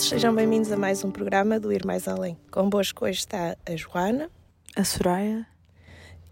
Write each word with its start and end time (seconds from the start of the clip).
todos, 0.00 0.08
sejam 0.08 0.34
bem-vindos 0.34 0.72
a 0.72 0.76
mais 0.76 1.04
um 1.04 1.10
programa 1.10 1.60
do 1.60 1.72
Ir 1.72 1.84
Mais 1.84 2.08
Além. 2.08 2.36
Convosco 2.50 3.04
hoje 3.04 3.18
está 3.18 3.56
a 3.66 3.76
Joana, 3.76 4.30
a 4.74 4.82
Soraya 4.82 5.46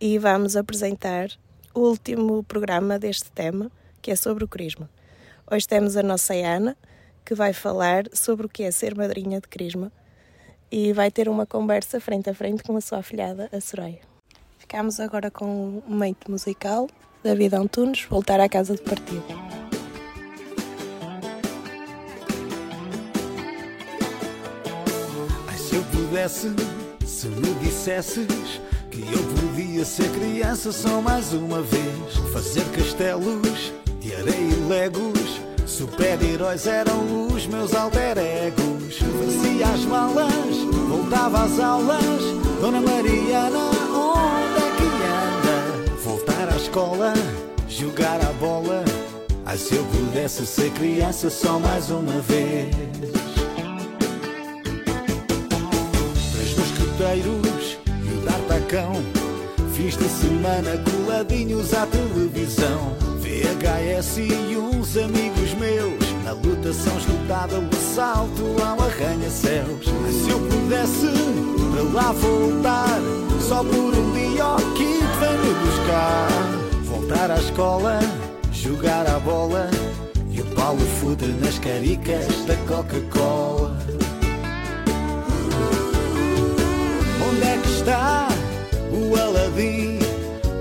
e 0.01 0.19
vamos 0.19 0.57
apresentar 0.57 1.29
o 1.75 1.81
último 1.81 2.43
programa 2.45 2.99
deste 2.99 3.31
tema, 3.31 3.71
que 4.01 4.11
é 4.11 4.17
sobre 4.17 4.45
o 4.45 4.49
Crisma. 4.49 4.89
Hoje 5.51 5.67
temos 5.69 5.97
a 5.97 6.03
nossa 6.03 6.35
Ana, 6.35 6.77
que 7.25 7.35
vai 7.35 7.53
falar 7.53 8.05
sobre 8.13 8.47
o 8.47 8.49
que 8.49 8.63
é 8.63 8.71
ser 8.71 8.95
madrinha 8.95 9.41
de 9.41 9.49
Crisma 9.49 9.93
e 10.71 10.93
vai 10.93 11.11
ter 11.11 11.29
uma 11.29 11.47
conversa 11.47 12.01
frente 12.01 12.31
a 12.31 12.35
frente 12.35 12.63
com 12.63 12.77
a 12.77 12.81
sua 12.81 12.99
afilhada, 12.99 13.49
a 13.53 13.61
Soraya. 13.61 14.01
Ficamos 14.59 14.99
agora 14.99 15.31
com 15.31 15.47
um 15.47 15.83
momento 15.87 16.31
musical, 16.31 16.89
David 17.23 17.55
Antunes, 17.55 18.03
Voltar 18.05 18.41
à 18.41 18.49
Casa 18.49 18.75
de 18.75 18.83
Partida. 18.83 19.48
Pudesse, 25.77 26.55
se 27.07 27.29
me 27.29 27.55
dissesses 27.55 28.27
que 28.91 29.01
eu 29.13 29.23
podia 29.35 29.85
ser 29.85 30.11
criança 30.11 30.73
só 30.73 31.01
mais 31.01 31.33
uma 31.33 31.63
vez, 31.63 32.17
fazer 32.33 32.65
castelos 32.73 33.73
de 34.01 34.15
areia 34.15 34.35
e 34.35 34.69
legos, 34.69 35.41
super-heróis 35.67 36.67
eram 36.67 37.27
os 37.27 37.47
meus 37.47 37.75
alter 37.75 38.19
egos. 38.19 38.99
Fazia 38.99 39.67
as 39.69 39.85
malas, 39.85 40.57
voltava 40.89 41.45
às 41.45 41.61
aulas, 41.61 42.23
Dona 42.61 42.81
Mariana, 42.81 43.71
onde 43.93 44.59
é 44.59 44.71
que 44.77 44.89
anda? 45.05 45.97
Voltar 46.03 46.53
à 46.53 46.57
escola, 46.57 47.15
jogar 47.69 48.21
a 48.25 48.33
bola. 48.35 48.85
Ai, 49.45 49.57
se 49.57 49.75
eu 49.75 49.85
pudesse 49.85 50.47
ser 50.47 50.71
criança 50.73 51.31
só 51.31 51.59
mais 51.59 51.91
uma 51.91 52.21
vez. 52.21 53.28
D'Artacão. 58.69 58.93
Fins 59.73 59.97
de 59.97 60.09
semana 60.09 60.79
coladinhos 60.91 61.73
à 61.73 61.87
televisão. 61.87 62.95
VHS 63.19 64.19
e 64.19 64.57
uns 64.57 64.97
amigos 64.97 65.55
meus. 65.55 66.25
Na 66.25 66.33
luta 66.33 66.73
são 66.73 66.97
esgotada, 66.99 67.59
o 67.59 67.69
assalto 67.73 68.45
ao 68.63 68.81
arranha-céus. 68.83 69.87
Se 70.13 70.31
eu 70.31 70.39
pudesse 70.41 71.09
para 71.73 71.83
lá 71.95 72.13
voltar, 72.13 73.01
só 73.41 73.65
por 73.65 73.95
um 73.95 74.13
dia 74.13 74.47
o 74.47 74.75
kit 74.75 75.05
vem 75.19 75.39
me 75.39 75.55
buscar. 75.65 76.29
Voltar 76.85 77.31
à 77.31 77.39
escola, 77.39 78.01
jogar 78.53 79.07
a 79.07 79.19
bola. 79.19 79.71
E 80.31 80.41
o 80.43 80.45
Paulo 80.55 80.81
Fude 81.01 81.27
nas 81.41 81.59
caricas 81.59 82.45
da 82.45 82.55
Coca-Cola. 82.67 83.79
está 87.89 88.29
o 89.09 89.17
Aladim? 89.17 89.99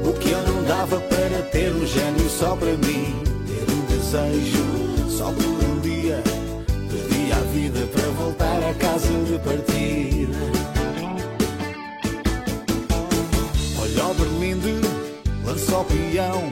O 0.03 0.13
que 0.13 0.31
eu 0.31 0.41
não 0.43 0.63
dava 0.63 0.99
para 0.99 1.41
ter 1.51 1.71
um 1.71 1.85
gênio 1.85 2.29
só 2.29 2.55
para 2.55 2.71
mim, 2.77 3.21
ter 3.45 3.71
um 3.71 3.81
desejo 3.85 5.09
só 5.09 5.31
por 5.31 5.65
um 5.65 5.79
dia. 5.81 6.23
Perdi 6.89 7.31
a 7.33 7.39
vida 7.51 7.85
para 7.87 8.09
voltar 8.11 8.63
à 8.63 8.73
casa 8.75 9.07
de 9.25 9.37
partida. 9.39 10.37
Olha 13.81 14.05
o 14.05 14.13
Berlinde, 14.13 14.81
lançou 15.45 15.81
o 15.81 15.85
peão. 15.85 16.43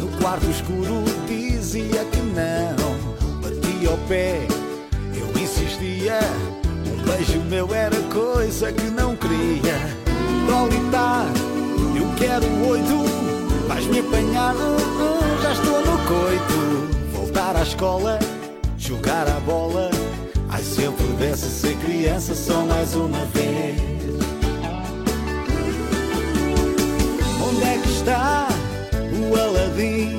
No 0.00 0.08
quarto 0.18 0.46
escuro 0.50 1.04
dizia 1.26 2.04
que 2.04 2.20
não. 2.20 3.40
Batia 3.42 3.90
o 3.90 3.98
pé, 4.08 4.46
eu 5.14 5.42
insistia. 5.42 6.20
Um 6.86 7.02
beijo 7.02 7.40
meu 7.40 7.74
era 7.74 7.96
coisa 8.12 8.72
que 8.72 8.84
não 8.84 9.14
queria 9.16 9.97
solitar. 10.48 11.26
Eu 11.94 12.08
quero 12.16 12.46
oito, 12.70 13.04
vais 13.68 13.86
me 13.86 14.00
apanhar, 14.00 14.54
já 15.42 15.52
estou 15.52 15.80
no 15.80 15.98
coito. 16.06 16.88
Voltar 17.12 17.54
à 17.56 17.62
escola, 17.62 18.18
jogar 18.78 19.28
a 19.28 19.40
bola. 19.40 19.90
Ai, 20.48 20.62
se 20.62 20.82
eu 20.82 20.92
pudesse 20.92 21.48
ser 21.50 21.76
criança 21.76 22.34
só 22.34 22.64
mais 22.64 22.94
uma 22.94 23.24
vez. 23.34 23.78
Onde 27.46 27.62
é 27.62 27.78
que 27.82 27.88
está 27.90 28.48
o 29.20 29.36
Aladim? 29.38 30.18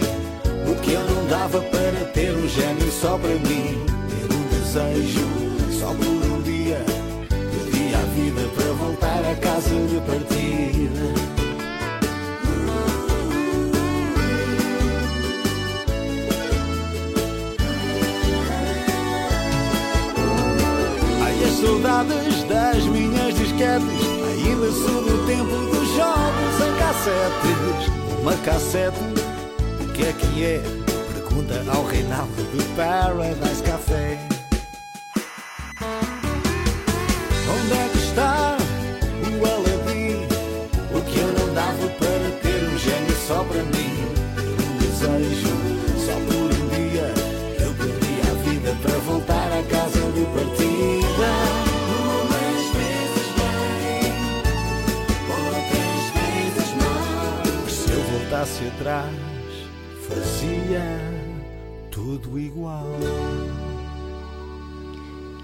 O 0.69 0.75
que 0.81 0.93
eu 0.93 1.03
não 1.09 1.25
dava 1.27 1.59
para 1.61 2.05
ter 2.13 2.31
um 2.31 2.47
gênio 2.47 2.91
só 2.91 3.17
para 3.17 3.29
mim. 3.29 3.83
Ter 4.09 4.35
um 4.35 4.43
desejo 4.49 5.27
só 5.79 5.87
por 5.87 6.18
a 9.31 9.35
casa 9.35 9.69
de 9.69 9.99
partida. 10.01 11.13
Ai, 21.23 21.43
as 21.43 21.59
saudades 21.59 22.43
das 22.45 22.85
minhas 22.85 23.35
disquetes. 23.35 24.09
Ainda 24.25 24.71
sou 24.71 25.03
do 25.03 25.25
tempo 25.27 25.55
dos 25.75 25.87
jogos 25.95 26.55
em 26.65 26.73
cassetes. 26.79 28.19
Uma 28.21 28.33
cassete, 28.37 28.97
o 29.81 29.93
que 29.93 30.03
é 30.03 30.13
que 30.13 30.43
é? 30.43 30.61
Pergunta 31.13 31.63
ao 31.71 31.85
Reinaldo 31.85 32.33
do 32.33 32.75
Paradise 32.75 33.63
Café. 33.63 34.28
Atrás, 58.67 59.13
fazia 60.07 60.81
tudo 61.91 62.39
igual. 62.39 62.85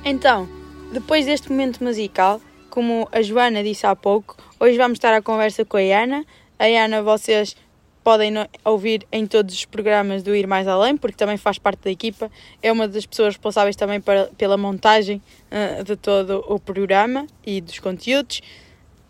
Então, 0.04 0.48
depois 0.92 1.26
deste 1.26 1.50
momento 1.50 1.84
musical, 1.84 2.42
como 2.70 3.08
a 3.12 3.22
Joana 3.22 3.64
disse 3.64 3.86
há 3.86 3.96
pouco, 3.96 4.36
hoje 4.60 4.78
vamos 4.78 4.98
estar 4.98 5.14
à 5.14 5.22
conversa 5.22 5.64
com 5.64 5.78
a 5.78 5.82
Ana. 5.82 6.26
A 6.58 6.66
Ana 6.66 7.02
vocês 7.02 7.56
podem 8.04 8.34
ouvir 8.64 9.06
em 9.12 9.26
todos 9.26 9.56
os 9.56 9.66
programas 9.66 10.22
do 10.22 10.36
Ir 10.36 10.46
Mais 10.46 10.68
Além, 10.68 10.96
porque 10.96 11.18
também 11.18 11.38
faz 11.38 11.58
parte 11.58 11.86
da 11.86 11.92
equipa, 11.92 12.30
é 12.62 12.72
uma 12.72 12.88
das 12.88 13.06
pessoas 13.06 13.34
responsáveis 13.34 13.76
também 13.76 14.00
para, 14.00 14.30
pela 14.38 14.58
montagem 14.58 15.22
uh, 15.52 15.84
de 15.84 15.96
todo 15.96 16.44
o 16.48 16.60
programa 16.60 17.26
e 17.46 17.62
dos 17.62 17.80
conteúdos. 17.80 18.42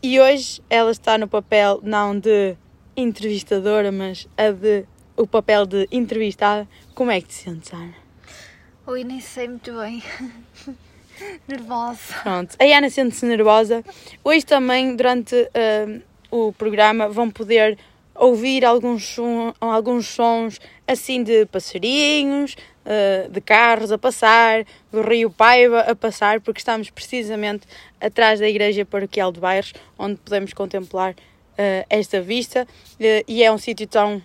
E 0.01 0.19
hoje 0.19 0.61
ela 0.69 0.91
está 0.91 1.17
no 1.17 1.27
papel 1.27 1.79
não 1.83 2.17
de 2.17 2.55
entrevistadora, 2.95 3.91
mas 3.91 4.27
a 4.37 4.51
de 4.51 4.85
o 5.17 5.25
papel 5.25 5.65
de 5.65 5.87
entrevistada. 5.91 6.67
Como 6.93 7.11
é 7.11 7.21
que 7.21 7.27
te 7.27 7.33
sentes, 7.33 7.71
Ana? 7.73 7.93
Oi, 8.85 9.03
nem 9.03 9.19
sei 9.19 9.47
muito 9.47 9.73
bem. 9.73 10.03
nervosa. 11.47 12.13
Pronto, 12.21 12.55
a 12.59 12.77
Ana 12.77 12.89
sente-se 12.89 13.25
nervosa. 13.25 13.83
Hoje 14.23 14.45
também, 14.45 14.95
durante 14.95 15.35
uh, 15.35 16.01
o 16.29 16.53
programa, 16.53 17.07
vão 17.07 17.29
poder 17.29 17.77
ouvir 18.13 18.63
alguns, 18.63 19.03
som, 19.05 19.53
alguns 19.59 20.07
sons 20.07 20.59
assim 20.87 21.23
de 21.23 21.45
passarinhos, 21.47 22.55
uh, 22.85 23.29
de 23.29 23.41
carros 23.41 23.91
a 23.91 23.97
passar, 23.97 24.65
do 24.91 25.01
Rio 25.01 25.29
Paiva 25.29 25.81
a 25.81 25.95
passar, 25.95 26.39
porque 26.41 26.59
estamos 26.59 26.89
precisamente 26.89 27.67
atrás 27.99 28.39
da 28.39 28.47
Igreja 28.47 28.85
Paroquial 28.85 29.31
de 29.31 29.39
Bairros, 29.39 29.73
onde 29.97 30.17
podemos 30.17 30.53
contemplar 30.53 31.15
uh, 31.57 31.85
esta 31.89 32.21
vista. 32.21 32.67
e 33.27 33.43
é 33.43 33.51
um 33.51 33.57
sítio 33.57 33.87
tão 33.87 34.21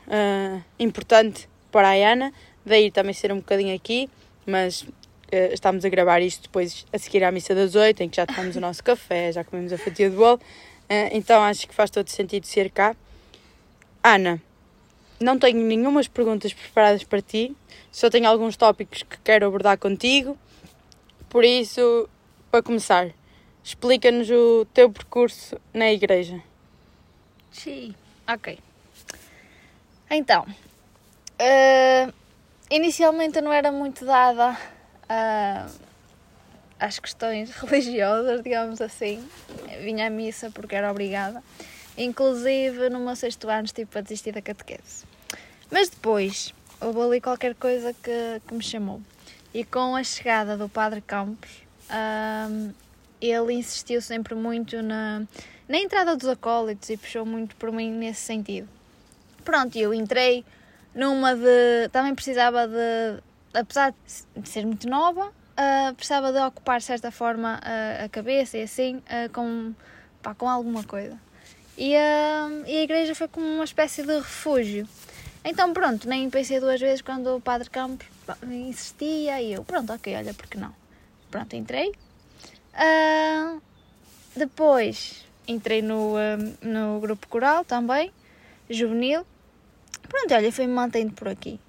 importante 0.79 1.49
para 1.71 1.89
a 1.89 2.13
Ana, 2.13 2.33
daí 2.65 2.91
também 2.91 3.15
ser 3.15 3.33
um 3.33 3.37
bocadinho 3.37 3.75
aqui, 3.75 4.09
mas 4.47 4.83
uh, 4.83 5.53
estamos 5.53 5.85
a 5.85 5.89
gravar 5.89 6.21
isto 6.21 6.43
depois 6.43 6.87
a 6.93 6.99
seguir 6.99 7.25
à 7.25 7.31
missa 7.31 7.55
das 7.55 7.75
oito, 7.75 8.03
em 8.03 8.09
que 8.09 8.17
já 8.17 8.27
tomamos 8.27 8.57
o 8.57 8.61
nosso 8.61 8.83
café, 8.83 9.33
já 9.33 9.45
comemos 9.45 9.73
a 9.73 9.79
fatia 9.79 10.11
de 10.11 10.17
bolo. 10.17 10.37
Uh, 10.37 11.09
então 11.13 11.43
acho 11.43 11.69
que 11.69 11.75
faz 11.75 11.91
todo 11.91 12.09
sentido 12.09 12.47
ser 12.47 12.71
cá. 12.71 12.97
Ana, 14.03 14.41
não 15.21 15.39
tenho 15.39 15.63
nenhumas 15.65 16.09
perguntas 16.09 16.53
preparadas 16.53 17.05
para 17.05 17.21
ti, 17.21 17.55
só 17.93 18.09
tenho 18.09 18.29
alguns 18.29 18.57
tópicos 18.57 19.03
que 19.03 19.19
quero 19.23 19.47
abordar 19.47 19.79
contigo. 19.79 20.37
Por 21.29 21.45
isso, 21.45 22.09
para 22.51 22.63
começar, 22.63 23.11
explica-nos 23.63 24.29
o 24.31 24.67
teu 24.75 24.91
percurso 24.91 25.57
na 25.73 25.93
igreja. 25.93 26.43
Sim, 27.53 27.95
ok. 28.27 28.59
Então, 30.11 30.45
uh, 30.45 32.13
inicialmente 32.71 33.37
eu 33.37 33.43
não 33.43 33.53
era 33.53 33.71
muito 33.71 34.05
dada 34.05 34.57
a, 35.09 35.67
às 36.79 36.99
questões 36.99 37.51
religiosas, 37.63 38.43
digamos 38.43 38.81
assim. 38.81 39.25
Vinha 39.83 40.07
à 40.07 40.11
missa 40.11 40.51
porque 40.51 40.75
era 40.75 40.91
obrigada. 40.91 41.43
Inclusive, 41.97 42.89
no 42.89 43.01
meu 43.01 43.15
sexto 43.15 43.49
ano, 43.49 43.67
estive 43.67 43.91
para 43.91 44.01
desistir 44.01 44.33
da 44.33 44.41
catequese. 44.41 45.05
Mas 45.71 45.89
depois, 45.89 46.55
houve 46.81 47.01
ali 47.01 47.21
qualquer 47.21 47.55
coisa 47.55 47.93
que, 47.93 48.41
que 48.47 48.55
me 48.55 48.63
chamou. 48.63 49.01
E 49.53 49.65
com 49.65 49.95
a 49.95 50.03
chegada 50.03 50.57
do 50.57 50.69
Padre 50.69 51.01
Campos, 51.01 51.51
hum, 51.91 52.73
ele 53.21 53.53
insistiu 53.53 54.01
sempre 54.01 54.35
muito 54.35 54.81
na, 54.81 55.23
na 55.71 55.79
entrada 55.79 56.17
dos 56.17 56.29
acólitos 56.29 56.91
e 56.91 56.97
puxou 56.97 57.25
muito 57.25 57.55
por 57.55 57.71
mim 57.71 57.93
nesse 57.93 58.23
sentido. 58.23 58.69
Pronto, 59.45 59.79
eu 59.79 59.95
entrei 59.95 60.45
numa 60.93 61.37
de. 61.37 61.89
Também 61.93 62.13
precisava 62.13 62.67
de. 62.67 63.23
Apesar 63.55 63.95
de 64.37 64.49
ser 64.49 64.67
muito 64.67 64.89
nova, 64.89 65.27
uh, 65.27 65.95
precisava 65.95 66.33
de 66.33 66.39
ocupar 66.41 66.81
de 66.81 66.85
certa 66.87 67.13
forma 67.13 67.61
uh, 67.63 68.05
a 68.05 68.09
cabeça 68.09 68.59
e 68.59 68.63
assim 68.63 68.97
uh, 68.97 69.31
com, 69.33 69.73
pá, 70.21 70.35
com 70.35 70.49
alguma 70.49 70.83
coisa. 70.83 71.17
E, 71.79 71.93
e 71.93 71.97
a 71.97 72.83
igreja 72.83 73.15
foi 73.15 73.29
como 73.29 73.47
uma 73.47 73.65
espécie 73.65 74.03
de 74.03 74.15
refúgio. 74.15 74.89
Então 75.45 75.73
pronto, 75.73 76.09
nem 76.09 76.29
pensei 76.29 76.61
duas 76.61 76.81
vezes 76.81 77.01
quando 77.01 77.37
o 77.37 77.41
Padre 77.41 77.71
Campos 77.71 78.07
insistia 78.43 79.41
e 79.41 79.55
eu, 79.55 79.65
pronto, 79.65 79.93
ok, 79.93 80.15
olha, 80.15 80.35
porque 80.35 80.59
não? 80.59 80.75
Pronto, 81.31 81.57
entrei. 81.57 81.93
depois 84.37 85.30
entrei 85.47 85.83
no, 85.83 86.15
no 86.63 87.01
grupo 87.01 87.27
coral 87.29 87.65
também, 87.65 88.13
juvenil. 88.69 89.27
Pronto, 90.09 90.35
olha, 90.35 90.53
fui-me 90.53 90.73
mantendo 90.73 91.13
por 91.13 91.29
aqui. 91.29 91.61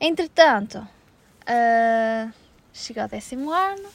Entretanto, 0.00 0.78
uh, 0.78 2.32
chegou 2.72 3.04
o 3.04 3.08
décimo 3.08 3.50
ano, 3.50 3.88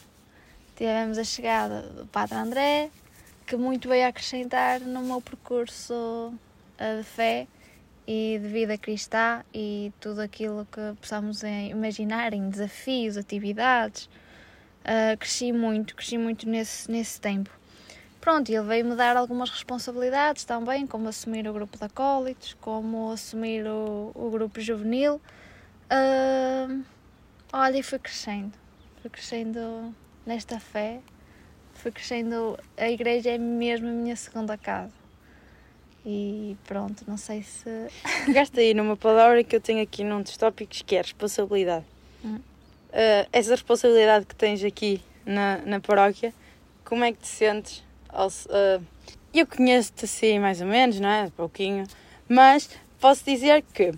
tivemos 0.75 1.17
a 1.17 1.23
chegada 1.23 1.81
do 1.81 2.05
Padre 2.07 2.35
André, 2.35 2.91
que 3.45 3.55
muito 3.55 3.89
veio 3.89 4.07
acrescentar 4.07 4.79
no 4.81 5.01
meu 5.01 5.21
percurso 5.21 5.93
uh, 5.93 6.97
de 6.97 7.03
fé 7.03 7.47
e 8.07 8.39
de 8.39 8.47
vida 8.47 8.77
cristã 8.77 9.43
e 9.53 9.91
tudo 9.99 10.21
aquilo 10.21 10.67
que 10.71 10.99
possamos 11.01 11.41
imaginar 11.43 12.33
em 12.33 12.49
desafios, 12.49 13.17
atividades. 13.17 14.05
Uh, 14.83 15.17
cresci 15.17 15.51
muito, 15.51 15.95
cresci 15.95 16.17
muito 16.17 16.47
nesse, 16.47 16.89
nesse 16.91 17.19
tempo. 17.19 17.49
Pronto, 18.25 18.49
ele 18.49 18.63
veio-me 18.63 18.95
dar 18.95 19.15
algumas 19.15 19.51
responsabilidades 19.51 20.45
também, 20.45 20.87
como 20.87 21.07
assumir 21.07 21.47
o 21.47 21.53
grupo 21.53 21.77
de 21.77 21.83
acólitos, 21.83 22.57
como 22.59 23.11
assumir 23.11 23.67
o, 23.67 24.11
o 24.15 24.31
grupo 24.31 24.59
juvenil. 24.59 25.21
Uh, 25.91 26.83
olha, 27.53 27.77
e 27.77 27.83
fui 27.83 27.99
crescendo, 27.99 28.51
fui 28.99 29.11
crescendo 29.11 29.93
nesta 30.25 30.59
fé, 30.59 31.01
fui 31.75 31.91
crescendo. 31.91 32.57
A 32.75 32.89
igreja 32.89 33.29
é 33.29 33.37
mesmo 33.37 33.89
a 33.89 33.91
minha 33.91 34.15
segunda 34.15 34.57
casa. 34.57 34.91
E 36.03 36.57
pronto, 36.65 37.03
não 37.07 37.17
sei 37.17 37.43
se. 37.43 37.69
Pegaste 38.25 38.59
aí 38.59 38.73
numa 38.73 38.97
palavra 38.97 39.43
que 39.43 39.55
eu 39.55 39.61
tenho 39.61 39.83
aqui 39.83 40.03
num 40.03 40.23
dos 40.23 40.35
tópicos 40.35 40.81
que 40.81 40.95
é 40.95 41.01
responsabilidade. 41.03 41.85
Hum. 42.23 42.37
Uh, 42.37 43.29
essa 43.31 43.51
responsabilidade 43.51 44.25
que 44.25 44.35
tens 44.35 44.63
aqui 44.63 44.99
na, 45.23 45.57
na 45.57 45.79
paróquia, 45.79 46.33
como 46.83 47.03
é 47.03 47.11
que 47.11 47.19
te 47.19 47.27
sentes 47.27 47.84
eu 49.33 49.45
conheço-te 49.45 50.05
assim 50.05 50.39
mais 50.39 50.61
ou 50.61 50.67
menos, 50.67 50.99
não 50.99 51.09
é? 51.09 51.29
Pouquinho. 51.35 51.85
Mas 52.27 52.69
posso 52.99 53.23
dizer 53.25 53.63
que 53.73 53.93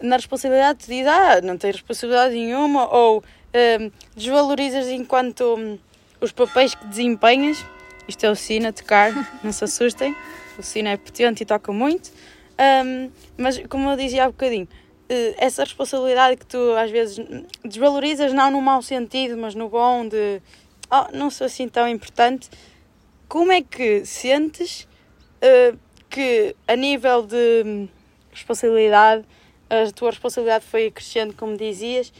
na 0.00 0.16
responsabilidade 0.16 0.80
tu 0.80 0.88
dizes, 0.88 1.06
ah, 1.06 1.40
não 1.42 1.56
tens 1.56 1.76
responsabilidade 1.76 2.34
nenhuma, 2.34 2.92
ou 2.92 3.18
uh, 3.18 3.92
desvalorizas 4.16 4.88
enquanto 4.88 5.54
um, 5.56 5.78
os 6.20 6.32
papéis 6.32 6.74
que 6.74 6.86
desempenhas. 6.86 7.64
Isto 8.06 8.26
é 8.26 8.30
o 8.30 8.34
sino 8.34 8.68
a 8.68 8.72
tocar, 8.72 9.12
não 9.42 9.52
se 9.52 9.64
assustem. 9.64 10.14
O 10.58 10.62
sino 10.62 10.88
é 10.88 10.96
potente 10.96 11.42
e 11.42 11.46
toca 11.46 11.72
muito. 11.72 12.10
Um, 12.84 13.10
mas 13.38 13.58
como 13.68 13.90
eu 13.90 13.96
dizia 13.96 14.24
há 14.24 14.26
bocadinho, 14.26 14.64
uh, 14.64 15.34
essa 15.38 15.64
responsabilidade 15.64 16.36
que 16.36 16.46
tu 16.46 16.72
às 16.76 16.90
vezes 16.90 17.18
desvalorizas, 17.64 18.32
não 18.32 18.50
no 18.50 18.60
mau 18.60 18.82
sentido, 18.82 19.36
mas 19.36 19.54
no 19.54 19.68
bom 19.68 20.06
de 20.06 20.42
oh, 20.90 21.16
não 21.16 21.30
sou 21.30 21.46
assim 21.46 21.68
tão 21.68 21.88
importante 21.88 22.50
como 23.32 23.50
é 23.50 23.62
que 23.62 24.04
sentes 24.04 24.86
uh, 25.40 25.78
que, 26.10 26.54
a 26.68 26.76
nível 26.76 27.22
de 27.22 27.88
responsabilidade, 28.30 29.24
a 29.70 29.90
tua 29.90 30.10
responsabilidade 30.10 30.66
foi 30.66 30.90
crescendo, 30.90 31.32
como 31.32 31.56
dizias, 31.56 32.12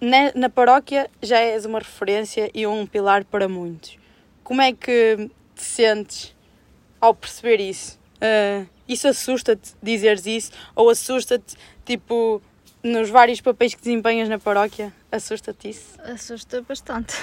na, 0.00 0.30
na 0.36 0.48
paróquia 0.48 1.10
já 1.20 1.40
és 1.40 1.64
uma 1.64 1.80
referência 1.80 2.48
e 2.54 2.64
um 2.64 2.86
pilar 2.86 3.24
para 3.24 3.48
muitos. 3.48 3.98
Como 4.44 4.62
é 4.62 4.72
que 4.72 5.28
te 5.56 5.64
sentes 5.64 6.32
ao 7.00 7.12
perceber 7.12 7.58
isso? 7.58 7.98
Uh, 8.18 8.64
isso 8.86 9.08
assusta-te 9.08 9.72
dizeres 9.82 10.26
isso? 10.26 10.52
Ou 10.76 10.90
assusta-te, 10.90 11.56
tipo, 11.84 12.40
nos 12.84 13.10
vários 13.10 13.40
papéis 13.40 13.74
que 13.74 13.82
desempenhas 13.82 14.28
na 14.28 14.38
paróquia? 14.38 14.94
Assusta-te 15.10 15.70
isso? 15.70 16.00
Assusta 16.04 16.62
bastante. 16.62 17.16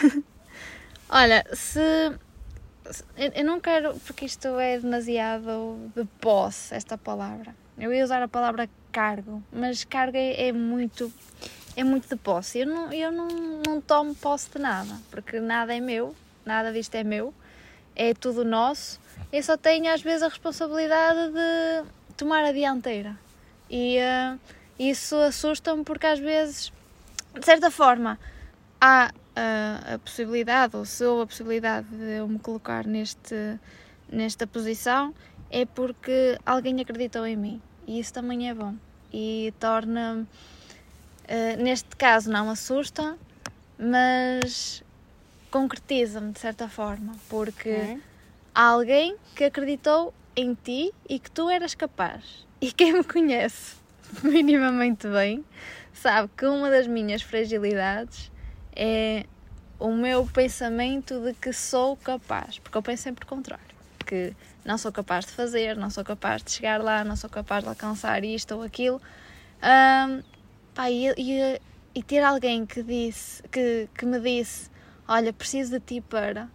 Olha, 1.10 1.46
se 1.54 1.80
eu 3.18 3.46
não 3.46 3.60
quero, 3.60 3.94
porque 4.06 4.26
isto 4.26 4.48
é 4.60 4.80
demasiado 4.80 5.92
de 5.96 6.06
posse, 6.20 6.74
esta 6.74 6.98
palavra. 6.98 7.56
Eu 7.78 7.94
ia 7.94 8.04
usar 8.04 8.22
a 8.22 8.28
palavra 8.28 8.70
cargo, 8.92 9.44
mas 9.52 9.84
cargo 9.84 10.18
é, 10.18 10.48
é 10.48 10.52
muito 10.52 11.12
é 11.76 11.84
muito 11.84 12.10
de 12.10 12.16
posse. 12.16 12.60
Eu 12.60 12.68
não, 12.68 12.92
eu 12.92 13.12
não, 13.12 13.28
não 13.66 13.82
tomo 13.82 14.14
posse 14.16 14.50
de 14.52 14.60
nada, 14.60 14.94
porque 15.10 15.40
nada 15.40 15.74
é 15.74 15.80
meu, 15.80 16.16
nada 16.46 16.74
disto 16.74 16.96
é 16.96 17.04
meu, 17.04 17.34
é 17.96 18.14
tudo 18.14 18.44
nosso. 18.44 19.00
Eu 19.32 19.42
só 19.44 19.56
tenho 19.56 19.94
às 19.94 20.02
vezes 20.02 20.24
a 20.24 20.28
responsabilidade 20.28 21.32
de 21.32 22.16
tomar 22.18 22.44
a 22.44 22.52
dianteira. 22.52 23.18
E 23.70 23.98
uh, 24.00 24.40
isso 24.78 25.16
assusta-me 25.16 25.84
porque 25.84 26.08
às 26.08 26.20
vezes, 26.20 26.72
de 27.34 27.46
certa 27.46 27.70
forma, 27.70 28.20
há 28.82 29.12
a, 29.40 29.96
a 29.96 30.00
possibilidade, 30.00 30.76
ou 30.76 30.84
se 30.84 31.04
houve 31.06 31.24
a 31.24 31.26
possibilidade 31.26 31.88
de 31.88 32.18
eu 32.18 32.28
me 32.28 32.40
colocar 32.40 32.86
neste, 32.86 33.58
nesta 34.12 34.46
posição, 34.46 35.14
é 35.50 35.66
porque 35.66 36.38
alguém 36.46 36.82
acreditou 36.82 37.26
em 37.26 37.38
mim. 37.38 37.62
E 37.88 38.00
isso 38.00 38.14
também 38.14 38.50
é 38.50 38.54
bom. 38.54 38.76
E 39.12 39.54
torna, 39.60 40.28
uh, 41.24 41.64
neste 41.64 41.96
caso, 41.96 42.30
não 42.30 42.50
assusta, 42.50 43.18
mas 43.78 44.84
concretiza-me 45.50 46.32
de 46.32 46.40
certa 46.40 46.68
forma, 46.68 47.16
porque 47.28 47.70
é. 47.70 47.98
há 48.54 48.66
alguém 48.66 49.16
que 49.36 49.46
acreditou 49.46 50.14
em 50.36 50.54
ti 50.54 50.94
e 51.08 51.18
que 51.18 51.32
tu 51.32 51.50
eras 51.50 51.74
capaz. 51.74 52.46
E 52.62 52.72
quem 52.72 52.94
me 52.94 53.04
conhece 53.04 53.78
minimamente 54.22 55.08
bem 55.08 55.44
sabe 55.94 56.30
que 56.38 56.46
uma 56.46 56.70
das 56.70 56.88
minhas 56.88 57.22
fragilidades 57.22 58.32
é 58.82 59.26
o 59.78 59.92
meu 59.92 60.26
pensamento 60.26 61.20
de 61.20 61.34
que 61.34 61.52
sou 61.52 61.98
capaz, 61.98 62.60
porque 62.60 62.78
eu 62.78 62.82
penso 62.82 63.04
sempre 63.04 63.26
o 63.26 63.28
contrário, 63.28 63.76
que 64.06 64.34
não 64.64 64.78
sou 64.78 64.90
capaz 64.90 65.26
de 65.26 65.34
fazer, 65.34 65.76
não 65.76 65.90
sou 65.90 66.04
capaz 66.04 66.42
de 66.42 66.52
chegar 66.52 66.82
lá, 66.82 67.04
não 67.04 67.18
sou 67.18 67.30
capaz 67.30 67.64
de 67.64 67.70
alcançar 67.70 68.24
isto 68.24 68.56
ou 68.56 68.64
aquilo. 68.64 69.02
Um, 69.62 70.24
pá, 70.74 70.90
e, 70.90 71.10
e, 71.18 71.62
e, 71.94 72.04
ter 72.04 72.24
alguém 72.24 72.66
que, 72.66 72.82
disse, 72.82 73.44
que, 73.50 73.90
que 73.94 74.06
me 74.06 74.20
disse: 74.22 74.70
Olha, 75.06 75.34
preciso 75.34 75.72
de 75.72 75.80
ti 75.82 76.00
para. 76.00 76.50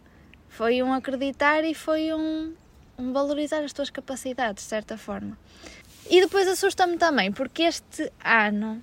Foi 0.49 0.83
um 0.83 0.95
acreditar 0.95 1.63
e 1.63 1.75
foi 1.75 2.15
um, 2.15 2.55
um 2.97 3.13
valorizar 3.13 3.63
as 3.63 3.73
tuas 3.75 3.91
capacidades, 3.91 4.65
de 4.65 4.71
certa 4.71 4.97
forma. 4.97 5.37
E 6.09 6.23
depois 6.23 6.49
assusta-me 6.49 6.97
também, 6.97 7.31
porque 7.33 7.65
este 7.65 8.11
ano 8.25 8.83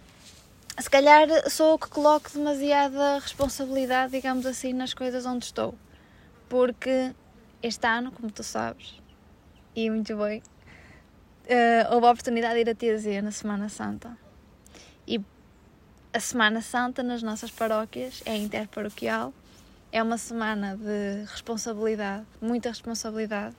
se 0.79 0.89
calhar 0.89 1.27
sou 1.49 1.71
eu 1.71 1.79
que 1.79 1.89
coloco 1.89 2.29
demasiada 2.31 3.19
responsabilidade, 3.19 4.11
digamos 4.13 4.45
assim, 4.45 4.73
nas 4.73 4.93
coisas 4.93 5.25
onde 5.25 5.45
estou. 5.45 5.75
Porque 6.47 7.13
este 7.61 7.87
ano, 7.87 8.11
como 8.11 8.31
tu 8.31 8.43
sabes, 8.43 8.99
e 9.75 9.89
muito 9.89 10.15
bem, 10.17 10.39
uh, 10.39 11.93
houve 11.93 12.07
a 12.07 12.11
oportunidade 12.11 12.55
de 12.55 12.61
ir 12.61 12.69
a 12.69 12.75
TZ 12.75 13.23
na 13.23 13.31
Semana 13.31 13.69
Santa. 13.69 14.17
E 15.07 15.21
a 16.13 16.19
Semana 16.19 16.61
Santa 16.61 17.03
nas 17.03 17.21
nossas 17.21 17.51
paróquias 17.51 18.21
é 18.25 18.35
interparoquial, 18.35 19.33
é 19.91 20.01
uma 20.01 20.17
semana 20.17 20.77
de 20.77 21.25
responsabilidade, 21.29 22.25
muita 22.41 22.69
responsabilidade 22.69 23.55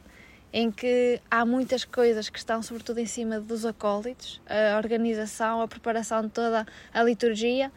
em 0.53 0.71
que 0.71 1.21
há 1.31 1.47
muitas 1.47 1.85
coisas 1.85 2.29
que 2.29 2.39
estão 2.39 2.63
sobretudo 2.63 2.99
em 2.99 3.07
cima 3.07 3.41
dos 3.41 3.65
acólitos, 3.65 4.41
a 4.47 4.77
organização, 4.77 5.63
a 5.63 5.69
preparação 5.69 6.23
de 6.23 6.29
toda 6.29 6.67
a 6.93 7.03
liturgia. 7.03 7.73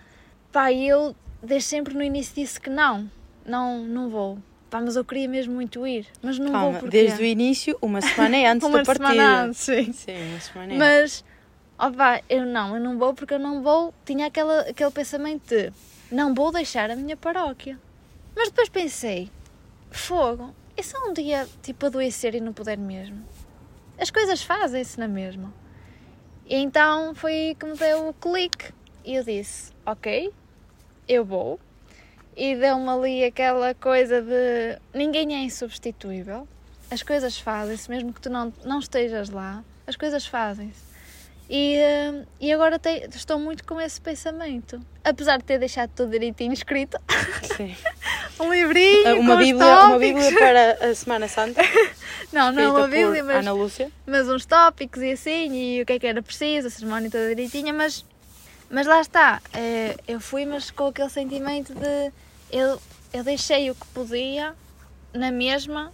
Pá, 0.52 0.72
eu 0.74 1.16
desde 1.42 1.70
sempre 1.70 1.94
no 1.94 2.04
início 2.04 2.36
disse 2.36 2.60
que 2.60 2.70
não, 2.70 3.10
não, 3.46 3.80
não 3.84 4.10
vou. 4.10 4.38
Pá, 4.70 4.82
mas 4.82 4.96
eu 4.96 5.06
queria 5.06 5.28
mesmo 5.28 5.54
muito 5.54 5.88
ir, 5.88 6.06
mas 6.22 6.38
não 6.38 6.52
Calma, 6.52 6.72
vou 6.72 6.80
porque... 6.82 6.98
desde 6.98 7.22
o 7.22 7.26
início, 7.26 7.78
uma 7.82 8.02
semana 8.02 8.38
antes 8.52 8.68
uma 8.68 8.80
da 8.80 8.84
partida. 8.84 9.10
Semana 9.10 9.44
antes, 9.44 9.60
sim. 9.62 9.94
sim, 9.94 10.30
uma 10.32 10.40
semana 10.40 10.76
Mas, 10.76 11.24
ó 11.78 11.92
pá, 11.92 12.22
eu 12.30 12.46
não, 12.46 12.76
eu 12.76 12.82
não 12.82 12.98
vou 12.98 13.14
porque 13.14 13.36
eu 13.36 13.40
não 13.40 13.62
vou, 13.62 13.94
tinha 14.04 14.28
aquela, 14.28 14.62
aquele 14.62 14.92
pensamento 14.92 15.48
de 15.48 15.72
não 16.12 16.34
vou 16.34 16.52
deixar 16.52 16.92
a 16.92 16.96
minha 16.96 17.16
paróquia. 17.16 17.80
Mas 18.36 18.50
depois 18.50 18.68
pensei, 18.68 19.30
fogo, 19.92 20.54
e 20.78 20.84
se 20.84 20.98
um 20.98 21.14
dia 21.14 21.48
tipo 21.62 21.86
adoecer 21.86 22.36
e 22.36 22.42
não 22.42 22.54
puder 22.54 22.78
mesmo? 22.78 23.24
As 23.98 24.10
coisas 24.12 24.42
fazem-se 24.42 25.00
na 25.00 25.08
mesma. 25.08 25.54
E 26.46 26.56
então 26.56 27.16
foi 27.16 27.56
que 27.60 27.66
me 27.66 27.76
deu 27.78 28.10
o 28.10 28.14
clique. 28.14 28.74
E 29.04 29.16
eu 29.16 29.24
disse, 29.24 29.72
ok, 29.86 30.32
eu 31.08 31.24
vou. 31.24 31.60
E 32.36 32.56
deu-me 32.56 32.90
ali 32.90 33.24
aquela 33.24 33.74
coisa 33.74 34.22
de 34.22 34.80
ninguém 34.94 35.34
é 35.36 35.40
insubstituível. 35.44 36.48
As 36.92 37.02
coisas 37.02 37.38
fazem-se, 37.38 37.90
mesmo 37.90 38.12
que 38.14 38.22
tu 38.22 38.30
não, 38.30 38.54
não 38.64 38.80
estejas 38.80 39.30
lá, 39.30 39.64
as 39.88 39.96
coisas 39.96 40.26
fazem-se. 40.26 40.84
E, 41.50 41.76
eh, 41.76 42.26
e 42.40 42.52
agora 42.52 42.78
te- 42.80 43.08
estou 43.14 43.40
muito 43.40 43.64
com 43.64 43.80
esse 43.80 44.02
pensamento. 44.02 44.80
Apesar 45.04 45.38
de 45.38 45.44
ter 45.46 45.60
deixado 45.60 45.92
tudo 45.96 46.12
direitinho 46.12 46.52
escrito, 46.54 46.98
Sim. 47.56 47.76
um 48.40 48.52
livrinho, 48.54 49.20
uma, 49.20 49.34
com 49.34 49.40
bíblia, 49.40 49.80
uma 49.86 50.00
bíblia 50.00 50.32
para 50.38 50.90
a 50.90 50.96
Semana 50.96 51.28
Santa, 51.28 51.62
Não, 52.34 52.52
não 52.52 52.72
uma 52.76 52.88
bíblia, 52.88 53.24
mas, 53.24 53.38
Ana 53.38 53.54
Lúcia. 53.54 53.90
mas 54.06 54.28
uns 54.28 54.46
tópicos 54.46 55.02
e 55.02 55.12
assim, 55.12 55.54
e 55.54 55.82
o 55.82 55.86
que 55.86 55.94
é 55.94 56.00
que 56.00 56.08
era 56.08 56.22
preciso, 56.22 56.68
a 56.68 56.70
cerimónia 56.70 57.10
toda 57.10 57.30
direitinha, 57.30 57.72
mas, 57.74 58.04
mas 58.70 58.86
lá 58.88 59.00
está. 59.00 59.42
eh, 59.54 59.96
Eu 60.08 60.20
fui, 60.20 60.46
mas 60.46 60.70
com 60.72 60.88
aquele 60.88 61.10
sentimento 61.10 61.74
de 61.74 62.12
eu, 62.52 62.82
eu 63.14 63.24
deixei 63.24 63.70
o 63.72 63.76
que 63.76 63.86
podia 63.88 64.54
na 65.14 65.32
mesma. 65.32 65.92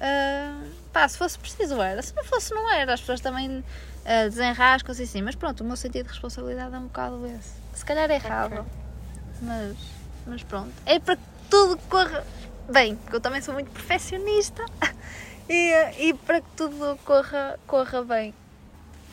ah, 0.00 0.60
pá, 0.92 1.06
se 1.08 1.16
fosse 1.18 1.38
preciso 1.38 1.80
era, 1.80 2.02
se 2.02 2.14
não 2.16 2.24
fosse 2.24 2.52
não 2.52 2.72
era. 2.72 2.94
As 2.94 3.00
pessoas 3.00 3.20
também 3.20 3.62
ah, 4.04 4.24
desenrascam-se 4.28 5.02
assim, 5.02 5.22
mas 5.22 5.36
pronto, 5.36 5.60
o 5.60 5.64
meu 5.64 5.76
sentido 5.76 6.06
de 6.06 6.12
responsabilidade 6.12 6.74
é 6.74 6.78
um 6.78 6.84
bocado 6.86 7.24
esse. 7.26 7.52
Se 7.74 7.84
calhar 7.84 8.10
é 8.10 8.14
errado, 8.14 8.66
mas, 9.42 9.76
mas 10.26 10.42
pronto. 10.42 10.72
É 10.84 10.98
para 10.98 11.16
tudo 11.50 11.78
corra 11.88 12.24
bem, 12.70 12.96
porque 12.96 13.16
eu 13.16 13.20
também 13.20 13.40
sou 13.40 13.54
muito 13.54 13.70
perfeccionista 13.70 14.64
e, 15.48 15.74
ah, 15.74 15.92
e 15.98 16.14
para 16.14 16.40
que 16.40 16.48
tudo 16.56 16.98
corra, 17.04 17.58
corra 17.66 18.02
bem. 18.04 18.34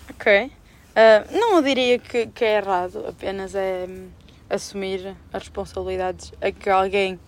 Ok. 0.10 0.52
Ah, 0.96 1.26
não 1.32 1.58
eu 1.58 1.62
diria 1.62 2.00
que, 2.00 2.28
que 2.28 2.46
é 2.46 2.58
errado, 2.58 3.06
apenas 3.08 3.54
é 3.56 3.86
hum, 3.88 4.10
assumir 4.50 5.16
as 5.34 5.44
responsabilidades 5.44 6.34
a 6.42 6.52
que 6.52 6.70
alguém 6.70 7.20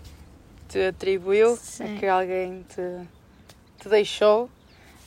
te 0.69 0.87
atribuiu, 0.87 1.57
Sim. 1.57 1.95
a 1.95 1.99
que 1.99 2.05
alguém 2.07 2.63
te, 2.63 3.07
te 3.81 3.89
deixou. 3.89 4.49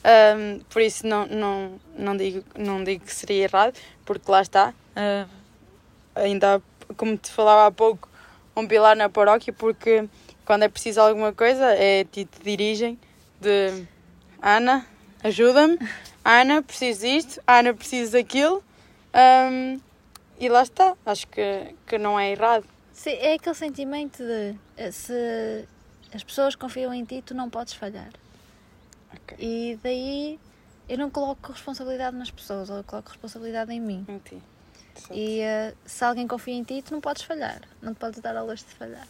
Ahm, 0.03 0.59
por 0.69 0.81
isso 0.81 1.05
não, 1.05 1.27
não, 1.27 1.79
não, 1.95 2.17
digo, 2.17 2.43
não 2.57 2.83
digo 2.83 3.05
que 3.05 3.13
seria 3.13 3.43
errado, 3.43 3.77
porque 4.03 4.31
lá 4.31 4.41
está. 4.41 4.73
ah, 4.95 5.27
ainda 6.15 6.61
como 6.97 7.17
te 7.17 7.31
falava 7.31 7.67
há 7.67 7.71
pouco, 7.71 8.09
um 8.55 8.67
pilar 8.67 8.95
na 8.95 9.09
paróquia, 9.09 9.53
porque 9.53 10.07
quando 10.45 10.63
é 10.63 10.69
preciso 10.69 11.01
alguma 11.01 11.33
coisa, 11.33 11.73
é 11.75 12.03
ti 12.03 12.25
te 12.25 12.43
dirigem 12.43 12.99
de 13.39 13.85
Ana, 14.41 14.85
ajuda-me, 15.23 15.77
Ana, 16.23 16.61
preciso 16.61 17.01
disto, 17.01 17.41
Ana, 17.47 17.73
preciso 17.73 18.13
daquilo. 18.13 18.63
Ahm, 19.13 19.79
e 20.39 20.49
lá 20.49 20.63
está, 20.63 20.95
acho 21.05 21.27
que, 21.27 21.75
que 21.85 21.97
não 21.97 22.19
é 22.19 22.31
errado. 22.31 22.65
Sim, 22.91 23.11
é 23.11 23.33
aquele 23.33 23.55
sentimento 23.55 24.17
de 24.23 24.55
eh, 24.77 24.91
se 24.91 25.67
as 26.13 26.23
pessoas 26.23 26.55
confiam 26.55 26.93
em 26.93 27.03
ti, 27.05 27.21
tu 27.25 27.33
não 27.33 27.49
podes 27.49 27.73
falhar. 27.73 28.09
Ok. 29.13 29.37
E 29.39 29.79
daí 29.83 30.39
eu 30.89 30.97
não 30.97 31.09
coloco 31.09 31.51
responsabilidade 31.51 32.15
nas 32.15 32.31
pessoas, 32.31 32.69
eu 32.69 32.83
coloco 32.83 33.09
responsabilidade 33.09 33.71
em 33.71 33.79
mim. 33.79 34.05
Em 34.07 34.17
ti. 34.19 34.41
E 35.13 35.41
eh, 35.41 35.73
se 35.85 36.03
alguém 36.03 36.27
confia 36.27 36.53
em 36.53 36.63
ti, 36.63 36.81
tu 36.81 36.93
não 36.93 37.01
podes 37.01 37.23
falhar. 37.23 37.61
Não 37.81 37.93
te 37.93 37.97
podes 37.97 38.19
dar 38.19 38.35
ao 38.35 38.45
luxo 38.45 38.65
de 38.67 38.75
falhar. 38.75 39.07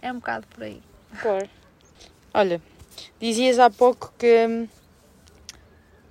É 0.00 0.12
um 0.12 0.16
bocado 0.16 0.46
por 0.48 0.62
aí. 0.64 0.82
Claro. 1.20 1.48
Olha, 2.32 2.60
dizias 3.20 3.58
há 3.58 3.70
pouco 3.70 4.12
que 4.18 4.46
hum, 4.46 4.68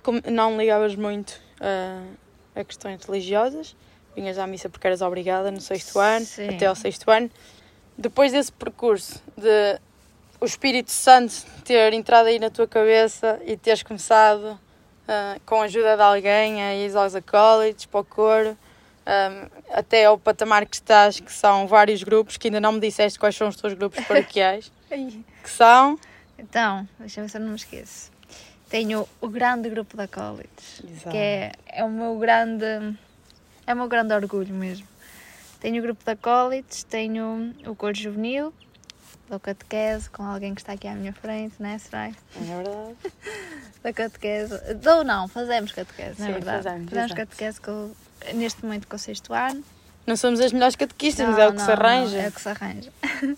como 0.02 0.20
não 0.30 0.56
ligavas 0.56 0.94
muito 0.94 1.40
a, 1.60 2.60
a 2.60 2.64
questões 2.64 3.04
religiosas, 3.04 3.76
vinhas 4.14 4.38
à 4.38 4.46
missa 4.46 4.68
porque 4.68 4.86
eras 4.86 5.02
obrigada 5.02 5.50
no 5.50 5.60
sexto 5.60 5.98
ano, 5.98 6.24
Sim. 6.24 6.48
até 6.48 6.66
ao 6.66 6.74
sexto 6.74 7.10
ano. 7.10 7.30
Depois 7.96 8.32
desse 8.32 8.52
percurso 8.52 9.22
de 9.36 9.80
o 10.40 10.44
Espírito 10.44 10.90
Santo 10.90 11.34
ter 11.64 11.92
entrado 11.92 12.26
aí 12.26 12.38
na 12.38 12.50
tua 12.50 12.66
cabeça 12.66 13.40
e 13.46 13.56
teres 13.56 13.82
começado 13.82 14.58
ah, 15.08 15.38
com 15.46 15.60
a 15.62 15.64
ajuda 15.64 15.96
de 15.96 16.02
alguém 16.02 16.62
a 16.62 16.74
ir 16.74 16.94
aos 16.96 17.14
acólitos, 17.14 17.86
para 17.86 18.00
o 18.00 18.04
coro, 18.04 18.58
ah, 19.06 19.48
até 19.70 20.04
ao 20.06 20.18
patamar 20.18 20.66
que 20.66 20.76
estás, 20.76 21.20
que 21.20 21.32
são 21.32 21.66
vários 21.66 22.02
grupos, 22.02 22.36
que 22.36 22.48
ainda 22.48 22.60
não 22.60 22.72
me 22.72 22.80
disseste 22.80 23.18
quais 23.18 23.36
são 23.36 23.48
os 23.48 23.56
teus 23.56 23.74
grupos 23.74 24.02
paroquiais 24.06 24.70
que 25.42 25.50
são. 25.50 25.98
Então, 26.38 26.88
deixa 26.98 27.20
eu 27.20 27.24
ver 27.24 27.30
se 27.30 27.36
eu 27.36 27.40
não 27.40 27.50
me 27.50 27.56
esqueço. 27.56 28.12
Tenho 28.68 29.06
o 29.20 29.28
grande 29.28 29.68
grupo 29.68 29.96
da 29.96 30.08
College, 30.08 30.48
que 31.10 31.16
é, 31.16 31.52
é 31.66 31.84
o 31.84 31.90
meu 31.90 32.18
grande 32.18 32.96
é 33.66 33.72
o 33.72 33.76
meu 33.76 33.88
grande 33.88 34.12
orgulho 34.12 34.54
mesmo. 34.54 34.86
Tenho 35.60 35.78
o 35.78 35.82
grupo 35.82 36.04
da 36.04 36.16
College, 36.16 36.84
tenho 36.88 37.54
o 37.66 37.74
coro 37.74 37.94
juvenil, 37.94 38.52
dou 39.28 39.40
catequese 39.40 40.10
com 40.10 40.22
alguém 40.22 40.54
que 40.54 40.60
está 40.60 40.72
aqui 40.72 40.86
à 40.86 40.94
minha 40.94 41.12
frente, 41.12 41.54
né, 41.58 41.78
Sarai? 41.78 42.14
É 42.36 42.40
verdade. 42.40 42.96
Da 43.82 43.92
catequese. 43.92 44.74
Dou 44.76 45.04
não, 45.04 45.28
fazemos 45.28 45.70
catequese, 45.70 46.18
não 46.18 46.28
é 46.28 46.28
Sim, 46.28 46.32
verdade? 46.32 46.62
fazemos, 46.62 46.88
fazemos 46.88 47.10
exato. 47.12 47.14
catequese 47.16 47.60
com, 47.60 47.92
neste 48.32 48.64
momento 48.64 48.86
com 48.86 48.96
o 48.96 48.98
sexto 48.98 49.32
ano. 49.32 49.62
Não 50.06 50.16
somos 50.16 50.40
as 50.40 50.52
melhores 50.52 50.76
catequistas, 50.76 51.26
mas 51.26 51.38
é 51.38 51.48
o 51.48 51.52
que 51.52 51.58
não, 51.58 51.64
se 51.64 51.70
arranja. 51.70 52.16
não, 52.16 52.24
é 52.24 52.28
o 52.28 52.32
que 52.32 52.40
se 52.40 52.48
arranja. 52.48 52.92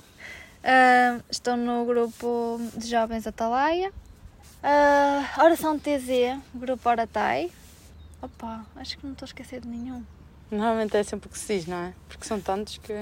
Ah, 0.69 1.21
estou 1.31 1.57
no 1.57 1.85
grupo 1.85 2.61
de 2.77 2.89
jovens 2.89 3.25
Atalaia. 3.25 3.93
Ah, 4.61 5.45
oração 5.45 5.79
TZ, 5.79 6.41
grupo 6.53 6.89
Oratai. 6.89 7.53
Opa, 8.21 8.67
acho 8.75 8.99
que 8.99 9.07
não 9.07 9.13
estou 9.13 9.27
a 9.27 9.29
esquecer 9.29 9.61
de 9.61 9.69
nenhum. 9.69 10.03
Normalmente 10.51 10.97
é 10.97 11.05
sempre 11.05 11.29
o 11.29 11.31
que 11.31 11.39
se 11.39 11.55
diz, 11.55 11.67
não 11.67 11.77
é? 11.77 11.93
Porque 12.09 12.25
são 12.25 12.41
tantos 12.41 12.79
que 12.79 12.93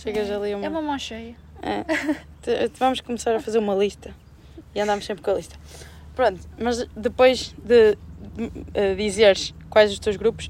chegas 0.00 0.30
ali 0.30 0.52
a 0.52 0.56
uma. 0.58 0.66
É 0.66 0.68
uma 0.68 0.80
mão 0.80 0.96
cheia. 0.96 1.34
É. 1.60 1.84
Vamos 2.78 3.00
começar 3.00 3.34
a 3.34 3.40
fazer 3.40 3.58
uma 3.58 3.74
lista 3.74 4.14
e 4.72 4.80
andamos 4.80 5.04
sempre 5.04 5.24
com 5.24 5.32
a 5.32 5.34
lista. 5.34 5.56
Pronto, 6.14 6.40
mas 6.56 6.84
depois 6.96 7.52
de, 7.58 7.96
de, 8.34 8.52
eh, 8.74 8.94
dizeres 8.94 9.54
quais 9.68 9.92
os 9.92 9.98
teus 9.98 10.16
grupos 10.16 10.48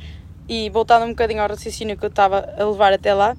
e 0.49 0.71
voltando 0.71 1.05
um 1.05 1.11
bocadinho 1.11 1.43
ao 1.43 1.49
raciocínio 1.49 1.97
que 1.97 2.05
eu 2.05 2.09
estava 2.09 2.49
a 2.59 2.65
levar 2.65 2.93
até 2.93 3.13
lá, 3.13 3.37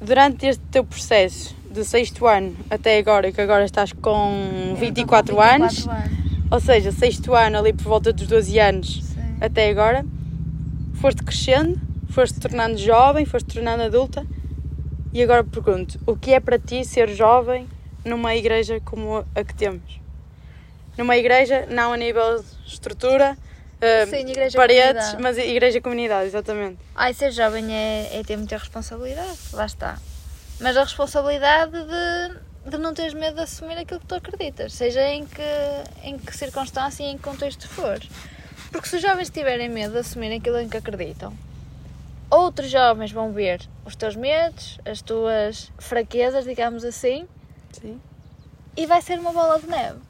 durante 0.00 0.46
este 0.46 0.62
teu 0.70 0.84
processo 0.84 1.54
de 1.70 1.84
sexto 1.84 2.26
ano 2.26 2.56
até 2.68 2.98
agora, 2.98 3.30
que 3.30 3.40
agora 3.40 3.64
estás 3.64 3.92
com 3.92 4.74
24, 4.78 5.34
Eu 5.34 5.36
estou 5.36 5.36
com 5.36 5.42
anos, 5.42 5.74
24 5.76 5.90
anos. 5.92 6.50
ou 6.50 6.60
seja, 6.60 6.90
sexto 6.92 7.34
ano 7.34 7.58
ali 7.58 7.72
por 7.72 7.84
volta 7.84 8.12
dos 8.12 8.26
12 8.26 8.58
anos 8.58 9.04
Sim. 9.04 9.36
até 9.40 9.70
agora, 9.70 10.04
foste 10.94 11.22
crescendo, 11.22 11.80
foste 12.08 12.40
tornando 12.40 12.76
jovem, 12.76 13.24
foste 13.24 13.54
tornando 13.54 13.84
adulta. 13.84 14.26
E 15.12 15.22
agora 15.22 15.44
pergunto: 15.44 15.98
o 16.06 16.16
que 16.16 16.32
é 16.32 16.40
para 16.40 16.58
ti 16.58 16.84
ser 16.84 17.08
jovem 17.10 17.68
numa 18.04 18.34
igreja 18.34 18.80
como 18.84 19.24
a 19.34 19.44
que 19.44 19.54
temos? 19.54 20.00
Numa 20.98 21.16
igreja, 21.16 21.66
não 21.70 21.92
a 21.92 21.96
nível 21.96 22.40
de 22.40 22.72
estrutura, 22.72 23.36
Sim, 24.08 24.28
igreja 24.28 24.56
paredes, 24.56 25.06
comunidade. 25.10 25.22
mas 25.22 25.38
igreja 25.38 25.80
comunidade, 25.80 26.26
exatamente. 26.26 26.78
Ai, 26.94 27.14
ser 27.14 27.30
jovem 27.30 27.74
é, 27.74 28.18
é 28.18 28.22
ter 28.22 28.36
muita 28.36 28.56
responsabilidade, 28.56 29.38
lá 29.52 29.66
está. 29.66 29.98
Mas 30.60 30.76
a 30.76 30.82
responsabilidade 30.84 31.72
de, 31.72 32.70
de 32.70 32.78
não 32.78 32.92
teres 32.92 33.14
medo 33.14 33.36
de 33.36 33.42
assumir 33.42 33.78
aquilo 33.78 34.00
que 34.00 34.06
tu 34.06 34.14
acreditas, 34.14 34.74
seja 34.74 35.02
em 35.08 35.24
que, 35.24 35.42
em 36.02 36.18
que 36.18 36.36
circunstância 36.36 37.02
e 37.02 37.06
em 37.06 37.16
que 37.16 37.22
contexto 37.22 37.66
for. 37.66 37.98
Porque 38.70 38.88
se 38.88 38.96
os 38.96 39.02
jovens 39.02 39.30
tiverem 39.30 39.68
medo 39.68 39.92
de 39.92 39.98
assumir 39.98 40.36
aquilo 40.36 40.58
em 40.60 40.68
que 40.68 40.76
acreditam, 40.76 41.32
outros 42.30 42.70
jovens 42.70 43.10
vão 43.10 43.32
ver 43.32 43.66
os 43.84 43.96
teus 43.96 44.14
medos, 44.14 44.78
as 44.84 45.02
tuas 45.02 45.72
fraquezas, 45.78 46.44
digamos 46.44 46.84
assim, 46.84 47.26
Sim. 47.72 48.00
e 48.76 48.86
vai 48.86 49.02
ser 49.02 49.18
uma 49.18 49.32
bola 49.32 49.58
de 49.58 49.66
neve. 49.66 50.09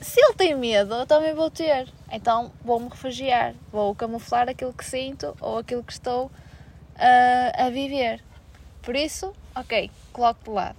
Se 0.00 0.20
ele 0.20 0.34
tem 0.34 0.54
medo, 0.54 0.94
eu 0.94 1.06
também 1.06 1.34
vou 1.34 1.50
ter. 1.50 1.88
Então 2.10 2.52
vou-me 2.64 2.88
refugiar, 2.88 3.54
vou 3.72 3.94
camuflar 3.94 4.48
aquilo 4.48 4.72
que 4.72 4.84
sinto 4.84 5.36
ou 5.40 5.58
aquilo 5.58 5.82
que 5.82 5.92
estou 5.92 6.30
ah, 6.96 7.66
a 7.66 7.70
viver. 7.70 8.22
Por 8.82 8.94
isso, 8.94 9.32
ok, 9.54 9.90
coloco 10.12 10.44
de 10.44 10.50
lado. 10.50 10.76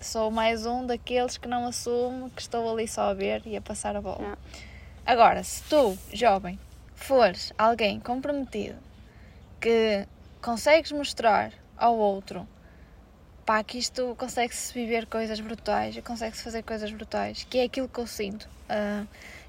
Sou 0.00 0.30
mais 0.30 0.66
um 0.66 0.84
daqueles 0.86 1.38
que 1.38 1.48
não 1.48 1.66
assume 1.66 2.30
que 2.30 2.42
estou 2.42 2.70
ali 2.70 2.86
só 2.86 3.10
a 3.10 3.14
ver 3.14 3.42
e 3.46 3.56
a 3.56 3.60
passar 3.60 3.96
a 3.96 4.00
bola. 4.00 4.20
Yeah. 4.20 4.38
Agora, 5.06 5.42
se 5.42 5.62
tu, 5.64 5.96
jovem, 6.12 6.58
fores 6.94 7.52
alguém 7.56 7.98
comprometido 7.98 8.76
que 9.60 10.06
consegues 10.42 10.92
mostrar 10.92 11.52
ao 11.76 11.96
outro 11.96 12.46
pá, 13.46 13.62
que 13.62 13.78
isto 13.78 14.14
consegue-se 14.18 14.74
viver 14.74 15.06
coisas 15.06 15.38
brutais, 15.38 15.96
consegue-se 16.00 16.42
fazer 16.42 16.62
coisas 16.64 16.90
brutais, 16.90 17.46
que 17.48 17.58
é 17.58 17.62
aquilo 17.62 17.88
que 17.88 18.00
eu 18.00 18.06
sinto. 18.06 18.48
Ah, 18.68 19.04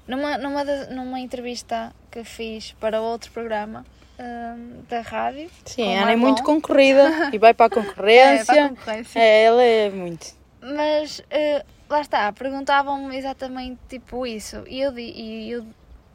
numa, 0.06 0.38
numa, 0.38 0.64
numa 0.64 1.20
entrevista 1.20 1.92
que 2.10 2.22
fiz 2.22 2.72
para 2.80 3.02
outro 3.02 3.32
programa 3.32 3.84
ah, 4.16 4.56
da 4.88 5.00
rádio, 5.00 5.50
Sim, 5.64 5.96
a 5.96 6.02
Ana 6.02 6.12
é 6.12 6.16
muito 6.16 6.44
concorrida 6.44 7.30
e 7.34 7.38
vai 7.38 7.52
para 7.52 7.66
a 7.66 7.72
é, 7.78 7.82
concorrência. 7.82 8.44
para 8.46 8.64
a 8.64 8.68
concorrência, 8.68 9.18
É, 9.18 9.42
ela 9.42 9.62
é 9.62 9.90
muito. 9.90 10.28
mas 10.60 11.20
ah, 11.30 11.64
lá 11.90 12.00
está, 12.00 12.32
perguntavam-me 12.32 13.16
exatamente 13.16 13.80
tipo 13.88 14.24
isso, 14.24 14.62
e 14.68 14.80
eu, 14.80 14.96
e 14.96 15.50
eu 15.50 15.66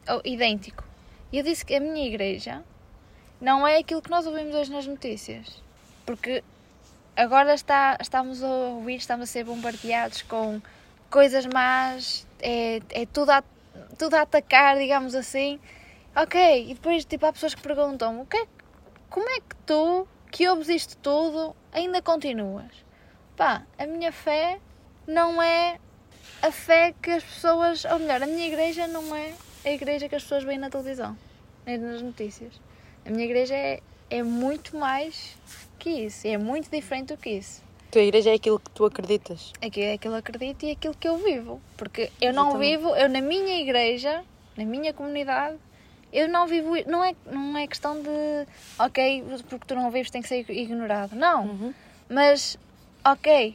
oh, 0.08 0.20
idêntico. 0.24 0.82
E 1.30 1.38
eu 1.38 1.44
disse 1.44 1.66
que 1.66 1.74
a 1.74 1.80
minha 1.80 2.06
igreja 2.06 2.62
não 3.40 3.66
é 3.66 3.78
aquilo 3.78 4.00
que 4.00 4.08
nós 4.08 4.26
ouvimos 4.26 4.54
hoje 4.54 4.72
nas 4.72 4.86
notícias. 4.86 5.62
Porque 6.06 6.44
agora 7.16 7.54
está, 7.54 7.96
estamos 8.00 8.42
a 8.42 8.48
ouvir, 8.48 8.96
estamos 8.96 9.28
a 9.28 9.32
ser 9.32 9.44
bombardeados 9.44 10.22
com 10.22 10.60
coisas 11.10 11.46
más, 11.46 12.26
é, 12.40 12.80
é 12.90 13.06
tudo, 13.06 13.30
a, 13.30 13.44
tudo 13.98 14.14
a 14.14 14.22
atacar, 14.22 14.76
digamos 14.76 15.14
assim. 15.14 15.60
Ok, 16.16 16.70
e 16.70 16.74
depois 16.74 17.04
tipo, 17.04 17.26
há 17.26 17.32
pessoas 17.32 17.54
que 17.54 17.62
perguntam 17.62 18.20
o 18.20 18.26
que 18.26 18.36
é, 18.36 18.46
como 19.10 19.28
é 19.28 19.40
que 19.40 19.56
tu, 19.66 20.06
que 20.30 20.48
ouves 20.48 20.68
isto 20.68 20.96
tudo, 20.98 21.54
ainda 21.72 22.00
continuas? 22.02 22.72
Pá, 23.36 23.62
a 23.78 23.86
minha 23.86 24.12
fé 24.12 24.60
não 25.06 25.42
é 25.42 25.78
a 26.42 26.52
fé 26.52 26.94
que 27.00 27.10
as 27.10 27.24
pessoas, 27.24 27.84
ou 27.84 27.98
melhor, 27.98 28.22
a 28.22 28.26
minha 28.26 28.46
igreja 28.46 28.86
não 28.86 29.14
é 29.14 29.32
a 29.64 29.70
igreja 29.70 30.08
que 30.08 30.14
as 30.14 30.22
pessoas 30.22 30.44
veem 30.44 30.58
na 30.58 30.70
televisão, 30.70 31.16
nem 31.64 31.78
nas 31.78 32.02
notícias. 32.02 32.60
A 33.04 33.10
minha 33.10 33.24
igreja 33.24 33.54
é, 33.54 33.80
é 34.10 34.22
muito 34.22 34.76
mais 34.76 35.36
que 35.84 35.90
isso, 35.90 36.26
é 36.26 36.38
muito 36.38 36.70
diferente 36.70 37.08
do 37.14 37.18
que 37.18 37.28
isso. 37.30 37.62
A 37.88 37.92
tua 37.92 38.00
igreja 38.02 38.30
é 38.30 38.34
aquilo 38.34 38.58
que 38.58 38.70
tu 38.70 38.86
acreditas. 38.86 39.52
É 39.60 39.66
é 39.66 39.68
aquilo 39.68 39.98
que 39.98 40.08
eu 40.08 40.14
acredito 40.14 40.64
e 40.64 40.70
aquilo 40.70 40.94
que 40.94 41.06
eu 41.06 41.18
vivo. 41.18 41.60
Porque 41.76 42.10
eu 42.20 42.32
não 42.32 42.48
Exatamente. 42.48 42.76
vivo, 42.78 42.96
eu 42.96 43.08
na 43.10 43.20
minha 43.20 43.60
igreja, 43.60 44.24
na 44.56 44.64
minha 44.64 44.94
comunidade, 44.94 45.56
eu 46.10 46.26
não 46.26 46.46
vivo, 46.46 46.70
não 46.88 47.04
é, 47.04 47.14
não 47.30 47.56
é 47.58 47.66
questão 47.66 48.00
de, 48.02 48.08
ok, 48.78 49.24
porque 49.48 49.66
tu 49.66 49.74
não 49.74 49.90
vives 49.90 50.10
tem 50.10 50.22
que 50.22 50.28
ser 50.28 50.48
ignorado. 50.50 51.14
Não, 51.14 51.44
Uhum. 51.44 51.74
mas, 52.08 52.56
ok. 53.04 53.54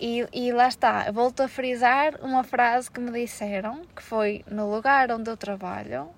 E, 0.00 0.26
e 0.32 0.50
lá 0.50 0.66
está, 0.66 1.10
volto 1.12 1.40
a 1.42 1.48
frisar 1.48 2.18
uma 2.22 2.42
frase 2.42 2.90
que 2.90 2.98
me 2.98 3.12
disseram, 3.12 3.82
que 3.94 4.02
foi 4.02 4.42
no 4.50 4.74
lugar 4.74 5.10
onde 5.12 5.30
eu 5.30 5.36
trabalho, 5.36 6.08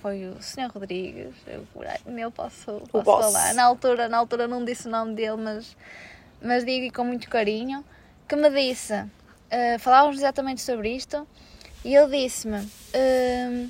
foi 0.00 0.26
o 0.26 0.42
Sr. 0.42 0.70
Rodrigues, 0.72 1.34
eu 1.46 1.66
eu 2.98 3.02
posso, 3.02 3.30
falar. 3.32 3.54
Na 3.54 3.64
altura, 3.64 4.08
na 4.08 4.18
altura 4.18 4.46
não 4.46 4.64
disse 4.64 4.88
o 4.88 4.90
nome 4.90 5.14
dele, 5.14 5.36
mas, 5.36 5.76
mas 6.40 6.64
digo 6.64 6.94
com 6.94 7.04
muito 7.04 7.28
carinho, 7.28 7.84
que 8.26 8.36
me 8.36 8.50
disse, 8.50 9.04
eh, 9.50 9.78
falávamos 9.78 10.18
exatamente 10.18 10.60
sobre 10.60 10.94
isto, 10.94 11.26
e 11.84 11.94
ele 11.94 12.22
disse-me, 12.22 12.68
ehm, 12.92 13.68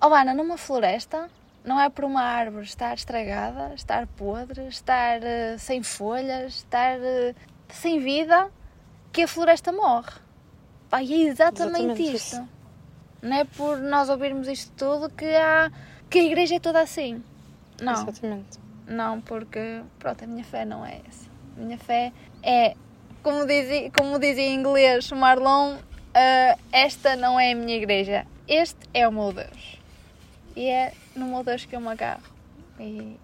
oh 0.00 0.12
Ana, 0.14 0.34
numa 0.34 0.56
floresta, 0.56 1.28
não 1.64 1.80
é 1.80 1.88
por 1.90 2.04
uma 2.04 2.22
árvore 2.22 2.64
estar 2.64 2.94
estragada, 2.94 3.72
estar 3.74 4.06
podre, 4.06 4.68
estar 4.68 5.22
eh, 5.22 5.56
sem 5.58 5.82
folhas, 5.82 6.56
estar 6.56 6.98
eh, 7.00 7.34
sem 7.68 8.00
vida, 8.00 8.50
que 9.12 9.22
a 9.22 9.28
floresta 9.28 9.72
morre. 9.72 10.12
Pá, 10.88 11.02
e 11.02 11.12
é 11.12 11.28
exatamente, 11.28 11.92
Exatamente 11.92 12.02
isto. 12.02 12.34
isso. 12.36 12.48
Não 13.20 13.36
é 13.36 13.44
por 13.44 13.78
nós 13.78 14.08
ouvirmos 14.08 14.46
isto 14.46 14.72
tudo 14.76 15.10
que, 15.10 15.24
há, 15.24 15.70
que 16.08 16.20
a 16.20 16.22
igreja 16.22 16.56
é 16.56 16.60
toda 16.60 16.80
assim. 16.80 17.22
Não. 17.80 17.92
Exatamente. 17.92 18.58
Não, 18.86 19.20
porque 19.20 19.82
pronto, 19.98 20.24
a 20.24 20.26
minha 20.26 20.44
fé 20.44 20.64
não 20.64 20.84
é 20.84 21.00
essa. 21.06 21.28
A 21.56 21.60
minha 21.60 21.78
fé 21.78 22.12
é, 22.42 22.74
como 23.22 23.44
dizia, 23.44 23.90
como 23.90 24.18
dizia 24.18 24.44
em 24.44 24.54
inglês 24.54 25.10
Marlon, 25.10 25.76
ah, 26.14 26.56
esta 26.72 27.16
não 27.16 27.38
é 27.38 27.52
a 27.52 27.54
minha 27.54 27.76
igreja, 27.76 28.26
este 28.46 28.78
é 28.94 29.06
o 29.06 29.12
meu 29.12 29.32
Deus. 29.32 29.78
E 30.56 30.66
é 30.66 30.94
no 31.14 31.26
meu 31.26 31.44
Deus 31.44 31.64
que 31.64 31.76
eu 31.76 31.80
me 31.80 31.88
agarro. 31.88 32.22
E, 32.80 33.18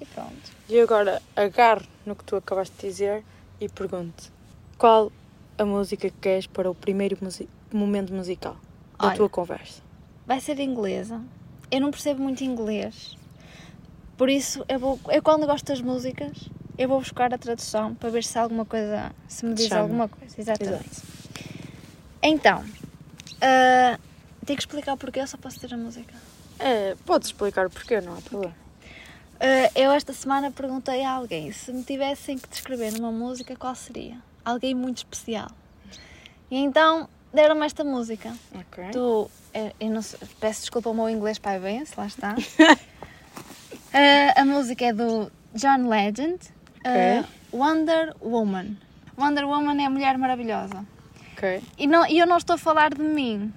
e 0.00 0.06
pronto. 0.14 0.52
E 0.68 0.78
agora 0.80 1.20
agarro 1.34 1.86
no 2.06 2.14
que 2.14 2.24
tu 2.24 2.36
acabaste 2.36 2.76
de 2.76 2.86
dizer 2.86 3.24
e 3.60 3.68
pergunto: 3.68 4.30
qual 4.76 5.10
a 5.56 5.64
música 5.64 6.08
que 6.08 6.16
queres 6.20 6.46
para 6.46 6.70
o 6.70 6.74
primeiro 6.74 7.18
momento 7.72 8.14
musical 8.14 8.56
da 8.98 9.08
Olha. 9.08 9.16
tua 9.16 9.28
conversa? 9.28 9.82
Vai 10.26 10.40
ser 10.40 10.58
inglesa. 10.58 11.20
Eu 11.70 11.80
não 11.80 11.90
percebo 11.90 12.22
muito 12.22 12.42
inglês. 12.42 13.16
Por 14.16 14.28
isso, 14.28 14.64
eu, 14.68 14.78
vou, 14.78 14.98
eu 15.08 15.22
quando 15.22 15.46
gosto 15.46 15.66
das 15.66 15.80
músicas, 15.80 16.50
eu 16.76 16.88
vou 16.88 16.98
buscar 16.98 17.32
a 17.32 17.38
tradução 17.38 17.94
para 17.94 18.10
ver 18.10 18.24
se 18.24 18.38
alguma 18.38 18.64
coisa, 18.64 19.12
se 19.28 19.46
me 19.46 19.54
diz 19.54 19.68
Chama. 19.68 19.82
alguma 19.82 20.08
coisa. 20.08 20.40
Exatamente. 20.40 21.02
Então, 22.22 22.64
ah, 23.40 23.98
tenho 24.44 24.56
que 24.56 24.62
explicar 24.62 24.94
o 24.94 24.96
porquê, 24.96 25.20
eu 25.20 25.26
só 25.26 25.36
posso 25.36 25.60
ter 25.60 25.72
a 25.72 25.76
música. 25.76 26.14
É, 26.58 26.96
podes 27.06 27.28
explicar 27.28 27.66
o 27.66 27.70
porquê, 27.70 28.00
não 28.00 28.16
há 28.16 28.20
problema. 28.20 28.54
Ah, 29.40 29.70
eu 29.74 29.92
esta 29.92 30.12
semana 30.12 30.50
perguntei 30.50 31.04
a 31.04 31.12
alguém 31.12 31.52
se 31.52 31.72
me 31.72 31.84
tivessem 31.84 32.38
que 32.38 32.48
descrever 32.48 32.92
numa 32.92 33.12
música, 33.12 33.54
qual 33.54 33.74
seria? 33.74 34.18
Alguém 34.44 34.74
muito 34.74 34.98
especial. 34.98 35.50
E 36.50 36.56
então 36.56 37.08
deram-me 37.32 37.64
esta 37.66 37.84
música. 37.84 38.32
Ok. 38.54 38.90
Tu, 38.92 39.30
eu, 39.54 39.72
eu 39.80 39.90
não 39.90 40.02
sei- 40.02 40.18
peço 40.40 40.60
desculpa 40.62 40.88
ao 40.88 40.94
meu 40.94 41.08
inglês 41.08 41.38
pai 41.38 41.58
bem, 41.58 41.84
se 41.84 41.98
lá 41.98 42.06
está. 42.06 42.34
Ah, 43.92 44.42
a 44.42 44.44
música 44.44 44.84
é 44.84 44.92
do 44.92 45.30
John 45.54 45.88
Legend, 45.88 46.38
ah, 46.84 47.24
Wonder 47.52 48.14
Woman. 48.20 48.76
Wonder 49.16 49.46
Woman 49.46 49.80
é 49.82 49.86
a 49.86 49.90
Mulher 49.90 50.18
Maravilhosa. 50.18 50.84
Ok. 51.32 51.62
E, 51.78 51.86
não, 51.86 52.06
e 52.06 52.18
eu 52.18 52.26
não 52.26 52.36
estou 52.36 52.54
a 52.54 52.58
falar 52.58 52.92
de 52.92 53.02
mim, 53.02 53.52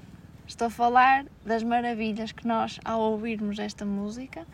estou 0.47 0.67
a 0.67 0.69
falar 0.69 1.25
das 1.45 1.63
maravilhas 1.63 2.31
que 2.31 2.47
nós, 2.47 2.79
ao 2.85 3.01
ouvirmos 3.01 3.59
esta 3.59 3.83
música 3.85 4.45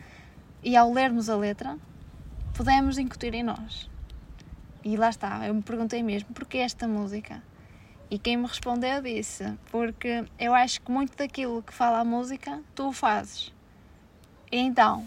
e 0.63 0.75
ao 0.75 0.91
lermos 0.91 1.29
a 1.29 1.35
letra, 1.37 1.77
podemos 2.55 2.97
incutir 2.97 3.33
em 3.35 3.43
nós. 3.43 3.87
E 4.83 4.97
lá 4.97 5.09
está, 5.09 5.45
eu 5.47 5.53
me 5.53 5.61
perguntei 5.61 6.01
mesmo, 6.01 6.33
porquê 6.33 6.57
esta 6.59 6.87
música? 6.87 7.41
E 8.09 8.17
quem 8.17 8.37
me 8.37 8.45
respondeu 8.47 9.01
disse, 9.01 9.45
porque 9.71 10.23
eu 10.39 10.53
acho 10.53 10.79
que 10.81 10.89
muito 10.91 11.17
daquilo 11.17 11.61
que 11.61 11.73
fala 11.73 11.99
a 11.99 12.05
música, 12.05 12.59
tu 12.73 12.87
o 12.89 12.93
fazes. 12.93 13.51
E 14.51 14.57
então, 14.57 15.05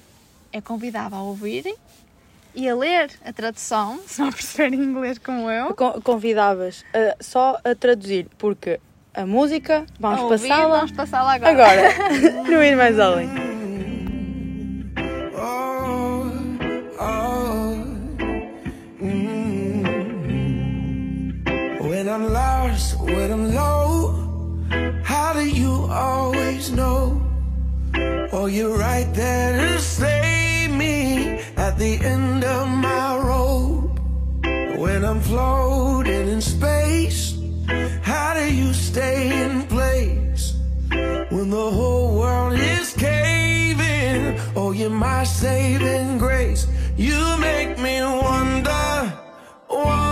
eu 0.52 0.60
convidava 0.60 1.16
a 1.16 1.22
ouvirem 1.22 1.74
e 2.54 2.68
a 2.68 2.74
ler 2.74 3.10
a 3.24 3.32
tradução, 3.32 4.00
se 4.06 4.20
não 4.20 4.30
perceberem 4.30 4.78
inglês 4.80 5.16
como 5.18 5.50
eu. 5.50 5.74
Con- 5.74 6.00
Convidavas 6.02 6.84
a- 6.92 7.16
só 7.22 7.58
a 7.64 7.74
traduzir, 7.74 8.28
porque 8.36 8.78
a 9.14 9.24
música, 9.24 9.86
vamos 9.98 10.20
passá-la 10.40 10.76
Vamos 10.76 10.92
passá-la 10.92 11.32
agora. 11.34 11.50
agora. 11.52 11.82
não 12.50 12.62
ir 12.62 12.76
mais 12.76 12.98
além. 13.00 13.28
Lost, 22.81 22.99
when 23.01 23.31
I'm 23.31 23.55
low, 23.55 24.14
how 25.03 25.33
do 25.33 25.45
you 25.49 25.87
always 25.90 26.71
know? 26.71 27.21
Oh, 28.33 28.47
you're 28.47 28.77
right 28.77 29.12
there 29.14 29.59
to 29.59 29.79
save 29.79 30.71
me 30.71 31.40
at 31.57 31.79
the 31.79 31.99
end 32.05 32.45
of 32.45 32.69
my 32.69 33.16
rope. 33.19 33.99
When 34.79 35.05
I'm 35.05 35.21
floating 35.21 36.29
in 36.29 36.40
space, 36.40 37.38
how 38.03 38.35
do 38.35 38.53
you 38.53 38.73
stay 38.73 39.45
in 39.45 39.66
place? 39.66 40.55
When 41.31 41.51
the 41.51 41.71
whole 41.71 42.19
world 42.19 42.55
is 42.55 42.95
caving, 42.95 44.40
oh, 44.57 44.73
you're 44.73 44.90
my 44.90 45.25
saving 45.25 46.19
grace. 46.19 46.66
You 46.97 47.37
make 47.38 47.79
me 47.79 48.01
wonder, 48.03 49.12
woman, 49.69 50.10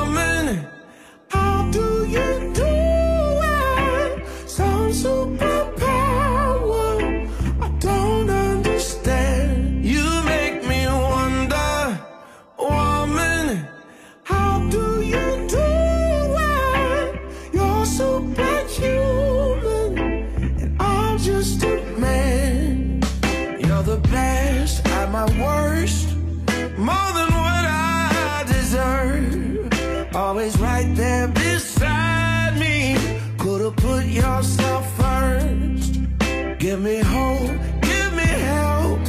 Give 36.69 36.83
me 36.83 36.99
hope, 36.99 37.49
give 37.81 38.13
me 38.13 38.31
help 38.53 39.01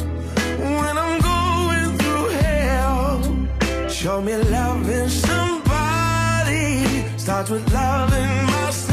when 0.60 0.96
I'm 0.96 1.20
going 1.20 1.98
through 1.98 2.28
hell. 2.40 3.20
Show 3.90 4.22
me 4.22 4.34
loving 4.34 5.10
somebody 5.10 6.86
starts 7.18 7.50
with 7.50 7.70
loving 7.70 8.46
myself. 8.46 8.89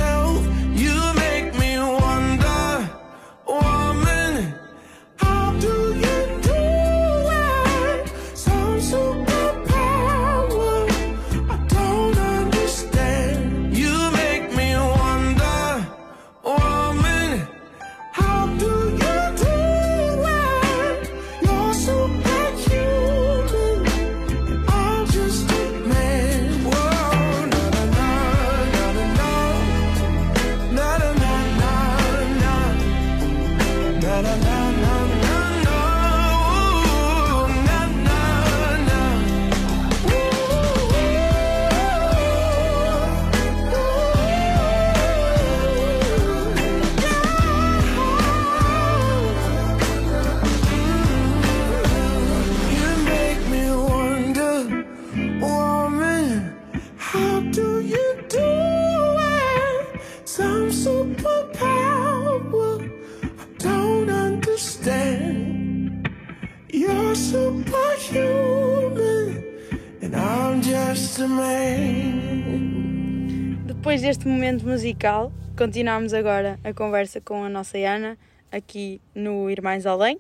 Deste 74.28 74.40
momento 74.42 74.68
musical, 74.68 75.32
continuamos 75.58 76.14
agora 76.14 76.60
a 76.62 76.74
conversa 76.74 77.22
com 77.22 77.46
a 77.46 77.50
nossa 77.50 77.78
Ana, 77.78 78.18
aqui 78.52 79.00
no 79.16 79.50
Irmãs 79.50 79.86
Além. 79.86 80.20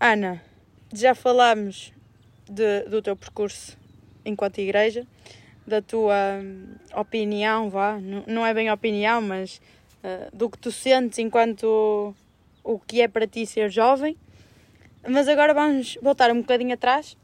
Ana, 0.00 0.42
já 0.92 1.14
falámos 1.14 1.92
de- 2.50 2.82
do 2.90 3.00
teu 3.00 3.14
percurso 3.14 3.78
enquanto 4.24 4.58
igreja, 4.58 5.06
da 5.64 5.80
tua 5.80 6.40
hum, 6.42 6.74
opinião, 6.96 7.70
vá, 7.70 7.96
não, 8.26 8.44
é 8.44 8.52
bem 8.52 8.72
opinião, 8.72 9.22
mas 9.22 9.60
ah, 10.02 10.28
do 10.32 10.50
que 10.50 10.58
tu 10.58 10.72
sentes 10.72 11.20
enquanto 11.20 12.12
o 12.64 12.78
que 12.80 13.02
é 13.02 13.06
para 13.06 13.24
ti 13.24 13.46
ser 13.46 13.70
jovem. 13.70 14.16
Mas 15.08 15.28
agora 15.28 15.54
vamos 15.54 15.96
voltar 16.02 16.32
um 16.32 16.40
bocadinho 16.40 16.74
atrás. 16.74 17.16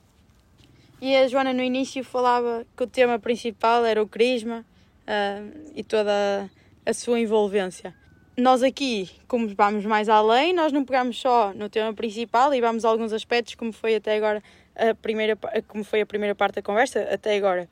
E 1.01 1.17
a 1.17 1.27
Joana 1.27 1.53
no 1.53 1.61
início 1.61 2.05
falava 2.05 2.65
que 2.77 2.85
o 2.85 2.87
tema 2.87 3.19
principal 3.19 3.85
era 3.85 4.01
o 4.01 4.07
crisma 4.07 4.65
ah, 5.07 5.43
e 5.75 5.83
toda 5.83 6.51
a 6.85 6.93
sua 6.93 7.21
envolvência. 7.21 7.95
Nós 8.37 8.63
aqui, 8.63 9.11
como 9.29 9.47
vamos 9.55 9.85
mais 9.85 10.09
além, 10.09 10.55
nós 10.55 10.73
não 10.73 10.85
pegamos 10.85 11.21
só 11.21 11.53
no 11.55 11.69
tema 11.69 11.93
principal 11.93 12.55
e 12.55 12.61
vamos 12.61 12.85
a 12.85 12.89
alguns 12.89 13.13
aspectos, 13.13 13.55
como 13.55 13.73
foi 13.73 13.97
até 13.97 14.17
agora 14.17 14.43
a 14.75 14.95
primeira, 14.95 15.37
como 15.69 15.85
foi 15.85 16.01
a 16.01 16.07
primeira 16.07 16.35
parte 16.35 16.57
da 16.57 16.63
conversa, 16.63 17.03
até 17.13 17.37
agora. 17.37 17.69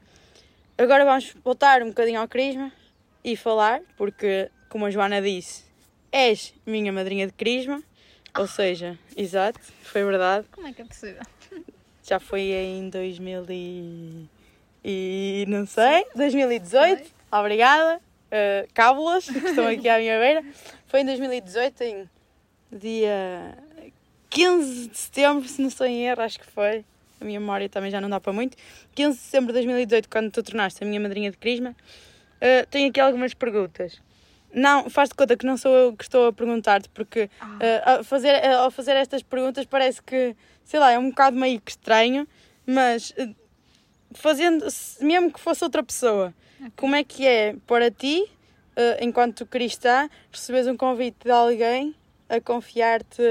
Agora 0.76 1.04
vamos 1.04 1.34
voltar 1.42 1.82
um 1.82 1.88
bocadinho 1.88 2.20
ao 2.20 2.28
crisma 2.28 2.70
e 3.24 3.36
falar, 3.36 3.80
porque, 3.96 4.50
como 4.68 4.86
a 4.86 4.90
Joana 4.90 5.20
disse, 5.20 5.64
és 6.12 6.54
minha 6.66 6.92
madrinha 6.92 7.26
de 7.26 7.32
crisma, 7.32 7.82
ou 8.38 8.46
seja, 8.46 8.98
exato, 9.16 9.60
foi 9.82 10.04
verdade, 10.04 10.46
Como 10.52 10.66
é 10.66 10.72
que 10.72 10.82
é 10.82 10.84
possível? 10.84 11.22
já 12.02 12.20
foi 12.20 12.52
em 12.52 12.88
2000 12.88 13.46
e, 13.50 14.26
e 14.84 15.44
não 15.48 15.66
sei, 15.66 16.04
2018, 16.14 17.10
obrigada, 17.30 17.98
uh, 17.98 18.68
cábulas, 18.74 19.26
que 19.28 19.38
estão 19.38 19.66
aqui 19.66 19.88
à 19.88 19.98
minha 19.98 20.18
beira, 20.18 20.44
foi 20.86 21.00
em 21.00 21.06
2018, 21.06 21.80
em 21.82 22.10
dia 22.72 23.56
15 24.28 24.88
de 24.88 24.98
setembro, 24.98 25.48
se 25.48 25.60
não 25.60 25.68
estou 25.68 25.86
em 25.86 26.06
erro, 26.06 26.22
acho 26.22 26.38
que 26.38 26.46
foi, 26.46 26.84
a 27.20 27.24
minha 27.24 27.40
memória 27.40 27.68
também 27.68 27.90
já 27.90 28.00
não 28.00 28.08
dá 28.08 28.20
para 28.20 28.32
muito, 28.32 28.56
15 28.94 29.16
de 29.16 29.24
setembro 29.24 29.48
de 29.48 29.54
2018, 29.54 30.08
quando 30.08 30.30
tu 30.30 30.42
tornaste 30.42 30.82
a 30.82 30.86
minha 30.86 31.00
madrinha 31.00 31.30
de 31.30 31.36
crisma, 31.36 31.70
uh, 31.70 32.66
tenho 32.70 32.88
aqui 32.88 33.00
algumas 33.00 33.34
perguntas. 33.34 34.00
Não, 34.52 34.90
faz 34.90 35.08
de 35.08 35.14
conta 35.14 35.36
que 35.36 35.46
não 35.46 35.56
sou 35.56 35.72
eu 35.72 35.96
que 35.96 36.02
estou 36.02 36.26
a 36.26 36.32
perguntar-te, 36.32 36.88
porque 36.88 37.30
uh, 37.40 37.98
ao, 37.98 38.04
fazer, 38.04 38.34
uh, 38.42 38.58
ao 38.58 38.70
fazer 38.70 38.96
estas 38.96 39.22
perguntas 39.22 39.64
parece 39.64 40.02
que, 40.02 40.34
sei 40.64 40.80
lá, 40.80 40.90
é 40.90 40.98
um 40.98 41.10
bocado 41.10 41.36
meio 41.36 41.60
que 41.60 41.70
estranho, 41.70 42.26
mas 42.66 43.10
uh, 43.10 43.34
fazendo, 44.12 44.66
mesmo 45.00 45.32
que 45.32 45.40
fosse 45.40 45.64
outra 45.64 45.82
pessoa, 45.82 46.34
como 46.76 46.94
é 46.94 47.04
que 47.04 47.26
é 47.26 47.56
para 47.66 47.90
ti, 47.90 48.24
uh, 48.76 49.04
enquanto 49.04 49.46
cristã, 49.46 50.08
receberes 50.30 50.66
um 50.66 50.76
convite 50.76 51.16
de 51.24 51.30
alguém 51.30 51.94
a 52.28 52.40
confiar-te 52.40 53.22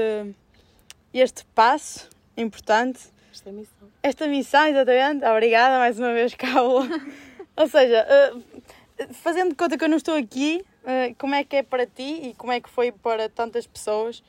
este 1.12 1.44
passo 1.54 2.08
importante 2.36 3.00
Esta 3.32 3.50
missão. 3.50 3.88
esta 4.02 4.26
missão, 4.26 4.66
exatamente. 4.66 5.24
Obrigada 5.24 5.78
mais 5.78 5.98
uma 5.98 6.12
vez, 6.12 6.34
Cabo. 6.34 6.80
Ou 7.56 7.68
seja, 7.68 8.06
eh, 8.08 9.06
fazendo 9.12 9.50
de 9.50 9.54
conta 9.56 9.76
que 9.76 9.84
eu 9.84 9.88
não 9.88 9.96
estou 9.96 10.14
aqui, 10.14 10.64
eh, 10.84 11.14
como 11.18 11.34
é 11.34 11.44
que 11.44 11.56
é 11.56 11.62
para 11.62 11.86
ti 11.86 12.28
e 12.28 12.34
como 12.34 12.52
é 12.52 12.60
que 12.60 12.68
foi 12.68 12.92
para 12.92 13.28
tantas 13.28 13.66
pessoas? 13.66 14.22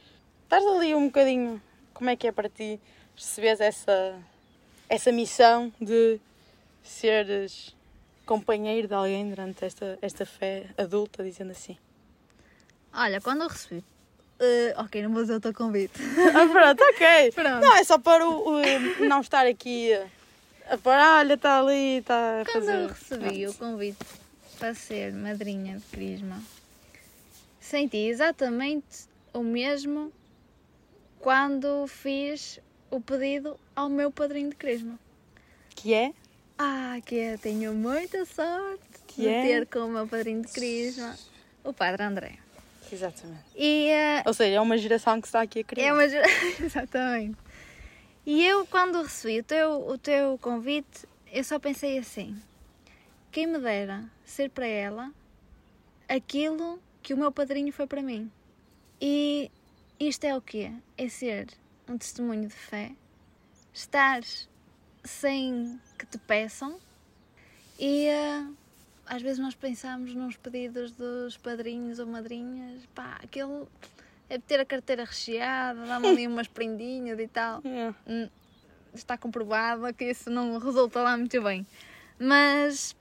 Estás 0.44 0.66
ali 0.66 0.94
um 0.96 1.06
bocadinho, 1.06 1.62
como 1.94 2.10
é 2.10 2.16
que 2.16 2.28
é 2.28 2.32
para 2.32 2.50
ti 2.50 2.80
receberes 3.16 3.62
essa, 3.62 4.16
essa 4.90 5.12
missão 5.12 5.72
de 5.80 6.20
seres 6.84 7.76
companheiro 8.26 8.88
de 8.88 8.94
alguém 8.94 9.30
durante 9.30 9.66
esta, 9.66 9.98
esta 10.02 10.26
fé 10.26 10.66
adulta, 10.78 11.24
dizendo 11.24 11.52
assim? 11.52 11.78
Olha, 12.94 13.20
quando 13.22 13.42
eu 13.44 13.48
recebi. 13.48 13.84
eh, 14.40 14.74
ok, 14.78 15.02
não 15.04 15.12
vou 15.14 15.22
dizer 15.22 15.36
o 15.36 15.40
teu 15.40 15.54
convite. 15.54 15.94
Ah, 16.34 16.48
pronto, 16.48 16.82
ok. 16.94 17.32
Pronto. 17.34 17.62
Não, 17.62 17.76
é 17.78 17.84
só 17.84 17.98
para 17.98 18.28
o, 18.28 18.60
o- 18.62 19.06
não 19.08 19.22
estar 19.22 19.46
aqui 19.46 19.92
a 20.68 20.78
parar, 20.78 21.20
olha, 21.20 21.34
está 21.34 21.60
ali, 21.60 21.98
está 21.98 22.42
a 22.42 22.46
Quando 22.46 22.54
fazer. 22.66 22.76
eu 22.84 22.88
recebi 22.88 23.48
o 23.48 23.54
convite 23.54 23.98
para 24.60 24.74
ser 24.74 25.12
madrinha 25.14 25.78
de 25.78 25.86
Crisma, 25.86 26.42
senti 27.60 27.98
exatamente 27.98 29.08
o 29.34 29.42
mesmo 29.44 30.12
quando 31.20 31.86
fiz 31.88 32.60
o 32.90 33.00
pedido 33.02 33.60
ao 33.76 33.90
meu 33.90 34.12
padrinho 34.12 34.50
de 34.50 34.56
Crisma. 34.56 35.00
Que 35.76 35.94
é? 35.94 36.14
Ah, 36.58 36.98
que 37.06 37.16
eu 37.16 37.38
tenho 37.38 37.74
muita 37.74 38.26
sorte 38.26 38.84
Que 39.08 39.22
de 39.22 39.28
é? 39.28 39.42
ter 39.44 39.68
como 39.68 39.94
meu 39.94 40.08
padrinho 40.08 40.42
de 40.42 40.52
Crisma 40.52 41.16
o 41.64 41.74
Padre 41.74 42.04
André. 42.04 42.38
Exatamente. 42.92 43.44
E 43.56 43.88
eh, 43.90 44.24
Ou 44.26 44.34
seja, 44.34 44.58
é 44.58 44.62
uma 44.62 44.78
geração 44.78 45.22
que 45.22 45.28
está 45.28 45.42
aqui 45.42 45.60
a 45.60 45.64
criar. 45.64 45.86
É 45.88 45.94
uma 45.94 46.04
Exatamente. 46.60 47.38
E 48.26 48.46
eu, 48.46 48.66
quando 48.68 49.02
recebi 49.02 49.40
o 49.40 49.44
teu, 49.44 49.88
o 49.88 49.98
teu 49.98 50.38
convite, 50.40 51.08
eu 51.32 51.44
só 51.44 51.58
pensei 51.58 51.98
assim: 51.98 52.40
quem 53.32 53.48
me 53.48 53.60
dera 53.60 54.04
ser 54.26 54.50
para 54.50 54.68
ela 54.68 55.12
aquilo 56.08 56.80
que 57.02 57.14
o 57.14 57.18
meu 57.18 57.32
padrinho 57.32 57.72
foi 57.72 57.88
para 57.88 58.02
mim. 58.02 58.30
E 59.00 59.50
isto 60.00 60.26
é 60.26 60.36
o 60.36 60.42
quê? 60.42 60.72
É 60.98 61.08
ser 61.08 61.48
um 61.88 61.98
testemunho 61.98 62.48
de 62.48 62.54
fé, 62.54 62.92
estar 63.74 64.22
sem 65.04 65.80
que 65.98 66.06
te 66.06 66.18
peçam 66.18 66.80
e 67.80 68.06
eh, 68.06 68.46
às 69.06 69.22
vezes 69.22 69.40
nós 69.40 69.56
pensamos 69.56 70.14
nos 70.14 70.38
pedidos 70.38 70.92
dos 70.92 71.38
padrinhos 71.38 72.00
ou 72.00 72.06
madrinhas, 72.06 72.86
pá, 72.94 73.20
aquele 73.24 73.66
é 74.30 74.38
ter 74.38 74.60
a 74.60 74.66
carteira 74.66 75.04
recheada, 75.04 75.86
dá-me 75.86 76.08
ali 76.08 76.28
umas 76.28 76.48
prendinhas 76.48 77.20
e 77.20 77.28
tal. 77.28 77.62
É. 77.66 77.94
Hum, 78.08 78.30
Está 78.94 79.18
comprovado 79.18 79.94
que 79.94 80.06
isso 80.06 80.30
não 80.30 80.58
resulta 80.58 81.02
lá 81.02 81.18
muito 81.18 81.42
bem. 81.42 81.66
Mas 82.20 82.96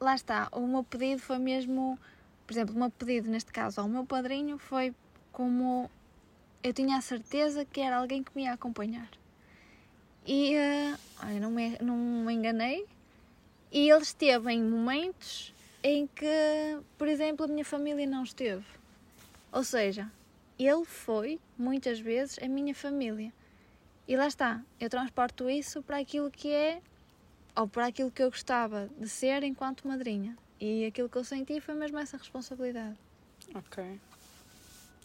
lá 0.00 0.14
está, 0.14 0.48
o 0.52 0.66
meu 0.66 0.82
pedido 0.84 1.20
foi 1.20 1.38
mesmo, 1.38 1.98
por 2.46 2.52
exemplo, 2.52 2.74
o 2.74 2.78
meu 2.78 2.90
pedido 2.90 3.28
neste 3.28 3.52
caso 3.52 3.80
ao 3.80 3.88
meu 3.88 4.04
padrinho 4.04 4.58
foi 4.58 4.94
como 5.32 5.90
eu 6.62 6.72
tinha 6.72 6.96
a 6.96 7.00
certeza 7.00 7.64
que 7.64 7.80
era 7.80 7.98
alguém 7.98 8.22
que 8.22 8.30
me 8.34 8.44
ia 8.44 8.52
acompanhar. 8.52 9.08
E 10.26 10.54
olha, 11.22 11.40
não, 11.40 11.50
me, 11.50 11.76
não 11.80 11.96
me 11.96 12.32
enganei. 12.32 12.86
E 13.70 13.90
ele 13.90 14.02
esteve 14.02 14.52
em 14.52 14.62
momentos 14.62 15.52
em 15.82 16.06
que, 16.06 16.80
por 16.96 17.08
exemplo, 17.08 17.44
a 17.44 17.48
minha 17.48 17.64
família 17.64 18.06
não 18.06 18.22
esteve. 18.22 18.64
Ou 19.52 19.62
seja, 19.62 20.10
ele 20.58 20.84
foi 20.84 21.38
muitas 21.58 22.00
vezes 22.00 22.38
a 22.42 22.48
minha 22.48 22.74
família. 22.74 23.32
E 24.06 24.16
lá 24.16 24.26
está, 24.26 24.62
eu 24.78 24.88
transporto 24.88 25.48
isso 25.48 25.82
para 25.82 25.98
aquilo 25.98 26.30
que 26.30 26.50
é, 26.50 26.80
ou 27.56 27.66
para 27.66 27.86
aquilo 27.86 28.10
que 28.10 28.22
eu 28.22 28.30
gostava 28.30 28.88
de 28.98 29.08
ser 29.08 29.42
enquanto 29.42 29.86
madrinha. 29.86 30.36
E 30.60 30.86
aquilo 30.86 31.08
que 31.08 31.16
eu 31.16 31.24
senti 31.24 31.60
foi 31.60 31.74
mesmo 31.74 31.98
essa 31.98 32.16
responsabilidade. 32.16 32.96
Ok. 33.54 34.00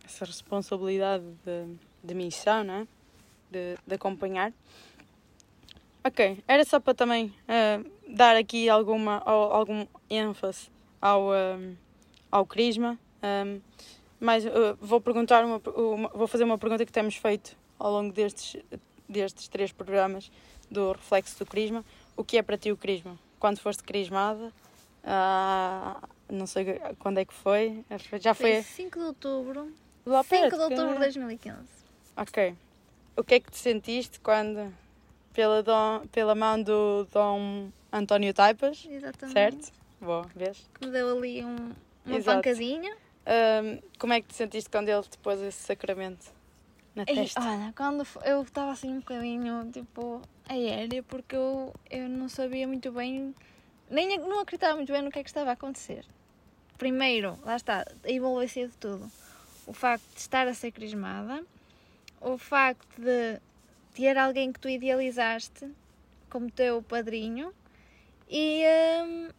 Essa 0.05 0.25
responsabilidade 0.25 1.23
de, 1.45 1.75
de 2.03 2.13
missão, 2.13 2.63
não 2.63 2.73
é? 2.73 2.87
De, 3.51 3.77
de 3.85 3.95
acompanhar. 3.95 4.53
Ok, 6.03 6.41
era 6.47 6.63
só 6.63 6.79
para 6.79 6.93
também 6.93 7.33
eh, 7.47 7.79
dar 8.07 8.35
aqui 8.35 8.69
alguma, 8.69 9.17
ao- 9.25 9.51
algum 9.53 9.85
ênfase 10.09 10.69
ao, 11.01 11.33
ehm, 11.33 11.75
ao 12.31 12.45
Crisma. 12.45 12.97
Ehm, 13.21 13.59
mas 14.19 14.45
eh, 14.45 14.51
vou 14.79 15.01
perguntar 15.01 15.43
uma, 15.45 15.61
uma- 15.75 16.09
vou 16.09 16.27
fazer 16.27 16.45
uma 16.45 16.57
pergunta 16.57 16.85
que 16.85 16.91
temos 16.91 17.15
feito 17.15 17.55
ao 17.77 17.91
longo 17.91 18.13
destes, 18.13 18.61
destes 19.07 19.47
três 19.49 19.71
programas 19.73 20.31
do 20.71 20.93
Reflexo 20.93 21.37
do 21.39 21.45
Crisma. 21.45 21.83
O 22.15 22.23
que 22.23 22.37
é 22.37 22.41
para 22.41 22.57
ti 22.57 22.71
o 22.71 22.77
Crisma? 22.77 23.17
Quando 23.39 23.59
foste 23.59 23.83
crismada? 23.83 24.53
Ah, 25.03 26.01
não 26.29 26.45
sei 26.45 26.79
quando 26.99 27.17
é 27.17 27.25
que 27.25 27.33
foi. 27.33 27.83
Já 28.21 28.33
foi, 28.33 28.53
Foi 28.55 28.63
5 28.63 28.99
de 28.99 29.05
outubro, 29.05 29.71
lá 30.05 30.23
5 30.23 30.29
perto. 30.41 30.55
de 30.55 30.61
outubro 30.61 30.87
de 30.87 30.93
que- 30.93 30.99
2015. 30.99 31.57
Ok. 32.17 32.55
O 33.17 33.23
que 33.23 33.35
é 33.35 33.39
que 33.39 33.49
te 33.51 33.57
sentiste 33.57 34.19
quando, 34.19 34.73
pela, 35.39 35.63
dom, 35.63 36.05
pela 36.11 36.35
mão 36.35 36.61
do 36.61 37.07
Dom 37.13 37.69
António 37.93 38.33
Taipas, 38.33 38.85
Exatamente. 38.91 39.33
certo? 39.33 39.71
Boa, 40.01 40.29
vês? 40.35 40.69
Que 40.73 40.85
me 40.85 40.91
deu 40.91 41.17
ali 41.17 41.45
um, 41.45 41.55
uma 42.05 42.17
Exato. 42.17 42.43
pancadinha. 42.43 42.93
Ahm, 43.25 43.79
como 43.97 44.11
é 44.11 44.19
que 44.19 44.27
te 44.27 44.35
sentiste 44.35 44.69
quando 44.69 44.89
ele 44.89 45.01
te 45.03 45.17
pôs 45.19 45.39
esse 45.39 45.63
sacramento 45.63 46.25
na 46.93 47.05
E, 47.05 47.15
testa? 47.15 47.39
olha, 47.39 47.73
quando 47.73 48.05
eu 48.25 48.41
estava 48.41 48.71
assim 48.71 48.95
um 48.95 48.99
bocadinho 48.99 49.71
tipo 49.71 50.21
aérea, 50.49 51.01
porque 51.03 51.37
eu, 51.37 51.73
eu 51.89 52.09
não 52.09 52.27
sabia 52.27 52.67
muito 52.67 52.91
bem, 52.91 53.33
nem 53.89 54.17
não 54.17 54.41
acreditava 54.41 54.75
muito 54.75 54.91
bem 54.91 55.01
no 55.01 55.09
que 55.09 55.19
é 55.19 55.23
que 55.23 55.29
estava 55.29 55.51
a 55.51 55.53
acontecer. 55.53 56.05
Primeiro, 56.77 57.39
lá 57.45 57.55
está, 57.55 57.85
a 58.03 58.11
envolvência 58.11 58.67
de 58.67 58.75
tudo. 58.75 59.09
O 59.65 59.71
facto 59.71 60.03
de 60.13 60.19
estar 60.19 60.49
a 60.49 60.53
ser 60.53 60.73
crismada, 60.73 61.45
o 62.19 62.37
facto 62.37 63.01
de 63.01 63.39
ter 63.93 64.17
alguém 64.17 64.51
que 64.51 64.59
tu 64.59 64.69
idealizaste 64.69 65.67
como 66.29 66.51
teu 66.51 66.81
padrinho 66.81 67.53
E. 68.29 68.63
Um, 69.03 69.29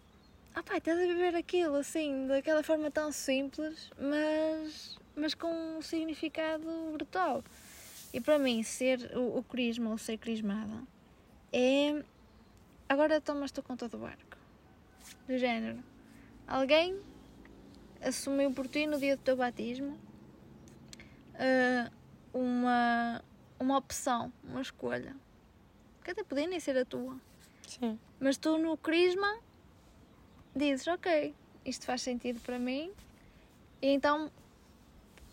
opá, 0.59 0.79
estás 0.79 0.99
a 0.99 1.07
viver 1.07 1.37
aquilo 1.37 1.77
assim, 1.77 2.27
daquela 2.27 2.63
forma 2.63 2.91
tão 2.91 3.13
simples, 3.13 3.91
mas, 3.97 4.99
mas 5.15 5.35
com 5.35 5.79
um 5.79 5.83
significado 5.83 6.67
brutal. 6.93 7.45
E 8.13 8.21
para 8.21 8.39
mim, 8.39 8.63
ser 8.65 9.17
o, 9.17 9.39
o 9.39 9.43
crisma 9.45 9.91
ou 9.91 9.99
ser 9.99 10.19
crismada 10.19 10.83
é. 11.53 12.03
Agora 12.89 13.21
tomas 13.21 13.53
tu 13.53 13.63
conta 13.63 13.89
do 13.89 13.99
barco. 13.99 14.37
Do 15.29 15.39
género. 15.39 15.79
Alguém 16.49 16.99
assumiu 18.03 18.51
por 18.51 18.67
ti 18.67 18.87
no 18.87 18.99
dia 18.99 19.17
do 19.17 19.23
teu 19.23 19.37
batismo 19.37 19.97
uh, 21.37 21.91
uma, 22.33 23.23
uma 23.61 23.77
opção, 23.77 24.33
uma 24.43 24.63
escolha. 24.63 25.15
Que 26.03 26.13
até 26.13 26.25
podia 26.25 26.49
nem 26.49 26.59
ser 26.59 26.77
a 26.79 26.85
tua. 26.85 27.17
Sim. 27.69 27.99
Mas 28.19 28.39
tu 28.39 28.57
no 28.59 28.77
crisma 28.77 29.39
dizes, 30.57 30.87
ok, 30.89 31.35
isto 31.65 31.85
faz 31.85 32.03
sentido 32.03 32.41
para 32.41 32.59
mim 32.59 32.91
e 33.83 33.89
então 33.89 34.33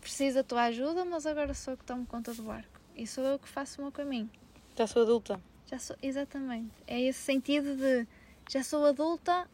preciso 0.00 0.36
da 0.36 0.44
tua 0.44 0.64
ajuda, 0.64 1.04
mas 1.04 1.26
agora 1.26 1.52
sou 1.54 1.74
eu 1.74 1.78
que 1.78 1.84
tomo 1.84 2.06
conta 2.06 2.32
do 2.34 2.42
barco. 2.42 2.78
E 2.94 3.06
sou 3.06 3.24
eu 3.24 3.38
que 3.38 3.48
faço 3.48 3.80
o 3.80 3.84
meu 3.84 3.92
caminho. 3.92 4.30
Já 4.76 4.86
sou 4.86 5.02
adulta. 5.02 5.40
Já 5.66 5.78
sou, 5.78 5.96
exatamente. 6.02 6.70
É 6.86 7.00
esse 7.00 7.18
sentido 7.18 7.76
de 7.76 8.06
já 8.48 8.62
sou 8.62 8.84
adulta 8.86 9.48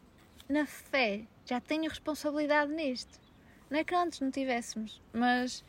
na 0.47 0.65
fé, 0.65 1.23
já 1.45 1.59
tenho 1.59 1.89
responsabilidade 1.89 2.71
nisto. 2.71 3.19
Não 3.69 3.79
é 3.79 3.83
que 3.83 3.95
antes 3.95 4.19
não 4.19 4.31
tivéssemos, 4.31 5.01
mas, 5.11 5.63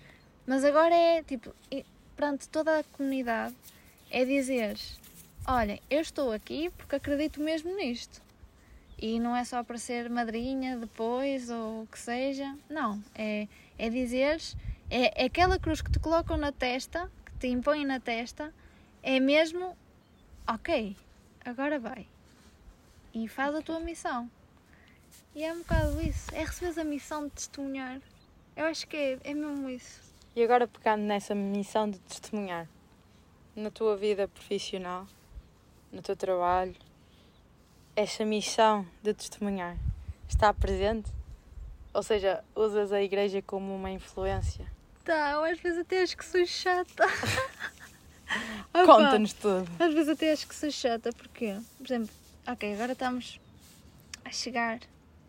mas 0.46 0.64
agora 0.64 0.94
é 0.94 1.22
tipo, 1.22 1.54
perante 2.16 2.48
toda 2.48 2.80
a 2.80 2.84
comunidade, 2.84 3.54
é 4.10 4.24
dizer: 4.24 4.76
olha, 5.46 5.78
eu 5.90 6.00
estou 6.00 6.32
aqui 6.32 6.70
porque 6.70 6.96
acredito 6.96 7.40
mesmo 7.40 7.76
nisto. 7.76 8.22
E 8.98 9.20
não 9.20 9.36
é 9.36 9.44
só 9.44 9.62
para 9.62 9.76
ser 9.76 10.08
madrinha 10.08 10.78
depois 10.78 11.50
ou 11.50 11.82
o 11.82 11.86
que 11.86 11.98
seja, 11.98 12.56
não. 12.68 13.02
É, 13.14 13.46
é 13.78 13.90
dizeres, 13.90 14.56
é, 14.90 15.24
é 15.24 15.26
aquela 15.26 15.58
cruz 15.58 15.82
que 15.82 15.90
te 15.90 15.98
colocam 15.98 16.38
na 16.38 16.50
testa, 16.50 17.10
que 17.26 17.32
te 17.38 17.46
impõem 17.48 17.84
na 17.84 18.00
testa, 18.00 18.52
é 19.02 19.20
mesmo, 19.20 19.76
ok, 20.48 20.96
agora 21.44 21.78
vai. 21.78 22.06
E 23.12 23.28
faz 23.28 23.54
a 23.54 23.60
tua 23.60 23.80
missão. 23.80 24.30
E 25.34 25.44
é 25.44 25.52
um 25.52 25.58
bocado 25.58 26.00
isso. 26.00 26.34
É 26.34 26.44
receber 26.44 26.80
a 26.80 26.84
missão 26.84 27.24
de 27.24 27.32
testemunhar. 27.32 28.00
Eu 28.56 28.64
acho 28.64 28.86
que 28.86 28.96
é, 28.96 29.18
é 29.22 29.34
mesmo 29.34 29.68
isso. 29.68 30.05
E 30.36 30.44
agora 30.44 30.68
pegando 30.68 31.00
nessa 31.00 31.34
missão 31.34 31.88
de 31.88 31.98
testemunhar, 32.00 32.68
na 33.56 33.70
tua 33.70 33.96
vida 33.96 34.28
profissional, 34.28 35.06
no 35.90 36.02
teu 36.02 36.14
trabalho, 36.14 36.76
essa 37.96 38.22
missão 38.22 38.86
de 39.02 39.14
testemunhar 39.14 39.78
está 40.28 40.52
presente? 40.52 41.10
Ou 41.94 42.02
seja, 42.02 42.44
usas 42.54 42.92
a 42.92 43.00
igreja 43.00 43.40
como 43.40 43.74
uma 43.74 43.90
influência? 43.90 44.70
Tá, 45.06 45.30
eu 45.30 45.44
às 45.44 45.58
vezes 45.58 45.78
até 45.78 46.02
acho 46.02 46.14
que 46.18 46.24
sou 46.26 46.44
chata. 46.44 47.06
Conta-nos 48.84 49.32
tudo. 49.32 49.66
Às 49.80 49.94
vezes 49.94 50.10
até 50.10 50.32
acho 50.32 50.46
que 50.46 50.54
sou 50.54 50.70
chata, 50.70 51.14
porque, 51.14 51.58
por 51.78 51.86
exemplo, 51.86 52.14
ok, 52.46 52.74
agora 52.74 52.92
estamos 52.92 53.40
a 54.22 54.30
chegar 54.30 54.80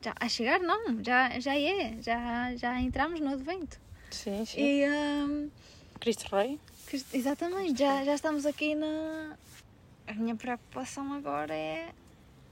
já, 0.02 0.13
a 0.20 0.28
chegar 0.28 0.60
não, 0.60 1.02
já, 1.02 1.39
já 1.39 1.58
é, 1.58 1.96
já, 2.02 2.54
já 2.58 2.82
entramos 2.82 3.22
no 3.22 3.32
advento. 3.32 3.87
Sim, 4.12 4.46
sim. 4.46 4.60
E, 4.60 4.89
um, 4.89 5.50
Cristo 6.00 6.36
Rei? 6.36 6.60
Exatamente, 7.13 7.80
já, 7.80 8.04
já 8.04 8.15
estamos 8.15 8.46
aqui 8.46 8.76
na. 8.76 9.38
A 10.08 10.13
minha 10.13 10.36
preocupação 10.36 11.12
agora 11.13 11.54
é 11.54 11.89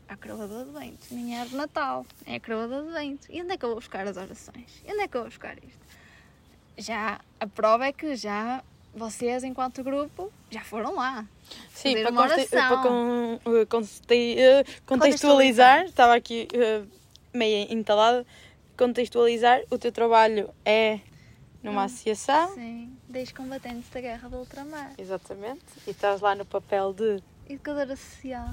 a 0.09 0.17
coroa 0.17 0.47
do 0.47 0.59
advento, 0.59 1.07
nem 1.11 1.39
é 1.39 1.45
de 1.45 1.55
Natal, 1.55 2.05
é 2.25 2.35
a 2.35 2.39
coroa 2.39 2.67
do 2.67 2.75
advento. 2.75 3.27
E 3.29 3.41
onde 3.41 3.53
é 3.53 3.57
que 3.57 3.63
eu 3.63 3.69
vou 3.69 3.79
buscar 3.79 4.05
as 4.05 4.17
orações? 4.17 4.83
E 4.85 4.91
onde 4.91 5.01
é 5.01 5.07
que 5.07 5.15
eu 5.15 5.21
vou 5.21 5.29
buscar 5.29 5.57
isto? 5.57 5.79
Já, 6.77 7.21
a 7.39 7.47
prova 7.47 7.85
é 7.85 7.93
que 7.93 8.15
já 8.15 8.61
vocês, 8.93 9.43
enquanto 9.43 9.83
grupo, 9.83 10.31
já 10.49 10.61
foram 10.61 10.95
lá. 10.95 11.25
Sim, 11.73 12.01
para, 12.03 12.11
conte, 12.11 12.47
para 12.47 12.77
con, 12.77 13.35
uh, 13.35 14.81
contextualizar, 14.85 15.85
estava 15.85 16.15
aqui 16.15 16.47
uh, 16.53 16.87
meio 17.33 17.71
entalada, 17.71 18.25
contextualizar, 18.77 19.61
o 19.69 19.77
teu 19.77 19.91
trabalho 19.91 20.49
é 20.65 20.99
numa 21.65 21.81
hum, 21.81 21.85
associação. 21.85 22.53
Sim, 22.53 22.95
das 23.09 23.31
combatentes 23.31 23.89
da 23.89 23.99
guerra 23.99 24.29
do 24.29 24.37
ultramar. 24.37 24.93
Exatamente, 24.97 25.65
e 25.87 25.91
estás 25.91 26.21
lá 26.21 26.35
no 26.35 26.45
papel 26.45 26.93
de... 26.93 27.21
Educadora 27.49 27.95
social. 27.95 28.49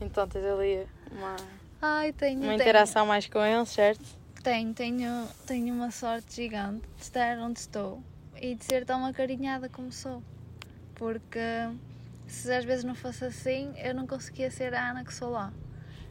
Então 0.00 0.28
tens 0.28 0.44
ali 0.44 0.86
uma, 1.10 1.36
Ai, 1.80 2.12
tenho, 2.12 2.38
uma 2.40 2.48
tenho. 2.48 2.60
interação 2.60 3.06
mais 3.06 3.26
com 3.26 3.42
eles, 3.44 3.68
certo? 3.68 4.04
Tenho, 4.42 4.74
tenho, 4.74 5.26
tenho 5.46 5.74
uma 5.74 5.90
sorte 5.90 6.36
gigante 6.36 6.86
de 6.96 7.02
estar 7.02 7.38
onde 7.38 7.60
estou 7.60 8.02
e 8.40 8.54
de 8.54 8.64
ser 8.64 8.84
tão 8.84 9.04
acarinhada 9.04 9.68
como 9.68 9.90
sou. 9.90 10.22
Porque 10.94 11.38
se 12.26 12.52
às 12.52 12.64
vezes 12.64 12.84
não 12.84 12.94
fosse 12.94 13.24
assim, 13.24 13.72
eu 13.76 13.94
não 13.94 14.06
conseguia 14.06 14.50
ser 14.50 14.74
a 14.74 14.90
Ana 14.90 15.04
que 15.04 15.12
sou 15.12 15.30
lá. 15.30 15.52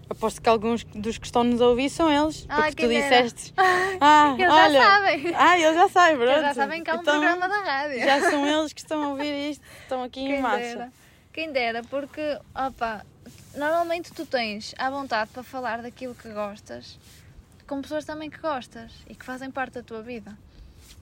Aposto 0.09 0.41
que 0.41 0.47
alguns 0.47 0.83
dos 0.83 1.17
que 1.17 1.25
estão 1.25 1.43
nos 1.43 1.61
a 1.61 1.67
ouvir 1.67 1.89
são 1.89 2.11
eles, 2.11 2.45
ah, 2.49 2.63
porque 2.63 2.83
tu 2.83 2.89
disseste. 2.89 3.53
Ah, 3.99 4.35
eles 4.37 4.51
olha, 4.51 4.79
já 4.79 4.89
sabem. 4.89 5.35
Ah, 5.35 5.59
eles 5.59 5.75
já 5.75 5.89
sabem, 5.89 6.15
pronto. 6.17 6.31
Eles 6.31 6.41
já 6.41 6.53
sabem 6.53 6.83
que 6.83 6.89
há 6.89 6.95
um 6.95 7.01
então, 7.01 7.19
programa 7.19 7.49
da 7.49 7.61
rádio. 7.61 7.99
Já 7.99 8.29
são 8.29 8.45
eles 8.47 8.73
que 8.73 8.81
estão 8.81 9.03
a 9.03 9.07
ouvir 9.09 9.51
isto, 9.51 9.63
estão 9.81 10.03
aqui 10.03 10.21
Quem 10.21 10.35
em 10.35 10.41
massa. 10.41 10.59
Dera. 10.59 10.93
Quem 11.33 11.51
dera, 11.51 11.81
porque, 11.89 12.39
opa, 12.53 13.05
normalmente 13.55 14.13
tu 14.13 14.25
tens 14.25 14.73
à 14.77 14.89
vontade 14.89 15.31
para 15.31 15.43
falar 15.43 15.81
daquilo 15.81 16.15
que 16.15 16.29
gostas 16.29 16.97
com 17.67 17.81
pessoas 17.81 18.05
também 18.05 18.29
que 18.29 18.37
gostas 18.37 18.91
e 19.09 19.15
que 19.15 19.25
fazem 19.25 19.49
parte 19.49 19.73
da 19.73 19.83
tua 19.83 20.01
vida. 20.01 20.37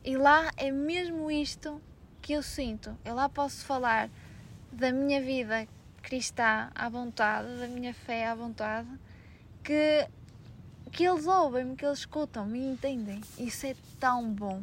E 0.04 0.18
lá 0.18 0.50
é 0.58 0.72
mesmo 0.72 1.30
isto 1.30 1.82
que 2.22 2.34
eu 2.34 2.42
sinto. 2.42 2.98
Eu 3.04 3.16
lá 3.16 3.28
posso 3.28 3.66
falar 3.66 4.10
da 4.72 4.92
minha 4.92 5.22
vida 5.22 5.68
cristã 6.04 6.70
à 6.76 6.90
vontade, 6.90 7.48
da 7.58 7.68
minha 7.68 7.94
fé 7.94 8.28
à 8.28 8.36
vontade, 8.36 8.90
que, 9.64 10.08
que 10.92 11.08
eles 11.08 11.26
ouvem-me, 11.26 11.76
que 11.76 11.86
eles 11.86 12.00
escutam-me 12.00 12.60
e 12.60 12.74
entendem. 12.74 13.22
Isso 13.40 13.66
é 13.66 13.76
tão 14.00 14.32
bom. 14.32 14.62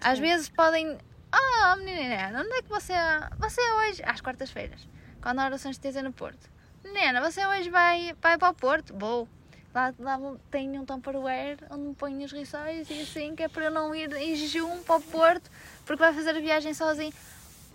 Às 0.00 0.16
Sim. 0.16 0.24
vezes 0.24 0.48
podem. 0.48 0.96
Ah, 1.30 1.74
oh, 1.74 1.84
menina, 1.84 2.40
onde 2.40 2.52
é 2.52 2.62
que 2.62 2.68
você. 2.68 2.94
Você 3.38 3.60
hoje. 3.60 4.02
Às 4.04 4.20
quartas-feiras, 4.20 4.88
quando 5.20 5.40
a 5.40 5.46
oração 5.46 5.70
esteja 5.70 6.02
no 6.02 6.12
Porto. 6.12 6.48
Nena, 6.84 7.20
você 7.20 7.44
hoje 7.44 7.68
vai, 7.68 8.14
vai 8.22 8.38
para 8.38 8.50
o 8.50 8.54
Porto? 8.54 8.94
Vou. 8.96 9.28
Lá, 9.74 9.92
lá 9.98 10.18
tenho 10.50 10.80
um 10.80 10.86
Tupperware 10.86 11.58
onde 11.68 11.82
me 11.82 11.94
ponho 11.94 12.24
os 12.24 12.32
rissóis 12.32 12.88
e 12.88 13.02
assim, 13.02 13.36
que 13.36 13.42
é 13.42 13.48
para 13.48 13.64
eu 13.64 13.70
não 13.70 13.94
ir 13.94 14.10
em 14.14 14.34
jejum 14.34 14.82
para 14.84 14.96
o 14.96 15.02
Porto, 15.02 15.50
porque 15.84 16.00
vai 16.00 16.14
fazer 16.14 16.30
a 16.30 16.40
viagem 16.40 16.72
sozinho. 16.72 17.12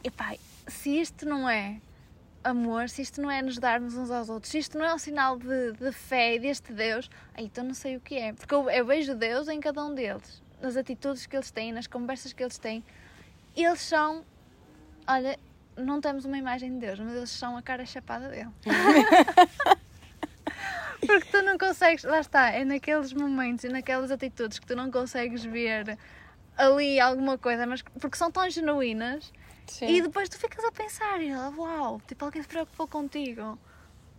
E 0.04 0.10
pai, 0.10 0.40
se 0.68 1.00
isto 1.00 1.28
não 1.28 1.48
é 1.48 1.80
amor, 2.44 2.90
se 2.90 3.02
isto 3.02 3.22
não 3.22 3.30
é 3.30 3.42
nos 3.42 3.58
darmos 3.58 3.96
uns 3.96 4.12
aos 4.12 4.30
outros, 4.30 4.52
se 4.52 4.60
isto 4.60 4.78
não 4.78 4.86
é 4.86 4.94
um 4.94 4.98
sinal 4.98 5.38
de, 5.38 5.74
de 5.74 5.92
fé 5.92 6.38
deste 6.40 6.74
Deus, 6.74 7.10
aí 7.34 7.46
então 7.46 7.64
não 7.64 7.74
sei 7.74 7.98
o 7.98 8.00
que 8.00 8.16
é. 8.16 8.34
Porque 8.34 8.54
eu, 8.54 8.70
eu, 8.70 8.86
vejo 8.86 9.16
Deus 9.16 9.48
em 9.48 9.60
cada 9.60 9.84
um 9.84 9.94
deles, 9.94 10.42
nas 10.62 10.76
atitudes 10.76 11.26
que 11.26 11.36
eles 11.36 11.52
têm, 11.52 11.72
nas 11.72 11.88
conversas 11.88 12.34
que 12.34 12.44
eles 12.44 12.58
têm. 12.58 12.84
Eles 13.56 13.82
são, 13.82 14.24
olha, 15.08 15.38
não 15.78 16.02
temos 16.02 16.26
uma 16.26 16.38
imagem 16.38 16.72
de 16.74 16.80
Deus, 16.86 17.00
mas 17.00 17.16
eles 17.16 17.30
são 17.30 17.58
a 17.58 17.62
cara 17.62 17.86
chapada 17.86 18.30
dele. 18.30 18.50
Porque 21.06 21.32
tu 21.32 21.42
não 21.42 21.58
consegues, 21.58 22.04
lá 22.04 22.20
está, 22.20 22.52
é 22.52 22.64
naqueles 22.64 23.12
momentos 23.12 23.64
e 23.64 23.70
naquelas 23.70 24.12
atitudes 24.12 24.60
que 24.60 24.68
tu 24.68 24.76
não 24.76 24.92
consegues 24.92 25.44
ver 25.44 25.98
ali 26.56 27.00
alguma 27.00 27.40
coisa, 27.40 27.66
mas 27.66 27.82
porque 27.82 28.16
são 28.18 28.32
tão 28.32 28.48
genuínas 28.50 29.34
Sim. 29.68 29.88
e 29.88 30.02
depois 30.02 30.28
tu 30.30 30.38
ficas 30.38 30.64
a 30.66 30.72
pensar 30.72 31.22
e 31.22 31.34
uau, 31.34 32.02
tipo 32.08 32.26
alguém 32.26 32.42
se 32.42 32.48
preocupou 32.48 32.88
contigo. 32.88 33.58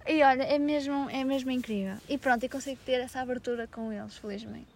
E 0.07 0.23
olha, 0.23 0.43
é 0.43 0.59
mesmo, 0.59 1.09
é 1.11 1.23
mesmo 1.23 1.51
incrível. 1.51 1.97
E 2.09 2.19
pronto, 2.19 2.43
eu 2.43 2.51
consigo 2.51 2.81
ter 2.85 3.01
essa 3.01 3.21
abertura 3.21 3.69
com 3.69 3.93
eles, 3.93 4.17
felizmente. 4.17 4.67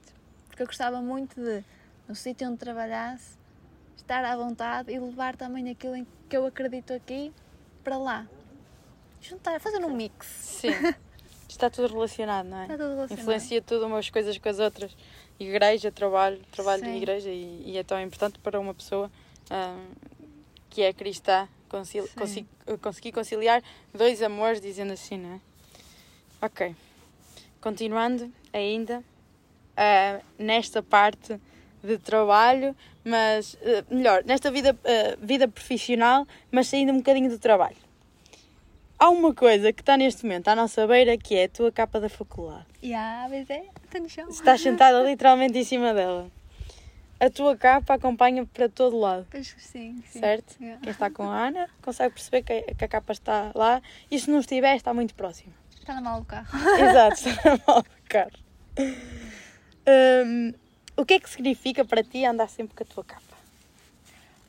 Porque 0.46 0.62
eu 0.62 0.66
gostava 0.66 1.00
muito 1.00 1.34
de, 1.40 1.64
no 2.06 2.14
sítio 2.14 2.48
onde 2.48 2.58
trabalhasse, 2.58 3.36
estar 3.96 4.24
à 4.24 4.36
vontade 4.36 4.92
e 4.92 4.98
levar 4.98 5.34
também 5.34 5.68
aquilo 5.68 5.96
em 5.96 6.06
que 6.28 6.36
eu 6.36 6.46
acredito 6.46 6.92
aqui 6.92 7.32
para 7.82 7.96
lá. 7.96 8.26
Juntar, 9.20 9.60
fazer 9.60 9.84
um 9.84 9.94
mix. 9.94 10.26
Sim. 10.26 10.70
Está 11.48 11.70
tudo 11.70 11.92
relacionado, 11.92 12.46
não 12.46 12.58
é? 12.58 12.62
Está 12.62 12.76
tudo 12.76 12.90
relacionado. 12.90 13.20
Influencia 13.20 13.62
tudo 13.62 13.86
umas 13.86 14.10
coisas 14.10 14.36
com 14.38 14.48
as 14.48 14.58
outras. 14.58 14.96
Igreja, 15.40 15.90
trabalho, 15.90 16.40
trabalho 16.52 16.84
Sim. 16.84 16.92
de 16.92 16.96
igreja 16.96 17.30
e, 17.30 17.62
e, 17.66 17.78
é 17.78 17.82
tão 17.82 18.00
importante 18.00 18.38
para 18.38 18.58
uma 18.58 18.74
pessoa 18.74 19.10
um, 19.50 20.15
que 20.76 20.82
é 20.82 20.92
cristã 20.92 21.48
concili 21.70 22.06
consi 22.08 22.46
conseguir 22.82 23.10
conciliar 23.10 23.62
dois 23.94 24.20
amores, 24.20 24.60
dizendo 24.60 24.92
assim, 24.92 25.16
não 25.16 25.36
é? 25.36 25.40
Ok. 26.44 26.76
Continuando 27.62 28.30
ainda 28.52 28.98
uh, 28.98 30.22
nesta 30.38 30.82
parte 30.82 31.40
de 31.82 31.96
trabalho, 31.96 32.76
mas 33.02 33.54
uh, 33.54 33.94
melhor, 33.94 34.22
nesta 34.26 34.50
vida, 34.50 34.74
uh, 34.74 35.26
vida 35.26 35.48
profissional, 35.48 36.28
mas 36.52 36.66
saindo 36.68 36.92
um 36.92 36.98
bocadinho 36.98 37.30
do 37.30 37.38
trabalho. 37.38 37.78
há 38.98 39.08
uma 39.08 39.32
coisa 39.34 39.72
que 39.72 39.80
está 39.80 39.96
neste 39.96 40.24
momento 40.24 40.48
à 40.48 40.54
nossa 40.54 40.86
beira 40.86 41.16
que 41.16 41.36
é 41.36 41.44
a 41.44 41.48
tua 41.48 41.72
capa 41.72 41.98
da 41.98 42.10
faculdade. 42.10 42.66
Yeah, 42.84 43.30
mas 43.30 43.48
é, 43.48 43.64
está 43.82 43.98
no 43.98 44.10
chão. 44.10 44.28
Estás 44.28 44.60
sentada 44.60 45.02
literalmente 45.02 45.56
em 45.56 45.64
cima 45.64 45.94
dela. 45.94 46.30
A 47.18 47.30
tua 47.30 47.56
capa 47.56 47.94
acompanha 47.94 48.44
para 48.44 48.68
todo 48.68 48.98
lado, 48.98 49.26
sim, 49.42 50.02
sim. 50.06 50.18
certo? 50.20 50.54
Yeah. 50.60 50.80
Quem 50.82 50.90
está 50.90 51.10
com 51.10 51.22
a 51.30 51.46
Ana 51.46 51.68
consegue 51.80 52.12
perceber 52.14 52.42
que, 52.42 52.74
que 52.74 52.84
a 52.84 52.88
capa 52.88 53.12
está 53.12 53.52
lá 53.54 53.80
e 54.10 54.18
se 54.20 54.30
não 54.30 54.40
estiver, 54.40 54.76
está 54.76 54.92
muito 54.92 55.14
próxima. 55.14 55.52
Está 55.74 55.94
na 55.94 56.02
mala 56.02 56.20
do 56.20 56.26
carro. 56.26 56.46
Exato, 56.78 57.28
está 57.28 57.50
na 57.56 57.60
mala 57.66 57.82
do 57.82 58.08
carro. 58.08 58.30
Hum, 60.26 60.52
o 60.96 61.04
que 61.06 61.14
é 61.14 61.20
que 61.20 61.30
significa 61.30 61.84
para 61.84 62.02
ti 62.02 62.24
andar 62.24 62.48
sempre 62.48 62.76
com 62.76 62.82
a 62.82 62.86
tua 62.86 63.04
capa? 63.04 63.36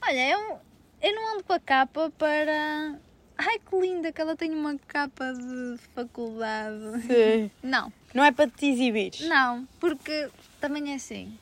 Olha, 0.06 0.30
eu, 0.30 0.60
eu 1.02 1.16
não 1.16 1.36
ando 1.36 1.44
com 1.44 1.54
a 1.54 1.60
capa 1.60 2.12
para. 2.18 2.96
Ai 3.38 3.60
que 3.60 3.76
linda 3.80 4.12
que 4.12 4.20
ela 4.20 4.36
tem 4.36 4.52
uma 4.52 4.78
capa 4.88 5.32
de 5.34 5.78
faculdade. 5.94 7.02
Sim. 7.04 7.52
Não, 7.62 7.94
Não 8.14 8.24
é 8.24 8.32
para 8.32 8.50
te 8.50 8.66
exibires. 8.66 9.22
não, 9.22 9.68
porque 9.80 10.28
também 10.60 10.92
é 10.92 10.96
assim. 10.96 11.38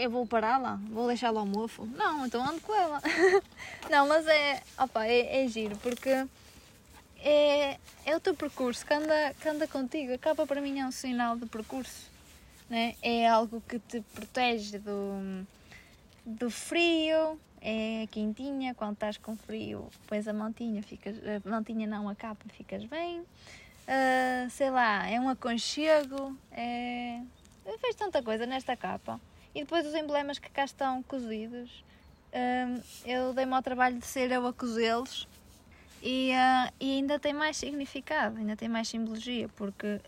Eu 0.00 0.10
vou 0.10 0.26
pará-la? 0.26 0.80
Vou 0.88 1.06
deixá-la 1.06 1.40
ao 1.40 1.46
mofo? 1.46 1.84
Não, 1.84 2.24
então 2.24 2.42
ando 2.42 2.60
com 2.60 2.74
ela. 2.74 3.02
não, 3.90 4.08
mas 4.08 4.26
é. 4.26 4.62
Opa, 4.78 5.06
é, 5.06 5.44
é 5.44 5.48
giro, 5.48 5.76
porque 5.76 6.26
é, 7.22 7.78
é 8.06 8.16
o 8.16 8.20
teu 8.20 8.34
percurso 8.34 8.86
que 8.86 8.94
anda, 8.94 9.34
que 9.40 9.48
anda 9.48 9.68
contigo. 9.68 10.14
A 10.14 10.18
capa 10.18 10.46
para 10.46 10.60
mim 10.60 10.80
é 10.80 10.86
um 10.86 10.90
sinal 10.90 11.36
de 11.36 11.44
percurso. 11.44 12.10
Né? 12.68 12.94
É 13.02 13.28
algo 13.28 13.62
que 13.68 13.78
te 13.78 14.00
protege 14.14 14.78
do, 14.78 15.46
do 16.24 16.50
frio, 16.50 17.38
é 17.60 18.08
quentinha. 18.10 18.74
Quando 18.74 18.94
estás 18.94 19.18
com 19.18 19.36
frio, 19.36 19.88
pões 20.06 20.26
a 20.26 20.32
mantinha, 20.32 20.82
ficas, 20.82 21.16
a 21.18 21.48
mantinha 21.48 21.86
não, 21.86 22.08
a 22.08 22.14
capa, 22.14 22.44
ficas 22.48 22.84
bem. 22.84 23.22
Ah, 23.92 24.48
sei 24.48 24.70
lá, 24.70 25.08
é 25.08 25.20
um 25.20 25.28
aconchego, 25.28 26.36
é... 26.52 27.20
vejo 27.64 27.98
tanta 27.98 28.22
coisa 28.22 28.46
nesta 28.46 28.76
capa. 28.76 29.20
E 29.54 29.60
depois 29.60 29.86
os 29.86 29.94
emblemas 29.94 30.38
que 30.38 30.50
cá 30.50 30.64
estão 30.64 31.02
cozidos, 31.02 31.84
ah, 32.32 32.80
eu 33.04 33.32
dei-me 33.32 33.54
ao 33.54 33.62
trabalho 33.62 33.98
de 33.98 34.06
ser 34.06 34.30
eu 34.30 34.46
a 34.46 34.52
cozê-los 34.52 35.28
e, 36.02 36.32
ah, 36.32 36.72
e 36.80 36.92
ainda 36.92 37.18
tem 37.18 37.32
mais 37.32 37.56
significado, 37.56 38.38
ainda 38.38 38.56
tem 38.56 38.68
mais 38.68 38.88
simbologia, 38.88 39.48
porque 39.56 40.00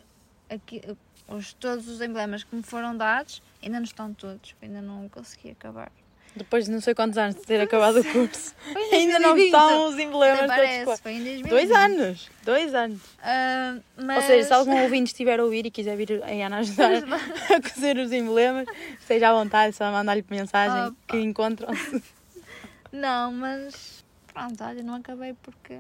aqui, 0.48 0.80
os, 1.28 1.52
todos 1.54 1.88
os 1.88 2.00
emblemas 2.00 2.44
que 2.44 2.54
me 2.54 2.62
foram 2.62 2.96
dados 2.96 3.42
ainda 3.62 3.78
não 3.78 3.84
estão 3.84 4.14
todos, 4.14 4.54
ainda 4.62 4.80
não 4.80 5.08
consegui 5.08 5.50
acabar. 5.50 5.90
Depois 6.34 6.64
de 6.64 6.70
não 6.70 6.80
sei 6.80 6.94
quantos 6.94 7.18
anos 7.18 7.36
de 7.36 7.42
ter 7.42 7.60
acabado 7.60 8.00
o 8.00 8.04
curso, 8.04 8.54
ainda 8.90 9.18
não 9.18 9.34
2020. 9.34 9.44
estão 9.44 9.88
os 9.88 9.98
emblemas 9.98 10.46
parece, 10.46 10.84
fora. 10.84 10.96
foi 10.96 11.12
em 11.12 11.24
2020. 11.24 11.50
Dois 11.50 11.70
anos, 11.70 12.30
dois 12.42 12.74
anos. 12.74 13.00
Ah, 13.22 13.76
mas... 13.96 14.16
Ou 14.16 14.22
seja, 14.22 14.48
se 14.48 14.54
algum 14.54 14.82
ouvinte 14.82 15.12
estiver 15.12 15.38
a 15.40 15.44
ouvir 15.44 15.66
e 15.66 15.70
quiser 15.70 15.94
vir 15.94 16.22
a 16.24 16.46
Ana 16.46 16.58
ajudar 16.58 16.90
a 17.54 17.60
cozer 17.60 17.98
os 17.98 18.12
emblemas, 18.12 18.66
esteja 18.98 19.28
à 19.28 19.34
vontade, 19.34 19.76
só 19.76 19.90
mandar-lhe 19.92 20.24
mensagem 20.30 20.86
Opa. 20.86 20.96
que 21.06 21.18
encontram-se. 21.18 22.02
Não, 22.90 23.32
mas 23.32 24.04
pronto, 24.32 24.62
olha, 24.62 24.82
não 24.82 24.96
acabei 24.96 25.34
porque. 25.42 25.78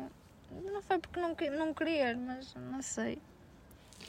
Não 0.64 0.80
foi 0.80 0.98
porque 0.98 1.20
não, 1.20 1.36
não 1.58 1.74
querer, 1.74 2.16
mas 2.16 2.54
não 2.54 2.80
sei. 2.80 3.18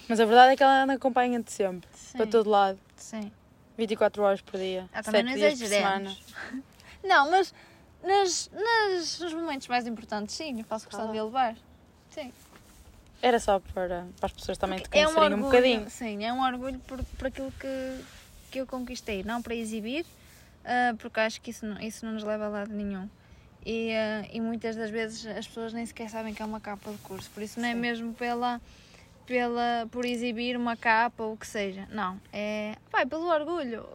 Mas 0.08 0.20
a 0.22 0.26
verdade 0.26 0.54
é 0.54 0.56
que 0.56 0.64
ela 0.64 0.94
acompanha-te 0.94 1.52
sempre, 1.52 1.90
Sim, 1.94 2.18
para 2.18 2.28
todo 2.28 2.50
lado, 2.50 2.80
Sim. 2.96 3.30
24 3.78 4.22
horas 4.24 4.42
por 4.42 4.60
dia, 4.60 4.88
Ah, 4.94 5.02
também 5.04 5.22
7 5.24 5.30
não 5.30 5.36
dias 5.38 5.60
por 5.60 5.68
semana. 5.68 6.10
exageremos. 6.10 6.64
Não, 7.04 7.30
mas 7.32 7.54
nas, 8.02 8.50
nas, 8.54 9.20
nos 9.20 9.34
momentos 9.34 9.68
mais 9.68 9.86
importantes, 9.86 10.36
sim, 10.36 10.58
eu 10.58 10.64
faço 10.66 10.88
questão 10.88 11.10
Ah. 11.10 11.12
de 11.12 11.20
a 11.20 11.24
levar. 11.26 11.56
Sim. 12.12 12.32
Era 13.22 13.40
só 13.40 13.60
para, 13.60 14.06
para 14.20 14.26
as 14.28 14.32
pessoas 14.32 14.58
também 14.58 14.80
te 14.80 14.86
É 14.92 15.06
um 15.08 15.14
conhecerem 15.14 15.20
um, 15.22 15.24
orgulho, 15.44 15.44
bocadinho. 15.46 15.90
sim, 15.90 16.24
é 16.24 16.32
um 16.32 16.42
orgulho 16.42 16.80
por, 16.80 17.04
por 17.04 17.28
aquilo 17.28 17.52
que, 17.60 18.00
que 18.52 18.60
eu 18.62 18.68
conquistei, 18.68 19.24
não 19.24 19.42
para 19.42 19.54
exibir, 19.56 20.06
ah, 20.64 20.94
porque 21.00 21.20
acho 21.20 21.42
que 21.42 21.52
isso 21.52 21.66
não, 21.66 21.80
isso 21.82 22.06
não 22.06 22.14
nos 22.14 22.24
leva 22.24 22.46
a 22.46 22.50
lado 22.50 22.72
nenhum. 22.74 23.10
E, 23.66 23.92
ah, 23.94 24.26
e 24.32 24.40
muitas 24.42 24.76
das 24.76 24.90
vezes 24.90 25.26
as 25.26 25.48
pessoas 25.48 25.74
nem 25.74 25.86
sequer 25.86 26.10
sabem 26.10 26.34
que 26.34 26.42
é 26.42 26.46
uma 26.46 26.60
capa 26.62 26.90
de 26.92 26.98
curso, 27.00 27.30
por 27.32 27.42
isso 27.44 27.60
não 27.60 27.68
é 27.68 27.74
Sim. 27.74 27.80
mesmo 27.80 28.14
pela, 28.14 28.62
pela, 29.26 29.88
por 29.92 30.06
exibir 30.06 30.58
uma 30.58 30.76
capa 30.76 31.24
ou 31.24 31.34
o 31.34 31.38
que 31.38 31.48
seja, 31.48 31.88
não, 31.92 32.20
é 32.32 32.76
é 33.04 33.06
pelo 33.06 33.28
orgulho. 33.28 33.86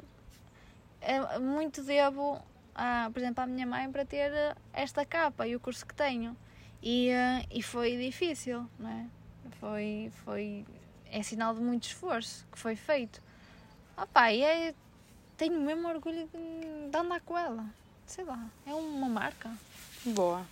É, 1.01 1.39
muito 1.39 1.83
devo, 1.83 2.41
a, 2.75 3.09
por 3.13 3.21
exemplo, 3.21 3.43
à 3.43 3.47
minha 3.47 3.67
mãe 3.67 3.91
para 3.91 4.05
ter 4.05 4.33
ah, 4.33 4.57
esta 4.73 5.05
capa 5.05 5.47
e 5.47 5.57
o 5.57 5.61
curso 5.61 5.87
que 5.87 5.95
tenho. 5.95 6.37
E, 6.83 7.11
ah, 7.13 7.45
e 7.51 7.63
foi 7.63 7.97
difícil, 7.97 8.67
não 8.79 8.91
é? 8.91 9.07
Foi, 9.61 10.13
foi, 10.25 10.67
é 11.11 11.23
sinal 11.23 11.55
de 11.55 11.61
muito 11.61 11.85
esforço 11.85 12.47
que 12.53 12.59
foi 12.59 12.77
feito. 12.77 13.23
Ah 13.97 14.07
pá, 14.07 14.33
e 14.33 14.43
é, 14.43 14.75
tenho 15.37 15.61
mesmo 15.61 15.89
orgulho 15.89 16.29
de, 16.29 16.91
de 16.91 16.97
andar 16.97 17.21
com 17.21 17.39
ela. 17.39 17.65
Sei 18.07 18.25
lá, 18.25 18.49
é 18.67 18.75
uma 18.75 19.09
marca. 19.09 19.51
Boa. 20.05 20.45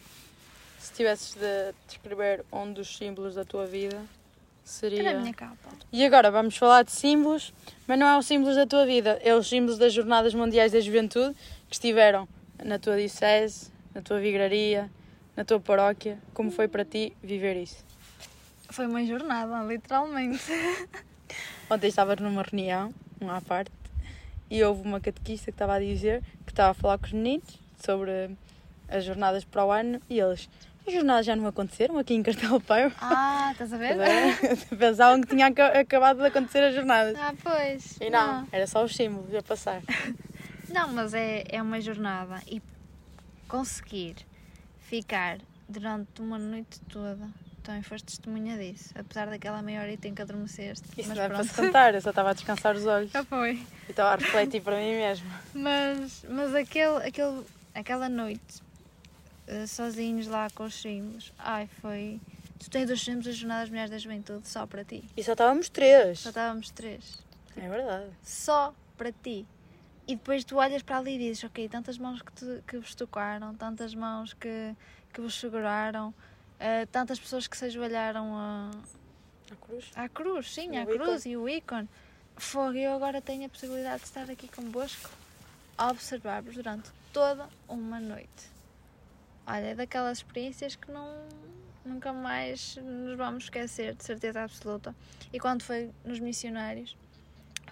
Se 0.78 0.92
tivesses 0.92 1.34
de 1.34 1.74
descrever 1.86 2.44
um 2.52 2.72
dos 2.72 2.96
símbolos 2.96 3.34
da 3.34 3.44
tua 3.44 3.66
vida, 3.66 4.04
seria. 4.66 5.00
Era 5.00 5.18
a 5.18 5.20
minha 5.20 5.32
capa. 5.32 5.70
E 5.92 6.04
agora 6.04 6.30
vamos 6.30 6.56
falar 6.56 6.82
de 6.82 6.92
símbolos, 6.92 7.54
mas 7.86 7.98
não 7.98 8.06
é 8.06 8.18
os 8.18 8.26
símbolos 8.26 8.56
da 8.56 8.66
tua 8.66 8.84
vida, 8.84 9.18
é 9.22 9.34
os 9.34 9.48
símbolos 9.48 9.78
das 9.78 9.92
Jornadas 9.92 10.34
Mundiais 10.34 10.72
da 10.72 10.80
Juventude 10.80 11.34
que 11.68 11.74
estiveram 11.74 12.28
na 12.62 12.78
tua 12.78 12.96
diocese, 12.96 13.70
na 13.94 14.02
tua 14.02 14.18
vigraria, 14.18 14.90
na 15.36 15.44
tua 15.44 15.60
paróquia. 15.60 16.18
Como 16.34 16.50
foi 16.50 16.68
para 16.68 16.84
ti 16.84 17.16
viver 17.22 17.56
isso? 17.56 17.84
Foi 18.70 18.86
uma 18.86 19.04
jornada, 19.06 19.62
literalmente. 19.62 20.42
Ontem 21.70 21.88
estavas 21.88 22.18
numa 22.18 22.42
reunião, 22.42 22.92
um 23.20 23.30
à 23.30 23.40
parte, 23.40 23.72
e 24.50 24.62
houve 24.62 24.82
uma 24.82 25.00
catequista 25.00 25.46
que 25.46 25.54
estava 25.54 25.74
a 25.74 25.80
dizer 25.80 26.22
que 26.44 26.52
estava 26.52 26.70
a 26.70 26.74
falar 26.74 26.98
com 26.98 27.06
os 27.06 27.12
meninos 27.12 27.58
sobre 27.84 28.36
as 28.88 29.04
jornadas 29.04 29.44
para 29.44 29.64
o 29.64 29.70
ano 29.70 30.00
e 30.08 30.18
eles. 30.18 30.48
As 30.86 30.92
jornadas 30.92 31.26
já 31.26 31.34
não 31.34 31.46
aconteceram 31.46 31.98
aqui 31.98 32.14
em 32.14 32.22
Castelo 32.22 32.60
Peio. 32.60 32.92
Ah, 33.00 33.48
estás 33.52 33.72
a 33.72 33.76
ver? 33.76 33.96
Pensavam 34.78 35.20
que 35.20 35.28
tinha 35.28 35.46
aca- 35.48 35.78
acabado 35.80 36.18
de 36.18 36.26
acontecer 36.26 36.60
as 36.62 36.74
jornadas. 36.74 37.16
Ah, 37.18 37.34
pois. 37.42 37.96
E 38.00 38.08
não, 38.08 38.46
era 38.52 38.66
só 38.66 38.84
os 38.84 38.94
símbolos 38.94 39.34
a 39.34 39.42
passar. 39.42 39.82
Não, 40.68 40.88
mas 40.92 41.12
é, 41.14 41.44
é 41.48 41.60
uma 41.60 41.80
jornada 41.80 42.40
e 42.46 42.62
conseguir 43.48 44.16
ficar 44.80 45.38
durante 45.68 46.20
uma 46.20 46.38
noite 46.38 46.80
toda. 46.82 47.28
Também 47.64 47.82
foste 47.82 48.04
testemunha 48.06 48.56
disso. 48.56 48.90
Apesar 48.96 49.26
daquela 49.26 49.60
meia 49.60 49.80
hora 49.80 49.90
e 49.92 49.96
tem 49.96 50.14
que 50.14 50.22
adormeceste. 50.22 50.84
Isso 50.96 51.08
mas 51.08 51.18
não 51.18 51.24
é 51.24 51.28
para 51.28 51.38
pronto. 51.38 51.48
se 51.52 51.60
contar, 51.60 51.94
eu 51.94 52.00
só 52.00 52.10
estava 52.10 52.30
a 52.30 52.32
descansar 52.32 52.76
os 52.76 52.86
olhos 52.86 53.10
Já 53.10 53.24
foi. 53.24 53.54
e 53.88 53.90
estava 53.90 54.10
a 54.14 54.16
refletir 54.16 54.62
para 54.62 54.76
mim 54.76 54.92
mesmo. 54.92 55.28
Mas, 55.52 56.24
mas 56.28 56.54
aquele, 56.54 56.98
aquele, 57.04 57.42
aquela 57.74 58.08
noite, 58.08 58.62
sozinhos 59.66 60.26
lá 60.26 60.48
com 60.50 60.64
os 60.64 60.74
símbolos, 60.74 61.32
ai, 61.38 61.68
foi. 61.80 62.20
Tu 62.58 62.70
tens 62.70 62.90
os 62.90 63.02
símbolos 63.02 63.26
das 63.26 63.36
Jornadas 63.36 63.68
Mulheres 63.68 63.90
da 63.90 63.98
Juventude 63.98 64.48
só 64.48 64.66
para 64.66 64.84
ti. 64.84 65.04
E 65.16 65.22
só 65.22 65.32
estávamos 65.32 65.68
três. 65.68 66.20
Só 66.20 66.30
estávamos 66.30 66.70
três. 66.70 67.18
É 67.56 67.68
verdade. 67.68 68.10
Só 68.22 68.74
para 68.96 69.12
ti. 69.12 69.46
E 70.06 70.14
depois 70.16 70.44
tu 70.44 70.56
olhas 70.56 70.82
para 70.82 70.98
ali 70.98 71.16
e 71.16 71.18
dizes, 71.18 71.44
ok, 71.44 71.68
tantas 71.68 71.98
mãos 71.98 72.22
que, 72.22 72.32
te, 72.32 72.62
que 72.66 72.78
vos 72.78 72.94
tocaram, 72.94 73.54
tantas 73.54 73.94
mãos 73.94 74.32
que, 74.34 74.74
que 75.12 75.20
vos 75.20 75.34
seguraram, 75.38 76.14
eh, 76.60 76.86
tantas 76.86 77.18
pessoas 77.18 77.46
que 77.46 77.56
se 77.56 77.64
ajoelharam 77.66 78.34
a, 78.36 78.70
A 79.50 79.56
cruz. 79.56 79.90
à 79.96 80.08
cruz, 80.08 80.54
sim, 80.54 80.70
E 80.72 80.78
à 80.78 80.86
cruz 80.86 81.26
e 81.26 81.36
o 81.36 81.48
ícone. 81.48 81.88
Fogo, 82.36 82.76
eu 82.76 82.94
agora 82.94 83.20
tenho 83.20 83.46
a 83.46 83.48
possibilidade 83.48 84.00
de 84.02 84.06
estar 84.06 84.30
aqui 84.30 84.46
convosco 84.48 85.10
a 85.76 85.90
observar-vos 85.90 86.54
durante 86.54 86.88
toda 87.12 87.48
uma 87.68 87.98
noite. 87.98 88.55
Olha, 89.46 89.66
é 89.66 89.74
daquelas 89.74 90.18
experiências 90.18 90.74
que 90.74 90.90
não, 90.90 91.08
nunca 91.84 92.12
mais 92.12 92.76
nos 92.76 93.16
vamos 93.16 93.44
esquecer, 93.44 93.94
de 93.94 94.02
certeza 94.02 94.42
absoluta. 94.42 94.94
E 95.32 95.38
quando 95.38 95.62
foi 95.62 95.90
nos 96.04 96.18
missionários, 96.18 96.96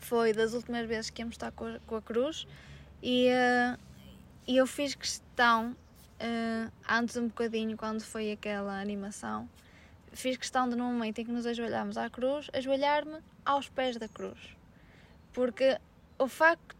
foi 0.01 0.33
das 0.33 0.53
últimas 0.53 0.87
vezes 0.87 1.11
que 1.11 1.23
íamos 1.23 1.35
estar 1.35 1.51
com 1.51 1.67
a, 1.67 1.81
com 1.87 1.97
a 1.97 2.03
cruz 2.03 2.47
e, 3.03 3.27
eh, 3.27 3.77
e 4.47 4.57
eu 4.57 4.67
fiz 4.67 4.95
questão, 4.95 5.77
eh, 6.21 6.71
antes 6.89 7.17
um 7.17 7.27
bocadinho, 7.27 7.77
quando 7.77 8.03
foi 8.03 8.31
aquela 8.31 8.81
animação, 8.81 9.49
fiz 10.13 10.37
questão 10.37 10.69
de, 10.69 10.77
no 10.77 10.85
momento 10.85 11.19
em 11.19 11.25
que 11.25 11.33
nos 11.33 11.45
ajoelhámos 11.45 11.99
à 11.99 12.09
cruz, 12.09 12.49
ajoelhar-me 12.53 13.19
aos 13.45 13.69
pés 13.69 13.97
da 13.97 14.09
cruz. 14.09 14.39
Porque 15.33 15.79
o 16.19 16.29
facto 16.29 16.77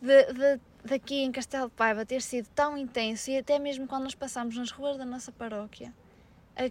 de, 0.00 0.32
de, 0.32 0.60
daqui 0.84 1.22
em 1.22 1.32
Castelo 1.32 1.68
de 1.68 1.74
Paiva 1.74 2.04
ter 2.04 2.22
sido 2.22 2.48
tão 2.54 2.76
intenso 2.76 3.30
e 3.30 3.38
até 3.38 3.58
mesmo 3.58 3.86
quando 3.86 4.04
nós 4.04 4.14
passámos 4.14 4.56
nas 4.56 4.70
ruas 4.70 4.96
da 4.96 5.04
nossa 5.04 5.30
paróquia, 5.30 5.92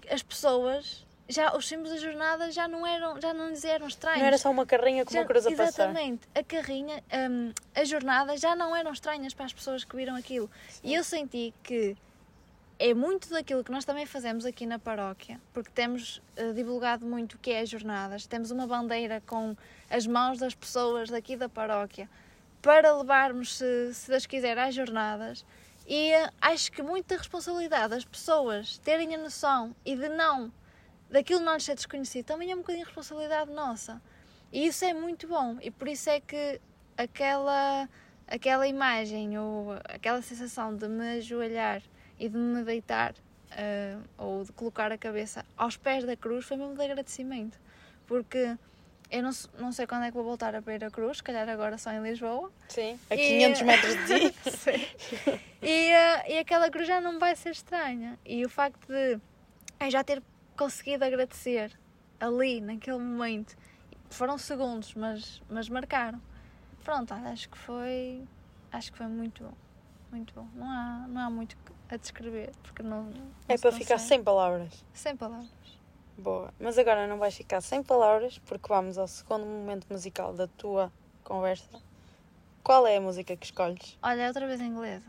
as 0.09 0.21
pessoas, 0.21 1.05
já 1.27 1.55
os 1.55 1.67
símbolos 1.67 1.91
da 1.91 1.97
jornada 1.97 2.51
já 2.51 2.67
não 2.67 2.85
eram, 2.85 3.19
já 3.19 3.33
não 3.33 3.49
lhes 3.49 3.63
eram 3.63 3.87
estranhos. 3.87 4.19
Não 4.19 4.27
era 4.27 4.37
só 4.37 4.51
uma 4.51 4.65
carrinha 4.65 5.05
com 5.05 5.13
Já- 5.13 5.21
uma 5.21 5.25
cruz 5.25 5.45
a 5.47 5.51
passar. 5.51 5.63
Exatamente. 5.89 6.27
A 6.35 6.43
carrinha, 6.43 7.03
hum, 7.29 7.51
a 7.73 7.83
jornada 7.83 8.37
já 8.37 8.55
não 8.55 8.75
eram 8.75 8.91
estranhas 8.91 9.33
para 9.33 9.45
as 9.45 9.53
pessoas 9.53 9.83
que 9.83 9.95
viram 9.95 10.15
aquilo. 10.15 10.49
E 10.83 10.93
eu 10.93 11.03
senti 11.03 11.53
que 11.63 11.95
é 12.77 12.93
muito 12.93 13.29
daquilo 13.29 13.63
que 13.63 13.71
nós 13.71 13.85
também 13.85 14.05
fazemos 14.05 14.45
aqui 14.45 14.65
na 14.65 14.79
paróquia, 14.79 15.39
porque 15.53 15.69
temos 15.71 16.21
uh, 16.37 16.53
divulgado 16.53 17.05
muito 17.05 17.35
o 17.35 17.37
que 17.37 17.51
é 17.51 17.61
as 17.61 17.69
jornadas, 17.69 18.25
temos 18.25 18.49
uma 18.49 18.65
bandeira 18.65 19.21
com 19.25 19.55
as 19.89 20.07
mãos 20.07 20.39
das 20.39 20.55
pessoas 20.55 21.09
daqui 21.09 21.35
da 21.35 21.47
paróquia 21.47 22.09
para 22.61 22.95
levarmos, 22.95 23.57
se, 23.57 23.93
se 23.93 24.09
Deus 24.09 24.25
quiser, 24.25 24.57
às 24.57 24.75
jornadas. 24.75 25.45
E 25.87 26.13
uh, 26.13 26.31
acho 26.39 26.71
que 26.71 26.81
muita 26.81 27.17
responsabilidade 27.17 27.89
das 27.89 28.05
pessoas 28.05 28.77
terem 28.77 29.15
a 29.15 29.17
noção 29.17 29.75
e 29.85 29.95
de 29.95 30.09
não, 30.09 30.51
daquilo 31.09 31.41
não 31.41 31.55
lhes 31.55 31.63
ser 31.63 31.75
desconhecido, 31.75 32.25
também 32.25 32.51
é 32.51 32.55
um 32.55 32.59
bocadinho 32.59 32.85
de 32.85 32.89
responsabilidade 32.89 33.51
nossa. 33.51 34.01
E 34.51 34.67
isso 34.67 34.85
é 34.85 34.93
muito 34.93 35.27
bom, 35.27 35.57
e 35.61 35.71
por 35.71 35.87
isso 35.87 36.09
é 36.09 36.19
que 36.19 36.61
aquela, 36.97 37.89
aquela 38.27 38.67
imagem 38.67 39.37
ou 39.39 39.73
aquela 39.85 40.21
sensação 40.21 40.75
de 40.75 40.87
me 40.87 41.17
ajoelhar 41.17 41.81
e 42.19 42.29
de 42.29 42.37
me 42.37 42.63
deitar 42.63 43.13
uh, 43.13 44.03
ou 44.17 44.43
de 44.43 44.51
colocar 44.51 44.91
a 44.91 44.97
cabeça 44.97 45.45
aos 45.57 45.77
pés 45.77 46.03
da 46.03 46.15
cruz 46.15 46.45
foi 46.45 46.57
mesmo 46.57 46.75
de 46.75 46.83
agradecimento. 46.83 47.59
Porque 48.05 48.57
eu 49.11 49.21
não, 49.21 49.31
não 49.59 49.71
sei 49.73 49.85
quando 49.85 50.03
é 50.03 50.07
que 50.07 50.13
vou 50.13 50.23
voltar 50.23 50.55
a 50.55 50.61
ver 50.61 50.83
a 50.83 50.89
cruz, 50.89 51.17
se 51.17 51.23
calhar 51.23 51.47
agora 51.49 51.77
só 51.77 51.91
em 51.91 52.01
Lisboa. 52.01 52.51
Sim, 52.69 52.97
a 53.09 53.15
500 53.15 53.61
metros 53.63 53.95
de 53.95 54.31
ti. 54.31 54.35
Sim. 54.49 55.41
E, 55.61 55.91
uh, 55.91 56.31
e 56.31 56.37
aquela 56.39 56.69
cruz 56.69 56.87
já 56.87 57.01
não 57.01 57.19
vai 57.19 57.35
ser 57.35 57.51
estranha. 57.51 58.17
E 58.25 58.45
o 58.45 58.49
facto 58.49 58.87
de 58.87 59.19
eu 59.79 59.91
já 59.91 60.03
ter 60.03 60.23
conseguido 60.55 61.03
agradecer 61.03 61.77
ali, 62.19 62.61
naquele 62.61 62.99
momento, 62.99 63.55
foram 64.09 64.37
segundos, 64.37 64.93
mas, 64.93 65.41
mas 65.49 65.67
marcaram. 65.67 66.21
Pronto, 66.83 67.13
acho 67.13 67.49
que 67.49 67.57
foi. 67.57 68.23
Acho 68.71 68.91
que 68.91 68.97
foi 68.97 69.07
muito 69.07 69.43
bom. 69.43 69.53
Muito 70.11 70.33
bom. 70.33 70.47
Não 70.55 70.69
há, 70.69 71.05
não 71.07 71.21
há 71.21 71.29
muito 71.29 71.57
a 71.89 71.97
descrever, 71.97 72.51
porque 72.63 72.81
não. 72.81 73.03
não 73.03 73.31
é 73.49 73.57
para 73.57 73.71
ficar 73.71 73.97
sem 73.97 74.23
palavras. 74.23 74.85
Sem 74.93 75.15
palavras. 75.15 75.49
Boa. 76.17 76.53
Mas 76.59 76.77
agora 76.77 77.07
não 77.07 77.17
vais 77.17 77.35
ficar 77.35 77.61
sem 77.61 77.81
palavras, 77.81 78.37
porque 78.39 78.67
vamos 78.67 78.97
ao 78.97 79.07
segundo 79.07 79.45
momento 79.45 79.87
musical 79.89 80.33
da 80.33 80.47
tua 80.47 80.91
conversa. 81.23 81.81
Qual 82.63 82.85
é 82.85 82.97
a 82.97 83.01
música 83.01 83.35
que 83.35 83.45
escolhes? 83.45 83.97
Olha, 84.01 84.21
é 84.23 84.27
outra 84.27 84.45
vez 84.45 84.61
em 84.61 84.67
inglesa. 84.67 85.07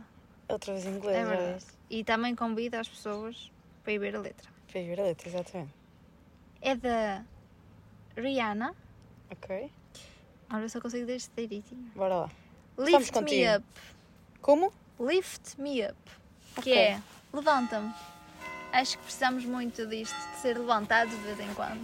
Outra 0.49 0.73
vez 0.73 0.87
em 0.87 0.91
inglês, 0.91 1.17
é 1.17 1.25
verdade. 1.25 1.65
E 1.91 2.05
também 2.05 2.35
convido 2.35 2.77
as 2.77 2.89
pessoas 2.89 3.51
para 3.83 3.93
ir 3.93 3.99
ver 3.99 4.17
a 4.17 4.21
letra. 4.21 4.51
Para 4.71 4.81
ir 4.81 4.89
ver 4.89 5.01
a 5.01 5.05
letra, 5.05 5.29
exatamente. 5.29 5.75
É 6.61 6.75
da 6.75 7.25
Rihanna. 8.17 8.75
Ok. 9.31 9.71
Se 10.69 10.77
eu 10.77 10.83
consigo 10.83 11.07
dizer 11.07 11.31
direitinho. 11.37 11.91
Bora 11.95 12.15
lá. 12.15 12.31
Lift 12.79 13.21
Me 13.21 13.57
Up. 13.57 13.67
Como? 14.41 14.73
Lift 14.99 15.59
Me 15.59 15.87
Up 15.87 16.23
que 16.61 16.71
okay. 16.71 16.79
é 16.79 17.03
levanta-me. 17.33 17.93
Acho 18.73 18.97
que 18.97 19.05
precisamos 19.05 19.45
muito 19.45 19.87
disto, 19.87 20.17
de 20.33 20.41
ser 20.41 20.59
levantados 20.59 21.15
de 21.15 21.21
vez 21.23 21.41
em 21.41 21.55
quando. 21.55 21.81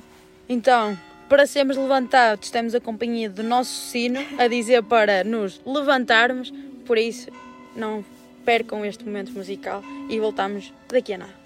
Então, 0.49 0.99
para 1.29 1.47
sermos 1.47 1.77
levantados, 1.77 2.51
temos 2.51 2.75
a 2.75 2.81
companhia 2.81 3.29
do 3.29 3.43
nosso 3.43 3.89
sino 3.91 4.19
a 4.39 4.49
dizer 4.49 4.83
para 4.83 5.23
nos 5.23 5.61
levantarmos, 5.67 6.51
por 6.87 6.97
isso 6.97 7.31
não 7.77 8.03
percam 8.45 8.83
este 8.85 9.05
momento 9.05 9.33
musical 9.33 9.83
e 10.09 10.19
voltamos 10.19 10.73
daqui 10.89 11.13
a 11.13 11.19
nada. 11.19 11.39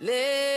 Então, 0.00 0.47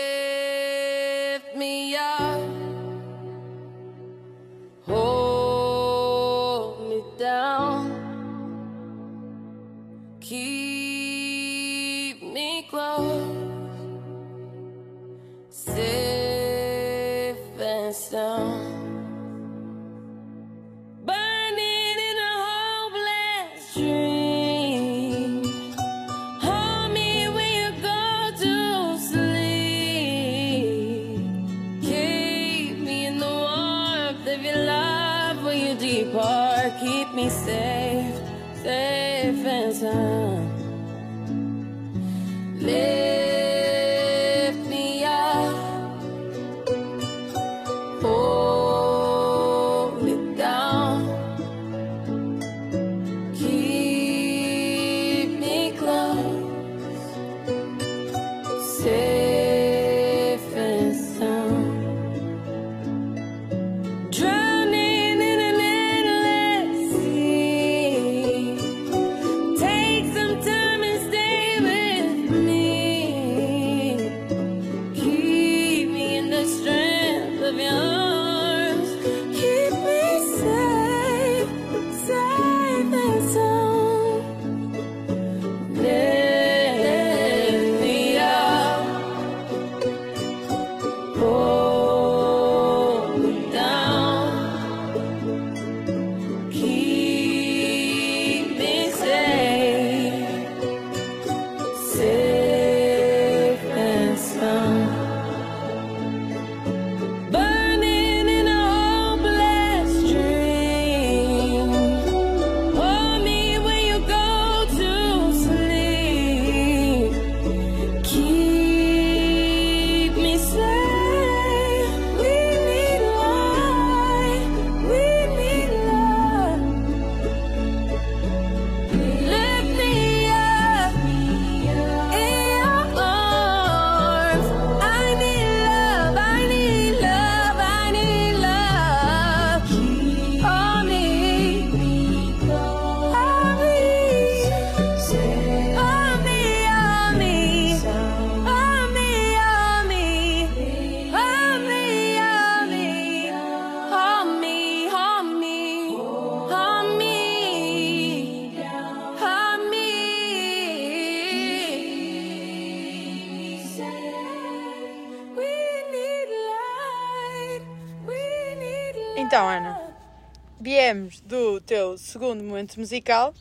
viemos 170.92 171.22
do 171.22 171.62
teu 171.62 171.98
segundo 171.98 172.44
momento 172.44 172.78
musical 172.78 173.34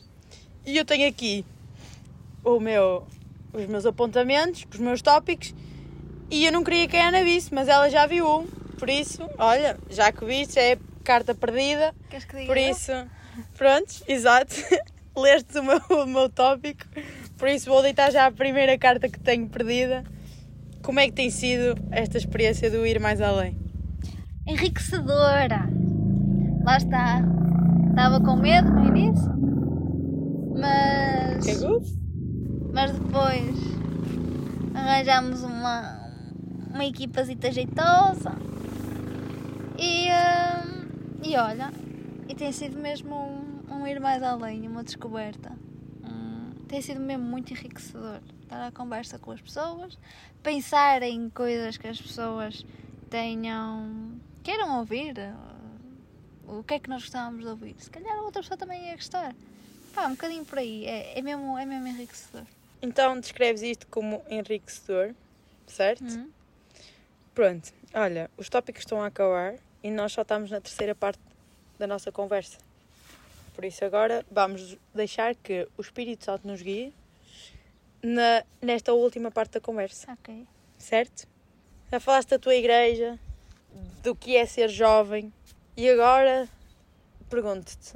e 0.65 0.77
eu 0.77 0.85
tenho 0.85 1.09
aqui 1.09 1.45
o 2.45 2.61
meu, 2.61 3.05
os 3.51 3.65
meus 3.65 3.85
apontamentos, 3.85 4.65
os 4.71 4.79
meus 4.79 5.01
tópicos 5.01 5.53
e 6.29 6.45
eu 6.45 6.51
não 6.53 6.63
queria 6.63 6.87
que 6.87 6.95
a 6.95 7.09
Ana 7.09 7.25
visse, 7.25 7.53
mas 7.53 7.67
ela 7.67 7.89
já 7.89 8.05
viu 8.05 8.25
um 8.25 8.47
Por 8.79 8.89
isso, 8.89 9.21
olha, 9.37 9.77
já 9.89 10.13
que 10.13 10.23
viste, 10.23 10.57
é 10.59 10.77
carta 11.03 11.35
perdida. 11.35 11.93
Queres 12.09 12.23
que 12.23 12.37
diga? 12.37 12.47
Por 12.47 12.57
isso, 12.57 12.91
pronto, 13.57 13.93
exato. 14.07 14.55
Leste 15.13 15.59
o 15.59 15.63
meu, 15.63 15.81
o 15.89 16.05
meu 16.05 16.29
tópico. 16.29 16.85
Por 17.37 17.49
isso, 17.49 17.69
vou 17.69 17.81
deitar 17.81 18.11
já 18.11 18.27
a 18.27 18.31
primeira 18.31 18.77
carta 18.77 19.09
que 19.09 19.19
tenho 19.19 19.49
perdida. 19.49 20.05
Como 20.81 21.01
é 21.01 21.07
que 21.07 21.11
tem 21.11 21.29
sido 21.29 21.75
esta 21.91 22.17
experiência 22.17 22.71
do 22.71 22.87
ir 22.87 22.97
mais 22.97 23.19
além? 23.19 23.57
enriquecedora. 24.47 25.80
Lá 26.63 26.77
está. 26.77 27.21
Estava 27.89 28.21
com 28.21 28.35
medo 28.35 28.71
no 28.71 28.87
início, 28.87 29.31
mas, 30.57 31.59
good? 31.59 31.85
mas 32.71 32.91
depois 32.91 33.55
arranjámos 34.73 35.43
uma, 35.43 36.09
uma 36.73 36.85
equipazita 36.85 37.51
jeitosa 37.51 38.31
e, 39.77 40.07
hum, 40.07 41.19
e 41.23 41.35
olha, 41.35 41.71
e 42.29 42.33
tem 42.33 42.51
sido 42.51 42.79
mesmo 42.79 43.13
um, 43.13 43.75
um 43.75 43.87
ir 43.87 43.99
mais 43.99 44.23
além, 44.23 44.67
uma 44.67 44.83
descoberta. 44.83 45.51
Hum, 46.03 46.51
tem 46.67 46.81
sido 46.81 47.01
mesmo 47.01 47.25
muito 47.25 47.51
enriquecedor 47.51 48.21
estar 48.41 48.67
à 48.67 48.71
conversa 48.71 49.17
com 49.17 49.31
as 49.31 49.41
pessoas, 49.41 49.97
pensar 50.43 51.01
em 51.01 51.29
coisas 51.29 51.77
que 51.77 51.87
as 51.87 52.01
pessoas 52.01 52.65
tenham 53.09 54.19
queiram 54.43 54.79
ouvir 54.79 55.13
uh, 55.17 55.50
o 56.59 56.63
que 56.63 56.73
é 56.73 56.79
que 56.79 56.89
nós 56.89 57.03
gostávamos 57.03 57.41
de 57.41 57.47
ouvir. 57.47 57.75
Se 57.79 57.89
calhar 57.89 58.17
a 58.17 58.21
outra 58.23 58.41
pessoa 58.41 58.57
também 58.57 58.87
ia 58.87 58.95
gostar. 58.95 59.33
Pá, 59.93 60.07
um 60.07 60.11
bocadinho 60.11 60.45
por 60.45 60.59
aí. 60.59 60.85
É, 60.85 61.17
é, 61.17 61.21
mesmo, 61.21 61.57
é 61.57 61.65
mesmo 61.65 61.87
enriquecedor. 61.87 62.43
Então 62.81 63.19
descreves 63.19 63.61
isto 63.61 63.87
como 63.87 64.23
enriquecedor, 64.29 65.13
certo? 65.67 66.03
Hum? 66.03 66.29
Pronto, 67.33 67.71
olha, 67.93 68.29
os 68.37 68.49
tópicos 68.49 68.81
estão 68.81 69.01
a 69.01 69.07
acabar 69.07 69.55
e 69.83 69.89
nós 69.89 70.11
só 70.11 70.23
estamos 70.23 70.51
na 70.51 70.59
terceira 70.59 70.93
parte 70.93 71.19
da 71.79 71.87
nossa 71.87 72.11
conversa. 72.11 72.57
Por 73.55 73.63
isso 73.63 73.83
agora 73.85 74.25
vamos 74.31 74.77
deixar 74.93 75.35
que 75.35 75.67
o 75.77 75.81
Espírito 75.81 76.25
Santo 76.25 76.47
nos 76.47 76.61
guie 76.61 76.93
na, 78.01 78.43
nesta 78.61 78.93
última 78.93 79.29
parte 79.29 79.53
da 79.53 79.61
conversa, 79.61 80.11
Ok. 80.13 80.45
certo? 80.77 81.27
Já 81.91 81.99
falaste 81.99 82.29
da 82.29 82.39
tua 82.39 82.55
igreja, 82.55 83.19
do 84.01 84.15
que 84.15 84.35
é 84.35 84.45
ser 84.45 84.69
jovem 84.69 85.31
e 85.75 85.89
agora 85.89 86.47
pergunto-te, 87.29 87.95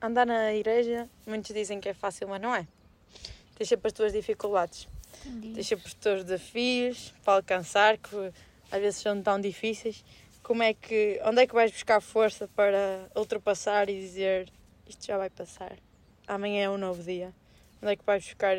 andar 0.00 0.26
na 0.26 0.54
igreja, 0.54 1.08
muitos 1.26 1.52
dizem 1.52 1.80
que 1.80 1.88
é 1.88 1.94
fácil, 1.94 2.28
mas 2.28 2.40
não 2.40 2.54
é. 2.54 2.66
Tens 3.56 3.68
sempre 3.68 3.88
as 3.88 3.92
tuas 3.92 4.12
dificuldades. 4.12 4.88
Tens 5.22 5.66
sempre 5.66 5.86
os 5.86 5.94
teus 5.94 6.24
desafios 6.24 7.12
para 7.22 7.34
alcançar, 7.34 7.98
que 7.98 8.32
às 8.72 8.80
vezes 8.80 9.00
são 9.00 9.22
tão 9.22 9.38
difíceis. 9.38 10.02
Como 10.42 10.62
é 10.62 10.72
que, 10.72 11.20
onde 11.24 11.42
é 11.42 11.46
que 11.46 11.54
vais 11.54 11.70
buscar 11.70 12.00
força 12.00 12.48
para 12.48 13.10
ultrapassar 13.14 13.90
e 13.90 14.00
dizer 14.00 14.50
isto 14.86 15.04
já 15.06 15.18
vai 15.18 15.28
passar? 15.28 15.76
Amanhã 16.26 16.64
é 16.64 16.70
um 16.70 16.78
novo 16.78 17.02
dia. 17.02 17.34
Onde 17.82 17.92
é 17.92 17.96
que 17.96 18.04
vais 18.04 18.24
buscar? 18.24 18.56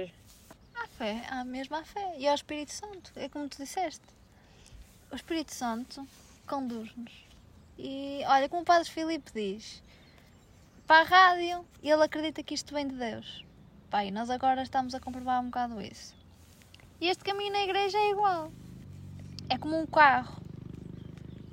A 0.76 0.88
fé, 0.88 1.26
a 1.30 1.44
mesma 1.44 1.84
fé. 1.84 2.16
E 2.18 2.28
ao 2.28 2.36
Espírito 2.36 2.72
Santo, 2.72 3.12
é 3.16 3.28
como 3.28 3.50
tu 3.50 3.58
disseste. 3.58 4.06
O 5.12 5.16
Espírito 5.16 5.52
Santo 5.52 6.08
conduz-nos. 6.46 7.31
E 7.84 8.24
olha, 8.28 8.48
como 8.48 8.62
o 8.62 8.66
Padre 8.66 8.88
Filipe 8.88 9.32
diz, 9.34 9.82
para 10.86 11.02
a 11.02 11.04
rádio, 11.04 11.66
ele 11.82 12.04
acredita 12.04 12.44
que 12.44 12.54
isto 12.54 12.76
vem 12.76 12.88
de 12.88 12.96
Deus. 12.96 13.44
Pai, 13.90 14.12
nós 14.12 14.30
agora 14.30 14.62
estamos 14.62 14.94
a 14.94 15.00
comprovar 15.00 15.42
um 15.42 15.46
bocado 15.46 15.82
isso. 15.82 16.16
E 17.00 17.10
este 17.10 17.24
caminho 17.24 17.52
na 17.52 17.64
igreja 17.64 17.98
é 17.98 18.12
igual. 18.12 18.52
É 19.50 19.58
como 19.58 19.80
um 19.80 19.88
carro. 19.88 20.40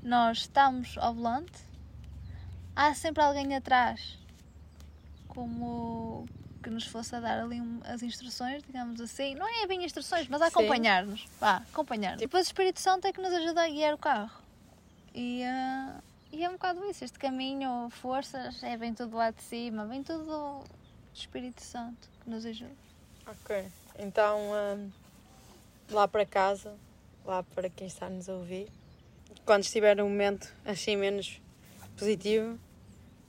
Nós 0.02 0.40
estamos 0.40 0.98
ao 0.98 1.14
volante, 1.14 1.64
há 2.76 2.92
sempre 2.94 3.22
alguém 3.22 3.56
atrás, 3.56 4.18
como 5.28 6.26
que 6.62 6.68
nos 6.68 6.86
fosse 6.86 7.16
a 7.16 7.20
dar 7.20 7.40
ali 7.40 7.60
as 7.84 8.02
instruções, 8.02 8.62
digamos 8.62 9.00
assim. 9.00 9.34
Não 9.34 9.46
é 9.48 9.66
bem 9.66 9.82
instruções, 9.82 10.28
mas 10.28 10.42
a 10.42 10.48
acompanhar-nos. 10.48 11.26
Vá, 11.40 11.62
acompanhar-nos. 11.72 12.20
Depois 12.20 12.46
o 12.46 12.48
Espírito 12.50 12.80
Santo 12.80 13.06
é 13.06 13.12
que 13.12 13.20
nos 13.20 13.32
ajuda 13.32 13.64
a 13.64 13.68
guiar 13.68 13.94
o 13.94 13.98
carro. 13.98 14.42
E, 15.14 15.42
ah, 15.44 16.00
e 16.32 16.44
é 16.44 16.48
um 16.48 16.52
bocado 16.52 16.84
isso. 16.90 17.04
Este 17.04 17.18
caminho, 17.18 17.88
forças, 17.90 18.62
é 18.62 18.76
vem 18.76 18.94
tudo 18.94 19.16
lá 19.16 19.30
de 19.30 19.42
cima, 19.42 19.86
vem 19.86 20.02
tudo 20.02 20.24
do 20.24 20.64
Espírito 21.14 21.62
Santo 21.62 22.08
que 22.22 22.30
nos 22.30 22.44
ajuda. 22.44 22.76
Ok. 23.26 23.66
Então, 23.98 24.38
hum, 24.38 24.90
lá 25.90 26.06
para 26.06 26.24
casa, 26.24 26.74
lá 27.24 27.42
para 27.42 27.68
quem 27.68 27.86
está 27.86 28.06
a 28.06 28.10
nos 28.10 28.28
ouvir, 28.28 28.68
quando 29.44 29.64
estiver 29.64 30.00
um 30.00 30.08
momento 30.08 30.52
assim 30.64 30.96
menos 30.96 31.40
positivo, 31.96 32.58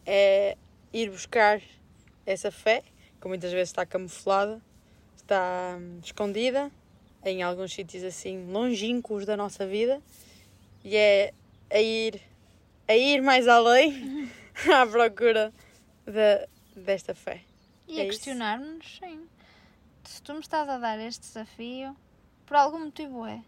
é 0.06 0.58
ir 0.94 1.10
buscar 1.10 1.62
essa 2.26 2.52
fé, 2.52 2.84
que 3.20 3.28
muitas 3.28 3.52
vezes 3.52 3.70
está 3.70 3.86
camuflada, 3.86 4.62
está 5.16 5.78
hum, 5.80 6.00
escondida 6.04 6.72
em 7.24 7.44
alguns 7.44 7.74
sítios 7.74 8.04
assim 8.04 8.50
longínquos 8.52 9.26
da 9.26 9.36
nossa 9.36 9.66
vida, 9.66 10.02
e 10.84 10.96
é 10.96 11.34
a 11.70 11.80
ir, 11.80 12.22
a 12.90 12.96
ir 12.98 13.22
mais 13.22 13.48
além 13.48 14.30
à 14.74 14.86
procura 14.86 15.54
da 16.06 16.48
desta 16.76 17.14
fé. 17.16 17.42
E 17.88 18.00
É 18.00 18.04
a 18.04 18.06
questionar-nos, 18.08 18.98
sim. 19.00 19.28
Se 20.04 20.22
tu 20.22 20.34
me 20.34 20.40
estás 20.40 20.68
a 20.68 20.78
dar 20.78 21.00
este 21.00 21.22
desafio, 21.28 21.96
por 22.46 22.56
algum 22.58 22.80
motivo 22.86 23.26
é. 23.26 23.42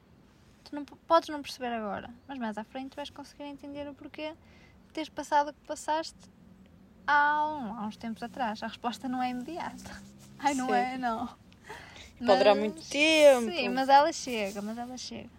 Tu 0.64 0.76
não, 0.76 0.86
podes 0.86 1.28
não 1.30 1.42
perceber 1.42 1.74
agora, 1.74 2.10
mas 2.28 2.38
mais 2.38 2.58
à 2.58 2.64
frente 2.64 2.96
vais 2.96 3.10
conseguir 3.10 3.44
entender 3.44 3.88
o 3.90 3.94
porquê 3.94 4.32
de 4.88 4.94
teres 4.94 5.10
passado 5.10 5.50
o 5.50 5.54
que 5.54 5.60
passaste 5.68 6.16
há, 7.08 7.46
um- 7.48 7.80
há 7.80 7.88
uns 7.88 7.98
tempos 7.98 8.22
atrás. 8.24 8.62
A 8.64 8.68
resposta 8.68 9.08
não 9.10 9.22
é 9.24 9.30
imediata. 9.32 10.02
Ai, 10.40 10.54
não 10.54 10.68
Sim. 10.68 10.74
é? 10.74 10.98
Não. 10.98 11.28
Pode 12.26 12.38
durar 12.38 12.56
muito 12.56 12.82
tempo. 12.88 13.50
Sim, 13.52 13.70
mas 13.70 13.90
ela 13.90 14.12
chega, 14.14 14.62
mas 14.62 14.78
ela 14.78 14.96
chega. 14.98 15.30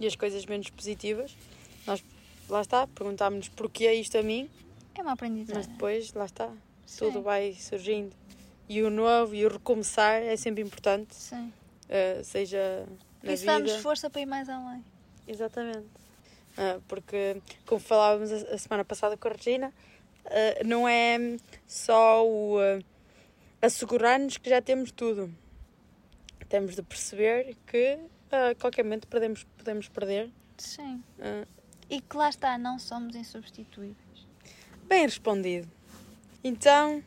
e 0.00 0.06
as 0.06 0.16
coisas 0.16 0.44
menos 0.46 0.68
positivas, 0.70 1.36
nós, 1.86 2.02
lá 2.50 2.60
está, 2.60 2.86
perguntámos-nos 2.86 3.48
porquê 3.48 3.92
isto 3.94 4.18
a 4.18 4.22
mim, 4.22 4.50
É 4.94 5.02
uma 5.02 5.12
aprendizagem. 5.12 5.56
mas 5.56 5.66
depois, 5.66 6.12
lá 6.14 6.24
está, 6.26 6.48
Sim. 6.86 6.98
tudo 7.06 7.22
vai 7.22 7.52
surgindo. 7.54 8.14
E 8.68 8.82
o 8.82 8.90
novo 8.90 9.34
e 9.34 9.44
o 9.44 9.48
recomeçar 9.48 10.22
é 10.22 10.36
sempre 10.36 10.62
importante, 10.62 11.14
Sim. 11.14 11.52
eh, 11.88 12.20
seja 12.22 12.86
na 13.22 13.32
Isso 13.32 13.44
dá-nos 13.46 13.74
força 13.76 14.08
para 14.08 14.20
ir 14.20 14.26
mais 14.26 14.48
além. 14.48 14.84
Exatamente. 15.26 15.86
Ah, 16.56 16.78
porque, 16.88 17.40
como 17.66 17.80
falávamos 17.80 18.32
a, 18.32 18.54
a 18.54 18.58
semana 18.58 18.84
passada 18.84 19.16
com 19.16 19.28
a 19.28 19.32
Regina, 19.32 19.72
ah, 20.26 20.64
não 20.64 20.86
é 20.88 21.36
só 21.66 22.26
o 22.26 22.58
ah, 22.60 22.78
assegurar-nos 23.62 24.36
que 24.36 24.48
já 24.50 24.60
temos 24.62 24.90
tudo. 24.92 25.32
Temos 26.48 26.74
de 26.74 26.82
perceber 26.82 27.56
que 27.66 27.98
a 28.30 28.54
qualquer 28.56 28.82
momento 28.84 29.06
podemos, 29.08 29.44
podemos 29.56 29.88
perder. 29.88 30.30
Sim. 30.58 31.02
E 31.90 32.00
que 32.00 32.16
lá 32.16 32.28
está, 32.30 32.56
não 32.56 32.78
somos 32.78 33.14
insubstituíveis. 33.16 33.96
Bem 34.86 35.02
respondido. 35.02 35.68
Então, 36.42 37.02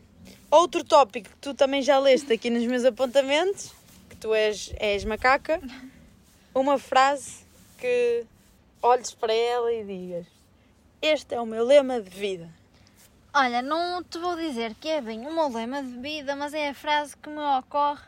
outro 0.51 0.83
tópico 0.83 1.29
que 1.29 1.37
tu 1.37 1.53
também 1.53 1.81
já 1.81 1.97
leste 1.97 2.31
aqui 2.33 2.49
nos 2.49 2.65
meus 2.65 2.83
apontamentos, 2.83 3.73
que 4.09 4.15
tu 4.17 4.33
és, 4.33 4.73
és 4.77 5.05
macaca, 5.05 5.61
uma 6.53 6.77
frase 6.77 7.45
que 7.79 8.25
olhes 8.81 9.11
para 9.13 9.33
ela 9.33 9.71
e 9.73 9.83
digas: 9.85 10.27
Este 11.01 11.33
é 11.35 11.41
o 11.41 11.45
meu 11.45 11.65
lema 11.65 12.01
de 12.01 12.09
vida. 12.09 12.49
Olha, 13.33 13.61
não 13.63 14.03
te 14.03 14.19
vou 14.19 14.35
dizer 14.35 14.75
que 14.75 14.87
é 14.87 15.01
bem 15.01 15.25
o 15.25 15.33
meu 15.33 15.47
lema 15.47 15.81
de 15.81 15.97
vida, 15.97 16.35
mas 16.35 16.53
é 16.53 16.69
a 16.69 16.73
frase 16.73 17.17
que 17.17 17.29
me 17.29 17.39
ocorre 17.57 18.03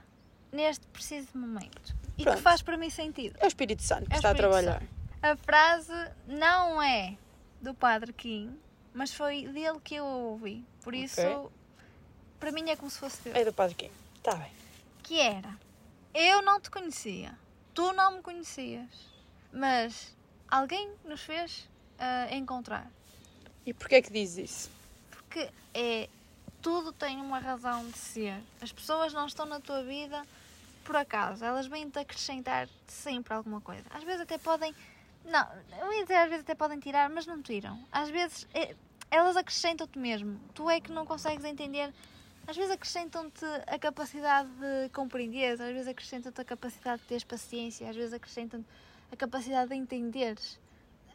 neste 0.52 0.86
preciso 0.88 1.30
momento. 1.34 1.96
E 2.18 2.24
Pronto. 2.24 2.38
que 2.38 2.42
faz 2.44 2.62
para 2.62 2.78
mim 2.78 2.90
sentido. 2.90 3.36
É 3.40 3.46
o 3.46 3.48
Espírito 3.48 3.82
Santo 3.82 4.06
que 4.08 4.14
É 4.14 4.18
está 4.18 4.32
a 4.32 4.36
trabalhar. 4.36 4.84
A 5.26 5.36
frase 5.36 5.92
não 6.28 6.80
é 6.80 7.18
do 7.60 7.74
Padre 7.74 8.14
Kim, 8.14 8.56
mas 8.94 9.12
foi 9.12 9.48
dele 9.48 9.80
que 9.84 9.96
eu 9.96 10.06
ouvi. 10.06 10.64
Por 10.84 10.94
isso, 10.94 11.20
Ok. 11.20 11.50
para 12.40 12.52
mim 12.52 12.70
é 12.70 12.76
como 12.76 12.92
se 12.92 13.00
fosse 13.00 13.24
dele. 13.24 13.40
É 13.40 13.44
do 13.44 13.52
Padre 13.52 13.74
Kim. 13.74 13.92
Está 14.18 14.36
bem. 14.36 14.52
Que 15.02 15.20
era, 15.20 15.58
eu 16.14 16.44
não 16.44 16.62
te 16.62 16.70
conhecia, 16.70 17.34
tu 17.74 17.92
não 17.94 18.18
me 18.18 18.22
conhecias, 18.22 18.88
mas 19.52 20.16
alguém 20.48 20.94
nos 21.04 21.22
fez 21.22 21.68
ah, 21.98 22.28
encontrar. 22.30 22.88
E 23.66 23.74
porquê 23.74 23.96
é 23.96 24.02
que 24.04 24.14
diz 24.14 24.38
isso? 24.38 24.70
Porque 25.10 25.50
é 25.74 26.08
tudo 26.62 26.92
tem 26.92 27.18
uma 27.18 27.40
razão 27.40 27.90
de 27.90 27.98
ser. 27.98 28.40
As 28.62 28.72
pessoas 28.72 29.12
não 29.12 29.26
estão 29.26 29.48
na 29.48 29.60
tua 29.60 29.82
vida 29.84 30.24
por 30.84 30.96
acaso, 30.96 31.44
elas 31.44 31.66
vêm-te 31.66 31.98
acrescentar 31.98 32.70
sempre 32.88 33.34
alguma 33.34 33.60
coisa. 33.60 33.86
Às 33.90 34.04
vezes 34.04 34.22
até 34.22 34.38
podem. 34.38 34.76
Não, 35.26 35.48
eu 35.80 35.94
ia 35.94 36.04
dizer 36.04 36.16
às 36.18 36.30
vezes 36.30 36.44
até 36.44 36.56
podem 36.56 36.80
tirar, 36.80 37.10
mas 37.10 37.26
não 37.26 37.42
tiram. 37.42 37.84
Às 37.92 38.10
vezes 38.10 38.48
é- 38.54 38.76
elas 39.10 39.36
acrescentam-te 39.36 39.98
mesmo. 39.98 40.40
Tu 40.54 40.70
é 40.70 40.80
que 40.80 40.92
não 40.92 41.06
consegues 41.06 41.44
entender. 41.44 41.94
Às 42.48 42.56
vezes 42.56 42.72
acrescentam-te 42.72 43.44
a 43.66 43.80
capacidade 43.80 44.50
de 44.50 44.90
compreender, 44.90 45.54
às 45.54 45.60
vezes 45.60 45.88
acrescentam-te 45.88 46.40
a 46.40 46.46
capacidade 46.46 47.02
de 47.02 47.08
teres 47.08 47.24
paciência, 47.24 47.90
às 47.90 47.96
vezes 47.96 48.14
acrescentam-te 48.14 48.68
a 49.12 49.16
capacidade 49.16 49.70
de 49.70 49.76
entenderes 49.76 50.60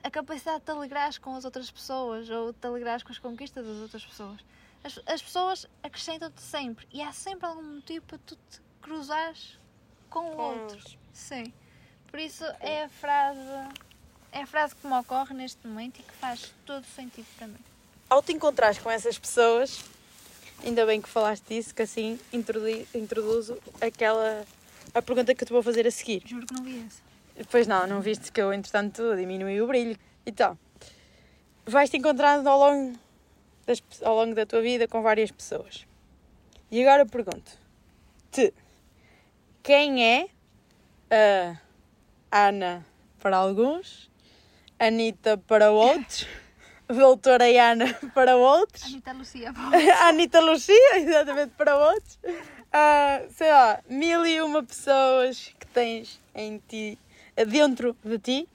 a 0.03 0.11
capacidade 0.11 0.61
de 0.61 0.65
te 0.65 0.71
alegrares 0.71 1.19
com 1.19 1.35
as 1.35 1.45
outras 1.45 1.71
pessoas 1.71 2.29
ou 2.31 2.53
de 2.53 2.59
te 2.59 2.67
alegrares 2.67 3.03
com 3.03 3.13
as 3.13 3.19
conquistas 3.19 3.67
das 3.67 3.77
outras 3.77 4.05
pessoas. 4.05 4.41
As, 4.83 4.99
as 5.07 5.23
pessoas 5.23 5.67
acrescentam-te 5.83 6.41
sempre 6.41 6.87
e 6.91 7.03
há 7.03 7.13
sempre 7.13 7.47
algum 7.47 7.63
motivo 7.63 8.05
para 8.07 8.19
tu 8.19 8.37
te 8.37 8.61
cruzares 8.81 9.59
com 10.09 10.21
o 10.21 10.37
outro. 10.39 10.77
eles. 10.79 10.99
Sim. 11.13 11.53
Por 12.07 12.19
isso 12.19 12.45
é 12.61 12.85
a 12.85 12.89
frase. 12.89 13.41
É 14.33 14.43
a 14.43 14.47
frase 14.47 14.74
que 14.76 14.87
me 14.87 14.95
ocorre 14.95 15.35
neste 15.35 15.66
momento 15.66 15.99
e 15.99 16.03
que 16.03 16.12
faz 16.14 16.53
todo 16.64 16.85
sentido 16.85 17.26
para 17.37 17.47
mim. 17.49 17.59
Ao 18.09 18.22
te 18.22 18.33
encontrares 18.33 18.78
com 18.78 18.91
essas 18.91 19.18
pessoas, 19.18 19.85
ainda 20.64 20.87
bem 20.87 21.01
que 21.01 21.09
falaste 21.09 21.45
disso, 21.49 21.74
que 21.74 21.83
assim 21.83 22.18
introdu- 22.33 22.87
introduzo 22.95 23.59
aquela 23.81 24.45
a 24.95 25.01
pergunta 25.03 25.35
que 25.35 25.43
eu 25.45 25.47
te 25.47 25.53
vou 25.53 25.62
fazer 25.62 25.87
a 25.87 25.91
seguir. 25.91 26.22
Juro 26.26 26.47
que 26.47 26.55
não 26.55 26.64
vi 26.64 26.85
essa. 26.87 27.01
Pois 27.51 27.66
não, 27.66 27.87
não 27.87 28.01
viste 28.01 28.31
que 28.33 28.41
eu, 28.41 28.53
entretanto, 28.53 29.14
diminui 29.16 29.61
o 29.61 29.66
brilho. 29.66 29.97
Então, 30.26 30.59
vais-te 31.64 31.97
encontrando 31.97 32.49
ao 32.49 32.59
longo, 32.59 32.99
das, 33.66 33.83
ao 34.03 34.14
longo 34.16 34.35
da 34.35 34.45
tua 34.45 34.61
vida 34.61 34.89
com 34.89 35.01
várias 35.01 35.31
pessoas. 35.31 35.87
E 36.70 36.83
agora 36.83 37.07
pergunto-te: 37.07 38.53
quem 39.62 40.05
é 40.05 40.28
a 42.31 42.49
Ana 42.49 42.85
para 43.20 43.37
alguns, 43.37 44.10
Anitta 44.81 45.37
para 45.39 45.70
outros, 45.70 46.26
Doutora 46.89 47.45
Ana 47.45 47.87
para 48.14 48.37
outros, 48.37 48.83
Anitta 48.85 49.12
Lucia, 49.12 49.53
a 49.53 50.09
Anitta 50.09 50.41
Lucia, 50.41 50.97
exatamente, 50.99 51.51
para 51.57 51.76
outros. 51.76 52.18
Ah, 52.72 53.20
sei 53.31 53.51
lá, 53.53 53.81
mil 53.89 54.24
e 54.26 54.41
uma 54.41 54.62
pessoas 54.62 55.55
que 55.59 55.66
tens 55.66 56.20
em 56.35 56.59
ti, 56.66 56.99
dentro 57.47 57.97
de 58.05 58.18
ti. 58.18 58.49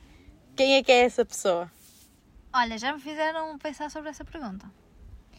Quem 0.56 0.76
é 0.76 0.84
que 0.84 0.92
é 0.92 1.04
essa 1.04 1.24
pessoa? 1.26 1.70
Olha, 2.54 2.78
já 2.78 2.94
me 2.94 3.00
fizeram 3.02 3.58
pensar 3.58 3.92
sobre 3.92 4.10
essa 4.10 4.24
pergunta. 4.24 4.66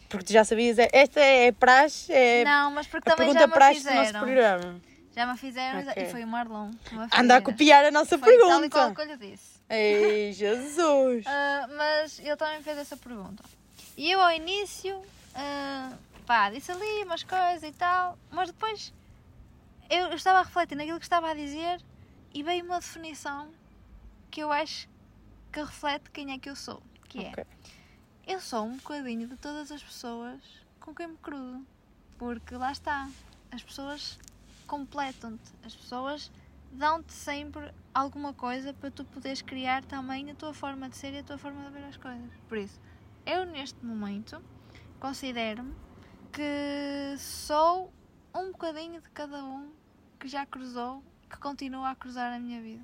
Porque 0.07 0.25
tu 0.25 0.31
já 0.33 0.43
sabias, 0.45 0.77
é- 0.79 0.87
esta 0.93 1.19
é 1.19 1.51
praxe, 1.51 2.13
é 2.13 2.45
não, 2.45 2.71
mas 2.71 2.87
porque 2.87 3.09
também 3.09 3.25
pergunta 3.33 3.39
já 3.41 3.47
me 3.47 3.53
praxe 3.53 3.79
do 3.81 3.85
nosso 3.89 3.99
fizeram. 4.05 4.19
programa. 4.21 4.81
Já 5.15 5.25
me 5.25 5.37
fizeram 5.37 5.79
Ok. 5.79 6.03
e 6.03 6.05
foi 6.11 6.23
o 6.23 6.27
Marlon. 6.27 6.71
Anda 7.11 7.37
a 7.37 7.41
copiar 7.41 7.83
a 7.85 7.91
nossa 7.91 8.17
Foi 8.19 8.37
tal 8.37 8.63
e 8.63 8.69
qual 8.69 8.93
pergunta. 8.93 8.95
que 8.95 9.01
eu 9.01 9.05
lhe 9.17 9.31
disse. 9.31 9.56
Ei, 9.69 10.31
Jesus! 10.33 11.25
Ah, 11.27 11.67
mas 11.75 12.19
ele 12.19 12.35
também 12.37 12.61
fez 12.63 12.77
essa 12.77 12.95
pergunta. 12.95 13.43
E 13.97 14.09
eu 14.11 14.21
ao 14.21 14.31
início, 14.31 15.01
ah, 15.35 15.93
pá, 16.25 16.49
disse 16.49 16.71
ali 16.71 17.03
umas 17.03 17.23
coisas 17.23 17.63
e 17.63 17.71
tal, 17.73 18.17
mas 18.31 18.49
depois 18.49 18.93
eu, 19.89 20.13
estava 20.13 20.39
a 20.39 20.43
refletir 20.43 20.75
naquilo 20.75 20.99
que 20.99 21.05
estava 21.05 21.29
a 21.31 21.33
dizer 21.33 21.81
e 22.33 22.43
veio 22.43 22.63
uma 22.63 22.79
definição 22.79 23.49
que 24.31 24.41
eu 24.41 24.51
acho 24.51 24.87
que 25.51 25.59
reflete 25.59 26.09
quem 26.11 26.31
é 26.31 26.39
que 26.39 26.49
eu 26.49 26.55
sou. 26.55 26.81
Que 27.09 27.25
é, 27.25 27.29
Ok. 27.31 27.45
eu 28.27 28.39
sou 28.39 28.65
um 28.65 28.77
bocadinho 28.77 29.27
de 29.27 29.35
todas 29.37 29.71
as 29.71 29.81
pessoas 29.83 30.39
com 30.79 30.93
quem 30.93 31.07
me 31.07 31.17
cruzo. 31.17 31.65
Porque 32.17 32.55
lá 32.55 32.71
está, 32.71 33.09
as 33.51 33.61
pessoas 33.63 34.17
completam-te, 34.65 35.51
as 35.65 35.75
pessoas 35.75 36.31
dão-te 36.71 37.13
sempre 37.13 37.71
alguma 37.93 38.33
coisa 38.33 38.73
para 38.73 38.91
tu 38.91 39.03
poderes 39.05 39.41
criar 39.41 39.83
também 39.85 40.29
a 40.31 40.35
tua 40.35 40.53
forma 40.53 40.89
de 40.89 40.97
ser 40.97 41.13
e 41.13 41.19
a 41.19 41.23
tua 41.23 41.37
forma 41.37 41.63
de 41.65 41.71
ver 41.71 41.85
as 41.85 41.97
coisas. 41.97 42.29
Por 42.47 42.57
isso, 42.57 42.79
eu 43.25 43.45
neste 43.45 43.83
momento 43.83 44.41
considero-me 44.99 45.73
que 46.31 47.17
sou 47.17 47.91
um 48.33 48.51
bocadinho 48.51 49.01
de 49.01 49.09
cada 49.09 49.43
um 49.43 49.71
que 50.19 50.27
já 50.27 50.45
cruzou, 50.45 51.03
que 51.29 51.37
continua 51.37 51.91
a 51.91 51.95
cruzar 51.95 52.33
a 52.33 52.39
minha 52.39 52.61
vida. 52.61 52.83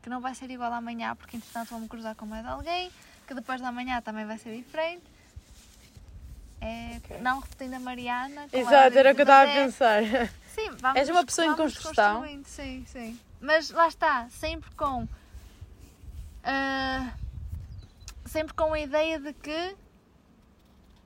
Que 0.00 0.08
não 0.08 0.20
vai 0.20 0.34
ser 0.34 0.50
igual 0.50 0.72
amanhã, 0.72 1.14
porque 1.14 1.36
entretanto 1.36 1.70
vou-me 1.70 1.88
cruzar 1.88 2.14
com 2.14 2.26
mais 2.26 2.44
alguém, 2.46 2.90
que 3.26 3.34
depois 3.34 3.60
da 3.60 3.70
manhã 3.70 4.00
também 4.00 4.24
vai 4.24 4.38
ser 4.38 4.56
diferente. 4.56 5.04
É, 6.62 6.96
Ok. 6.98 7.18
Não 7.18 7.40
repetindo 7.40 7.74
a 7.74 7.80
Mariana. 7.80 8.46
Exato, 8.52 8.96
era 8.96 9.10
o 9.10 9.14
que 9.14 9.20
eu 9.20 9.24
estava 9.24 9.50
a 9.50 9.52
é- 9.52 9.64
pensar. 9.64 10.02
Sim, 10.54 10.70
vamos, 10.78 11.00
És 11.00 11.08
uma 11.08 11.24
pessoa 11.24 11.46
em 11.48 11.56
construção. 11.56 12.24
Sim, 12.44 12.84
sim. 12.86 13.18
Mas 13.40 13.70
lá 13.70 13.88
está, 13.88 14.28
sempre 14.30 14.70
com. 14.76 15.08
ah, 16.44 17.12
sempre 18.26 18.54
com 18.54 18.72
a 18.72 18.78
ideia 18.78 19.18
de 19.18 19.32
que 19.32 19.76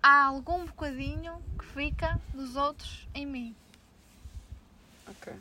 há 0.03 0.25
algum 0.27 0.67
bocadinho 0.67 1.43
que 1.59 1.65
fica 1.65 2.21
dos 2.35 2.55
outros 2.55 3.09
em 3.15 3.25
mim. 3.25 3.57
Ok. 5.09 5.33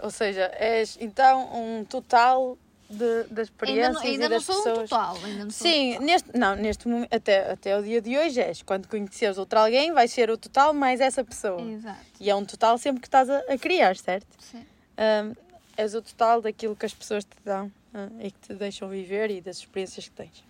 Ou 0.00 0.10
seja, 0.10 0.50
és 0.54 0.96
então 1.00 1.48
um 1.54 1.84
total 1.84 2.58
de, 2.88 2.98
das 2.98 3.18
Ainda 3.28 3.42
experiências 3.42 3.94
não, 3.94 4.02
e 4.04 4.06
ainda 4.08 4.28
das 4.28 4.46
não 4.46 4.54
sou 4.54 4.56
pessoas. 4.64 4.78
um 4.78 4.82
total. 4.96 5.16
Ainda 5.24 5.44
não 5.44 5.50
sou 5.50 5.66
um 5.66 5.70
Sim, 5.72 5.92
total. 5.92 6.06
neste, 6.06 6.38
não, 6.38 6.56
neste 6.56 6.88
momento, 6.88 7.14
até, 7.14 7.50
até 7.52 7.78
o 7.78 7.82
dia 7.82 8.00
de 8.00 8.16
hoje 8.16 8.40
és. 8.40 8.62
Quando 8.62 8.88
conheceres 8.88 9.36
outro 9.38 9.58
alguém, 9.58 9.92
vai 9.92 10.08
ser 10.08 10.30
o 10.30 10.38
total 10.38 10.72
mais 10.72 11.00
essa 11.00 11.22
pessoa. 11.22 11.60
Exato. 11.60 12.00
E 12.18 12.30
é 12.30 12.34
um 12.34 12.44
total 12.44 12.78
sempre 12.78 13.00
que 13.00 13.06
estás 13.06 13.28
a, 13.28 13.38
a 13.40 13.58
criar, 13.58 13.96
certo? 13.96 14.26
Sim. 14.38 14.64
Ahm, 14.96 15.34
és 15.76 15.94
o 15.94 16.02
total 16.02 16.40
daquilo 16.40 16.74
que 16.74 16.86
as 16.86 16.94
pessoas 16.94 17.24
te 17.24 17.36
dão 17.44 17.70
ah, 17.94 18.08
e 18.20 18.30
que 18.30 18.38
te 18.40 18.54
deixam 18.54 18.88
viver 18.88 19.30
e 19.30 19.40
das 19.40 19.58
experiências 19.58 20.08
que 20.08 20.14
tens. 20.14 20.42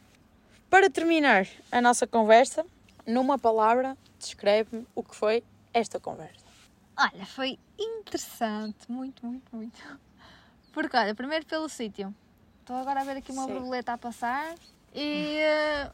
Para 0.71 0.89
terminar 0.89 1.47
a 1.73 1.81
nossa 1.81 2.07
conversa, 2.07 2.65
numa 3.07 3.39
palavra, 3.39 3.97
descreve-me 4.19 4.87
o 4.95 5.03
que 5.03 5.15
foi 5.15 5.43
esta 5.75 5.99
conversa. 5.99 6.47
Olha, 6.97 7.27
foi 7.27 7.59
interessante, 7.79 8.91
muito, 8.91 9.25
muito, 9.25 9.55
muito. 9.55 9.79
Porque, 10.73 10.97
olha, 10.97 11.15
primeiro 11.15 11.45
pelo 11.47 11.69
sítio. 11.69 12.15
Estou 12.69 12.83
agora 12.83 13.01
a 13.01 13.05
ver 13.05 13.17
aqui 13.17 13.33
uma 13.33 13.47
Sim. 13.47 13.55
borboleta 13.55 13.95
a 13.95 13.97
passar 13.97 14.55
e. 14.95 15.39
eh, 15.39 15.91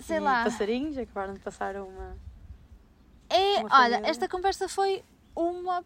Sei 0.00 0.16
E 0.16 0.18
lá. 0.18 0.42
Passarinhos 0.42 0.98
acabaram 0.98 1.34
de 1.34 1.38
passar 1.38 1.76
uma. 1.76 2.16
É, 3.28 3.60
Uma 3.60 3.68
olha, 3.78 3.90
família. 3.94 4.10
esta 4.10 4.28
conversa 4.28 4.68
foi 4.68 5.04
uma 5.36 5.84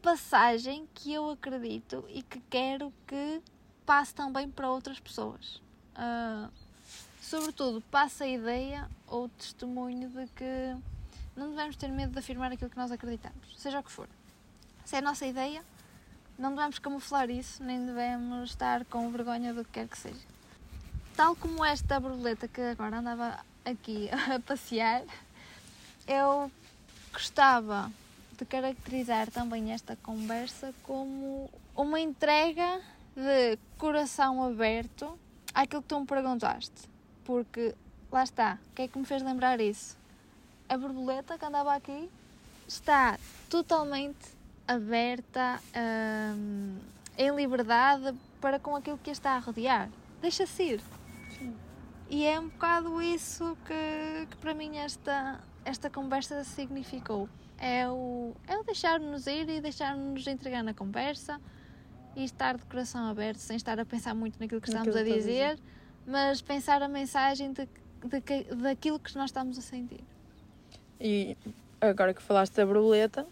passagem 0.00 0.88
que 0.94 1.12
eu 1.12 1.28
acredito 1.28 2.06
e 2.08 2.22
que 2.22 2.40
quero 2.48 2.90
que 3.06 3.42
passe 3.84 4.14
também 4.14 4.48
para 4.50 4.70
outras 4.70 4.98
pessoas. 4.98 5.60
Ah, 5.94 6.48
sobretudo, 7.20 7.82
passa 7.90 8.24
a 8.24 8.28
ideia 8.28 8.88
ou 9.06 9.28
testemunho 9.28 10.08
de 10.08 10.26
que 10.28 10.74
não 11.36 11.50
devemos 11.50 11.76
ter 11.76 11.88
medo 11.88 12.12
de 12.14 12.18
afirmar 12.18 12.50
aquilo 12.50 12.70
que 12.70 12.78
nós 12.78 12.90
acreditamos, 12.90 13.60
seja 13.60 13.78
o 13.78 13.82
que 13.82 13.92
for. 13.92 14.08
Se 14.86 14.96
é 14.96 15.00
a 15.00 15.02
nossa 15.02 15.26
ideia, 15.26 15.62
não 16.38 16.50
devemos 16.50 16.78
camuflar 16.78 17.30
isso, 17.30 17.62
nem 17.62 17.84
devemos 17.84 18.50
estar 18.50 18.84
com 18.86 19.10
vergonha 19.10 19.54
do 19.54 19.64
que 19.64 19.72
quer 19.72 19.88
que 19.88 19.98
seja. 19.98 20.26
Tal 21.16 21.34
como 21.34 21.64
esta 21.64 21.98
borboleta 21.98 22.46
que 22.46 22.60
agora 22.60 22.98
andava 22.98 23.38
aqui 23.64 24.10
a 24.34 24.38
passear, 24.40 25.02
eu 26.06 26.50
gostava 27.12 27.90
de 28.36 28.44
caracterizar 28.44 29.30
também 29.30 29.72
esta 29.72 29.96
conversa 29.96 30.74
como 30.82 31.50
uma 31.74 31.98
entrega 31.98 32.82
de 33.14 33.58
coração 33.78 34.42
aberto 34.44 35.18
àquilo 35.54 35.80
que 35.80 35.88
tu 35.88 35.98
me 35.98 36.06
perguntaste. 36.06 36.86
Porque 37.24 37.74
lá 38.12 38.22
está, 38.22 38.58
o 38.70 38.74
que 38.74 38.82
é 38.82 38.88
que 38.88 38.98
me 38.98 39.06
fez 39.06 39.22
lembrar 39.22 39.58
isso? 39.58 39.96
A 40.68 40.76
borboleta 40.76 41.38
que 41.38 41.44
andava 41.46 41.74
aqui 41.74 42.10
está 42.68 43.18
totalmente 43.48 44.35
aberta, 44.66 45.60
hum, 46.36 46.76
em 47.16 47.34
liberdade 47.34 48.14
para 48.40 48.58
com 48.58 48.76
aquilo 48.76 48.98
que 48.98 49.10
a 49.10 49.12
está 49.12 49.32
a 49.32 49.38
rodear. 49.38 49.88
Deixa-se 50.20 50.62
ir. 50.62 50.80
E 52.08 52.24
é 52.24 52.38
um 52.38 52.48
bocado 52.48 53.02
isso 53.02 53.56
que, 53.66 54.26
que 54.30 54.36
para 54.36 54.54
mim 54.54 54.76
esta, 54.76 55.40
esta 55.64 55.90
conversa 55.90 56.42
significou. 56.44 57.28
É 57.58 57.88
o, 57.88 58.34
é 58.46 58.56
o 58.58 58.62
deixar-nos 58.64 59.26
ir 59.26 59.48
e 59.48 59.60
deixar-nos 59.60 60.26
entregar 60.26 60.62
na 60.62 60.74
conversa 60.74 61.40
e 62.14 62.24
estar 62.24 62.56
de 62.56 62.64
coração 62.66 63.06
aberto, 63.08 63.38
sem 63.38 63.56
estar 63.56 63.78
a 63.80 63.84
pensar 63.84 64.14
muito 64.14 64.38
naquilo 64.38 64.60
que 64.60 64.68
estamos 64.68 64.94
Naquilo 64.94 65.04
a 65.04 65.16
estás 65.16 65.24
a 65.24 65.54
dizer, 65.54 65.58
mas 66.06 66.40
pensar 66.42 66.82
a 66.82 66.88
mensagem 66.88 67.52
de, 67.52 67.68
de, 68.04 68.20
que- 68.20 68.44
daquilo 68.54 68.98
que 69.00 69.14
nós 69.16 69.30
estamos 69.30 69.58
a 69.58 69.62
sentir. 69.62 70.04
E 71.00 71.36
agora 71.80 72.14
que 72.14 72.22
falaste 72.22 72.54
da 72.54 72.64
borboleta, 72.64 73.26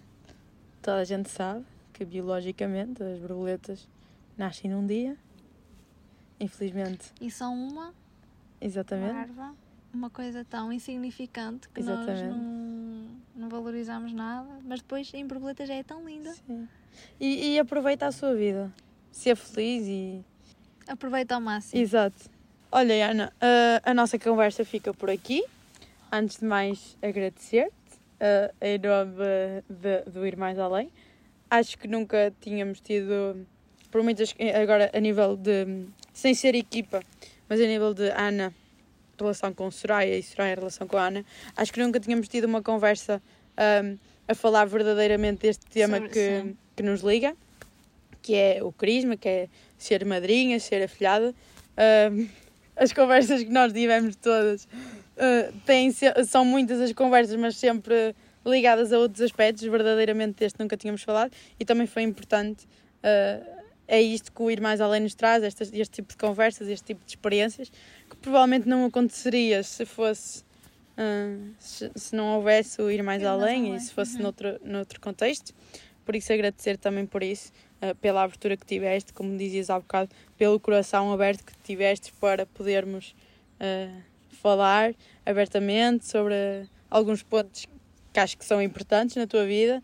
toda 0.85 0.99
a 0.99 1.05
gente 1.05 1.31
sabe 1.31 1.65
que 1.95 2.05
biologicamente 2.05 3.03
as 3.03 3.19
borboletas 3.19 3.89
nascem 4.37 4.71
num 4.71 4.87
dia. 4.87 5.17
Infelizmente, 6.39 7.11
E 7.21 7.31
são 7.31 7.55
uma 7.57 7.95
exatamente. 8.61 9.15
larva, 9.15 9.55
uma 9.95 10.11
coisa 10.11 10.45
tão 10.45 10.71
insignificante 10.73 11.69
que 11.71 11.81
nós 11.83 12.01
Exatamente. 12.01 12.37
não, 12.39 13.07
não 13.35 13.49
valorizamos 13.49 14.13
nada, 14.13 14.59
mas 14.63 14.81
depois 14.81 15.13
em 15.15 15.27
borboleta 15.27 15.65
já 15.65 15.75
é 15.75 15.83
tão 15.83 16.05
linda. 16.05 16.35
Sim. 16.47 16.69
E, 17.19 17.55
e 17.55 17.59
aproveita 17.59 18.07
a 18.07 18.13
sua 18.13 18.35
vida. 18.35 18.71
Ser 19.11 19.37
feliz 19.37 19.87
e. 19.87 20.23
Aproveita 20.87 21.35
ao 21.37 21.41
máximo. 21.41 21.81
Exato. 21.81 22.29
Olha, 22.71 23.11
Ana, 23.11 23.33
a, 23.41 23.91
a 23.91 23.95
nossa 23.95 24.19
conversa 24.19 24.65
fica 24.65 24.93
por 24.93 25.09
aqui. 25.09 25.43
Antes 26.13 26.39
de 26.41 26.45
mais, 26.45 26.99
agradecer-te 27.01 27.73
uh, 28.21 28.55
em 28.61 28.79
nome 28.79 29.15
de- 29.69 30.11
do 30.11 30.27
Ir 30.27 30.37
Mais 30.37 30.59
Além. 30.59 30.91
Acho 31.51 31.79
que 31.79 31.87
nunca 31.89 32.33
tínhamos 32.41 32.81
tido, 32.81 33.47
por 33.91 34.03
muitas, 34.03 34.35
agora 34.61 34.91
a 34.93 35.01
nível 35.01 35.37
de 35.37 35.85
sem 36.13 36.35
ser 36.35 36.55
equipa, 36.55 37.03
mas 37.49 37.61
a 37.61 37.67
nível 37.67 37.93
de 37.95 38.09
Ana, 38.11 38.53
relação 39.19 39.53
com 39.53 39.71
Soraya 39.71 40.17
e 40.19 40.23
Soraya, 40.23 40.55
relação 40.57 40.87
com 40.87 40.97
a 40.97 41.07
Ana, 41.07 41.25
acho 41.57 41.73
que 41.73 41.81
nunca 41.81 42.01
tínhamos 42.01 42.27
tido 42.29 42.45
uma 42.45 42.63
conversa 42.63 43.23
um, 43.85 43.97
a 44.27 44.35
falar 44.35 44.65
verdadeiramente 44.65 45.43
deste 45.43 45.67
tema 45.67 45.97
Sobre- 45.99 46.11
que, 46.13 46.41
sim. 46.43 46.57
que 46.77 46.83
nos 46.83 47.03
liga, 47.03 47.37
que 48.23 48.35
é 48.35 48.63
o 48.63 48.73
carisma, 48.73 49.17
que 49.17 49.29
é 49.29 49.49
ser 49.79 50.05
madrinha, 50.05 50.59
ser 50.59 50.83
afilhada. 50.83 51.35
Um, 52.11 52.27
as 52.77 52.93
conversas 52.93 53.43
que 53.45 53.51
nós 53.51 53.73
tivemos 53.73 54.17
todas 54.17 54.67
uh, 55.17 55.93
se- 55.93 56.25
são 56.25 56.45
muitas 56.45 56.81
as 56.81 56.93
conversas, 56.93 57.37
mas 57.37 57.57
sempre 57.57 58.15
ligadas 58.45 58.93
a 58.93 58.99
outros 58.99 59.23
aspectos, 59.23 59.63
verdadeiramente 59.65 60.37
deste 60.41 60.61
nunca 60.61 60.77
tínhamos 60.77 61.03
falado, 61.03 61.33
e 61.59 61.65
também 61.65 61.87
foi 61.87 62.03
importante. 62.03 62.65
uh, 62.65 63.65
é 63.87 64.01
isto 64.01 64.33
que 64.33 64.43
o 64.43 64.51
Ir 64.51 64.63
Mais 64.63 64.81
Além 64.81 65.01
nos 65.03 65.15
traz, 65.15 65.43
este, 65.43 65.63
este 65.63 65.91
tipo 65.97 66.09
de 66.09 66.17
conversas, 66.17 66.69
este 66.69 66.87
tipo 66.87 67.05
de 67.05 67.11
experiências, 67.11 67.71
que 68.09 68.17
provavelmente 68.17 68.67
não 68.67 68.87
aconteceria 68.87 69.63
se 69.63 69.85
fosse. 69.85 70.43
uh, 70.97 71.55
se, 71.59 71.91
se 71.95 72.17
não 72.17 72.37
houvesse 72.37 72.81
o 72.81 72.91
Ir 72.91 73.03
Mais 73.03 73.21
Ir 73.21 73.27
Mais 73.27 73.43
Além 73.43 73.61
Além, 73.67 73.77
e 73.77 73.81
se 73.81 73.93
fosse 73.93 74.17
uhum. 74.17 74.23
noutro, 74.23 74.59
noutro 74.65 75.01
contexto. 75.01 75.55
Por 76.05 76.17
isso, 76.17 76.33
agradecer 76.33 76.79
também 76.79 77.05
por 77.07 77.23
isso, 77.23 77.53
uh, 77.83 77.95
pela 77.97 78.23
abertura 78.23 78.57
que 78.57 78.65
tiveste, 78.65 79.13
como 79.13 79.37
dizias 79.37 79.69
há 79.69 79.79
bocado, 79.79 80.11
pelo 80.39 80.59
coração 80.59 81.13
aberto 81.13 81.45
que 81.45 81.53
tiveste 81.63 82.11
para 82.21 82.47
podermos 82.47 83.15
falar 84.55 84.95
abertamente 85.25 86.07
sobre 86.07 86.35
alguns 86.91 87.23
pontos 87.23 87.65
que 88.13 88.21
acho 88.21 88.37
que 88.37 88.45
são 88.45 88.61
importantes 88.61 89.17
na 89.17 89.27
tua 89.27 89.47
vida. 89.47 89.83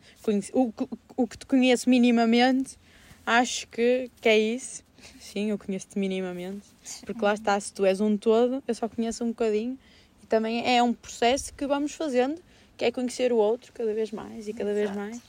O, 0.53 0.71
que- 0.71 0.87
o 1.17 1.27
que 1.27 1.39
te 1.39 1.47
conheço 1.47 1.89
minimamente, 1.89 2.79
acho 3.25 3.67
que, 3.69 4.11
que 4.21 4.29
é 4.29 4.39
isso. 4.39 4.85
Sim, 5.19 5.49
eu 5.51 5.57
conheço-te 5.59 5.99
minimamente. 5.99 6.67
Porque 7.07 7.25
lá 7.25 7.33
está, 7.33 7.59
se 7.59 7.73
tu 7.73 7.87
és 7.87 8.03
um 8.03 8.19
todo, 8.19 8.63
eu 8.69 8.75
só 8.75 8.87
conheço 8.87 9.25
um 9.25 9.29
bocadinho. 9.29 9.79
E 10.23 10.27
também 10.27 10.63
é 10.77 10.83
um 10.83 10.93
processo 10.93 11.55
que 11.55 11.67
vamos 11.67 11.93
fazendo, 11.95 12.39
que 12.77 12.85
é 12.85 12.93
conhecer 12.93 13.33
o 13.33 13.37
outro 13.37 13.73
cada 13.73 13.95
vez 13.95 14.13
mais 14.13 14.47
e 14.47 14.53
cada 14.53 14.75
vez 14.75 14.91
Exato. 14.91 14.99
mais. 14.99 15.23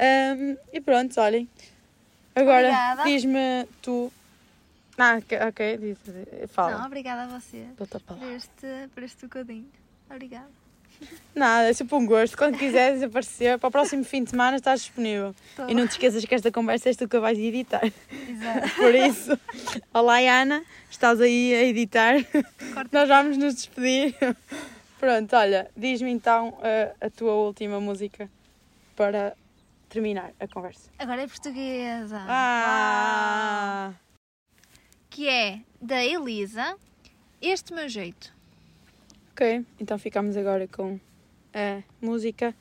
Ahm, 0.00 0.56
e 0.72 0.80
pronto, 0.80 1.18
olhem. 1.20 1.48
Agora, 2.34 2.72
diz-me 3.04 3.66
tu. 3.80 4.12
Ah, 4.96 5.18
ok, 5.48 5.78
diz, 5.78 5.98
fala. 6.50 6.78
Não, 6.78 6.86
obrigada 6.86 7.22
a 7.24 7.38
você 7.38 7.66
por 7.76 7.88
este, 8.34 8.88
por 8.94 9.02
este 9.02 9.22
bocadinho. 9.22 9.68
Obrigada. 10.08 10.64
Nada, 11.34 11.68
é 11.68 11.72
sempre 11.72 11.96
um 11.96 12.06
gosto. 12.06 12.36
Quando 12.36 12.56
quiseres 12.56 13.02
aparecer, 13.02 13.58
para 13.58 13.68
o 13.68 13.70
próximo 13.70 14.04
fim 14.04 14.22
de 14.22 14.30
semana 14.30 14.56
estás 14.56 14.82
disponível. 14.82 15.34
Tô. 15.56 15.68
E 15.68 15.74
não 15.74 15.86
te 15.86 15.92
esqueças 15.92 16.24
que 16.24 16.34
esta 16.34 16.52
conversa 16.52 16.88
és 16.88 16.96
tu 16.96 17.08
que 17.08 17.18
vais 17.18 17.38
editar. 17.38 17.84
Exato. 17.84 18.70
Por 18.76 18.94
isso, 18.94 19.38
olá 19.92 20.18
Ana, 20.18 20.64
estás 20.88 21.20
aí 21.20 21.54
a 21.54 21.62
editar. 21.64 22.14
Corta. 22.72 22.88
Nós 22.92 23.08
vamos 23.08 23.36
nos 23.36 23.54
despedir. 23.56 24.14
Pronto, 25.00 25.34
olha, 25.36 25.68
diz-me 25.76 26.10
então 26.10 26.56
a, 26.62 27.06
a 27.06 27.10
tua 27.10 27.34
última 27.34 27.80
música 27.80 28.30
para 28.94 29.36
terminar 29.88 30.32
a 30.38 30.46
conversa. 30.46 30.88
Agora 30.98 31.22
é 31.22 31.26
portuguesa. 31.26 32.24
Ah! 32.28 33.92
Que 35.14 35.28
é 35.28 35.60
da 35.80 36.04
Elisa. 36.04 36.76
Este 37.40 37.72
meu 37.72 37.88
jeito. 37.88 38.34
Ok, 39.30 39.64
então 39.78 39.96
ficamos 39.96 40.36
agora 40.36 40.66
com 40.66 40.98
a 41.54 41.84
música 42.04 42.52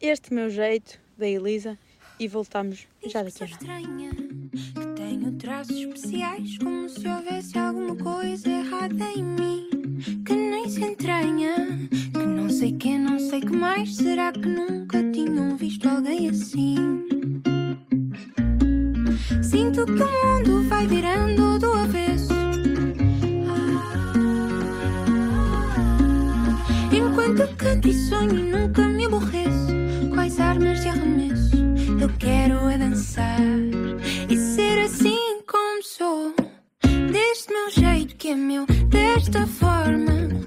Este 0.00 0.34
Meu 0.34 0.50
Jeito, 0.50 0.98
da 1.16 1.28
Elisa, 1.28 1.78
e 2.18 2.26
voltamos 2.26 2.88
já 3.06 3.22
daqui 3.22 3.44
a 3.44 3.46
estranha, 3.46 4.10
que 4.10 4.86
tenho 4.96 5.30
traços 5.38 5.76
especiais, 5.76 6.58
como 6.58 6.88
se 6.88 7.06
houvesse 7.06 7.56
alguma 7.56 7.94
coisa 7.94 8.50
errada 8.50 9.04
em 9.12 9.22
mim, 9.22 10.00
que 10.26 10.34
nem 10.34 10.68
se 10.68 10.82
entranha, 10.82 11.54
que 12.12 12.26
não 12.26 12.50
sei 12.50 12.72
que, 12.72 12.98
não 12.98 13.20
sei 13.20 13.40
que 13.40 13.56
mais. 13.56 13.94
Será 13.94 14.32
que 14.32 14.40
nunca 14.40 15.08
tinham 15.12 15.56
visto 15.56 15.88
alguém 15.88 16.30
assim? 16.30 17.25
Sinto 19.42 19.84
que 19.84 20.02
o 20.02 20.26
mundo 20.26 20.68
vai 20.68 20.86
virando 20.86 21.58
do 21.58 21.72
avesso. 21.72 22.34
Enquanto 26.92 27.56
canto 27.56 27.88
e 27.88 27.94
sonho 27.94 28.38
e 28.38 28.42
nunca 28.50 28.86
me 28.88 29.04
aborreço 29.06 29.74
Quais 30.14 30.38
armas 30.40 30.80
de 30.80 30.88
arremesso 30.88 31.56
Eu 32.00 32.08
quero 32.18 32.68
é 32.68 32.78
dançar 32.78 33.40
E 34.28 34.36
ser 34.36 34.80
assim 34.80 35.40
como 35.46 35.82
sou 35.82 36.34
Deste 37.12 37.52
meu 37.52 37.70
jeito 37.70 38.16
que 38.16 38.28
é 38.28 38.34
meu 38.34 38.64
Desta 38.88 39.46
forma 39.46 40.45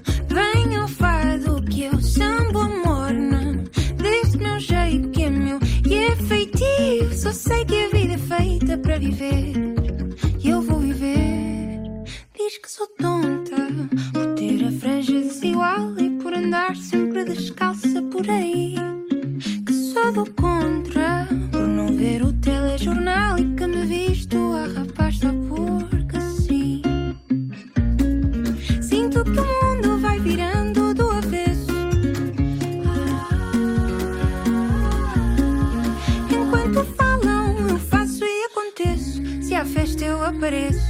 viver. 9.00 9.54
E 10.38 10.50
eu 10.50 10.60
vou 10.60 10.78
viver. 10.78 11.80
Diz 12.36 12.58
que 12.58 12.70
sou 12.70 12.86
tonta 12.98 13.56
por 14.12 14.34
ter 14.34 14.64
a 14.66 14.70
franja 14.72 15.12
desigual 15.12 15.98
e 15.98 16.10
por 16.22 16.34
andar 16.34 16.76
sempre 16.76 17.24
descalça 17.24 18.02
por 18.02 18.28
aí. 18.28 18.74
Que 19.66 19.72
só 19.72 20.10
dou 20.10 20.26
contra 20.38 21.26
por 21.50 21.66
não 21.66 21.96
ver 21.96 22.22
o 22.22 22.32
telejornal 22.34 23.38
e 23.38 23.54
que 23.54 23.66
me 23.66 23.86
visto 23.86 24.36
a 24.36 24.66
rapaz 24.66 24.99
Há 40.02 40.32
festa, 40.32 40.80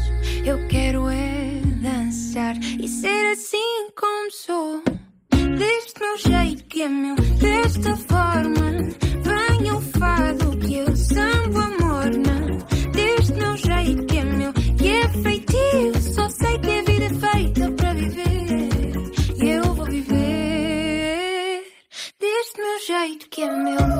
eu 0.46 0.68
quero 0.68 1.08
é 1.08 1.60
dançar 1.82 2.56
e 2.56 2.86
ser 2.86 3.32
assim 3.32 3.88
como 3.96 4.30
sou. 4.30 4.82
Deste 5.58 5.98
meu 5.98 6.16
jeito 6.16 6.64
que 6.66 6.82
é 6.82 6.88
meu, 6.88 7.16
desta 7.16 7.96
forma. 7.96 8.70
Venha 9.24 9.74
o 9.74 9.80
fado 9.80 10.56
que 10.58 10.76
eu 10.76 10.94
sambo 10.94 11.58
a 11.58 11.68
morna. 11.84 12.58
Deste 12.92 13.32
meu 13.32 13.56
jeito 13.56 14.06
que 14.06 14.16
é 14.16 14.24
meu, 14.24 14.52
que 14.52 14.88
é 14.88 15.08
feitio. 15.08 16.00
Só 16.14 16.28
sei 16.28 16.56
que 16.60 16.70
a 16.70 16.82
vida 16.82 17.04
é 17.06 17.32
feita 17.32 17.72
para 17.72 17.94
viver. 17.94 19.42
E 19.42 19.48
eu 19.48 19.74
vou 19.74 19.86
viver. 19.86 21.64
Deste 22.20 22.60
meu 22.60 22.78
jeito 22.86 23.28
que 23.28 23.42
é 23.42 23.50
meu. 23.50 23.99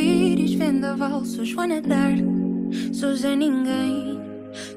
Arco-íris, 0.00 0.54
vendaval. 0.54 1.24
Sou 1.24 1.44
Joana 1.44 1.80
Dark, 1.80 2.18
sou 2.92 3.14
Zé 3.14 3.36
Ninguém. 3.36 4.18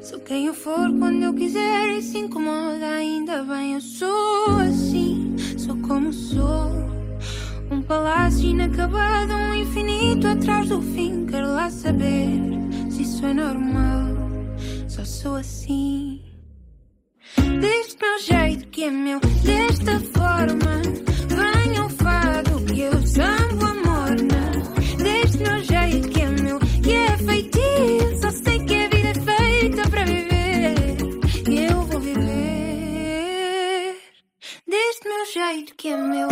Sou 0.02 0.20
quem 0.20 0.48
eu 0.48 0.54
for 0.54 0.92
quando 1.00 1.24
eu 1.24 1.34
quiser 1.34 1.90
e 1.98 2.02
se 2.02 2.20
incomoda, 2.20 2.86
ainda 2.86 3.44
bem. 3.44 3.74
Eu 3.74 3.82
sou 3.82 4.58
assim, 4.60 5.36
sou 5.58 5.78
como 5.78 6.12
sou. 6.12 6.72
Um 7.72 7.82
palácio 7.82 8.50
inacabado, 8.50 9.34
um 9.34 9.56
infinito 9.56 10.28
atrás 10.28 10.70
do 10.70 10.82
fim. 10.82 11.26
Quero 11.26 11.48
lá 11.48 11.70
saber 11.72 12.30
se 12.90 13.04
isso 13.04 13.26
é 13.26 13.34
normal. 13.34 14.14
Só 14.88 15.04
sou 15.04 15.36
assim. 15.36 16.22
Deste 17.60 17.98
meu 18.00 18.20
jeito 18.20 18.68
que 18.68 18.84
é 18.84 18.92
meu, 18.92 19.20
desta 19.44 20.00
forma. 20.00 20.82
Venha 21.28 21.86
jeito 35.34 35.74
que 35.76 35.88
é 35.88 35.98
meu. 35.98 36.28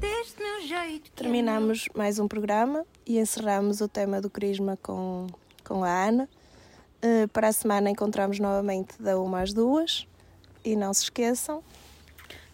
Deste 0.00 0.42
meu 0.42 0.60
jeito 0.66 1.04
que 1.04 1.12
é 1.12 1.22
Terminamos 1.22 1.88
mais 1.94 2.18
um 2.18 2.26
programa 2.26 2.84
e 3.06 3.20
encerramos 3.20 3.80
o 3.80 3.86
tema 3.86 4.20
do 4.20 4.28
Crisma 4.28 4.76
com, 4.82 5.28
com 5.62 5.84
a 5.84 6.08
Ana. 6.08 6.28
Uh, 6.96 7.28
para 7.28 7.46
a 7.46 7.52
semana 7.52 7.88
encontramos 7.90 8.40
novamente 8.40 9.00
da 9.00 9.20
uma 9.20 9.40
às 9.40 9.52
duas. 9.52 10.04
E 10.64 10.74
não 10.74 10.92
se 10.92 11.04
esqueçam 11.04 11.62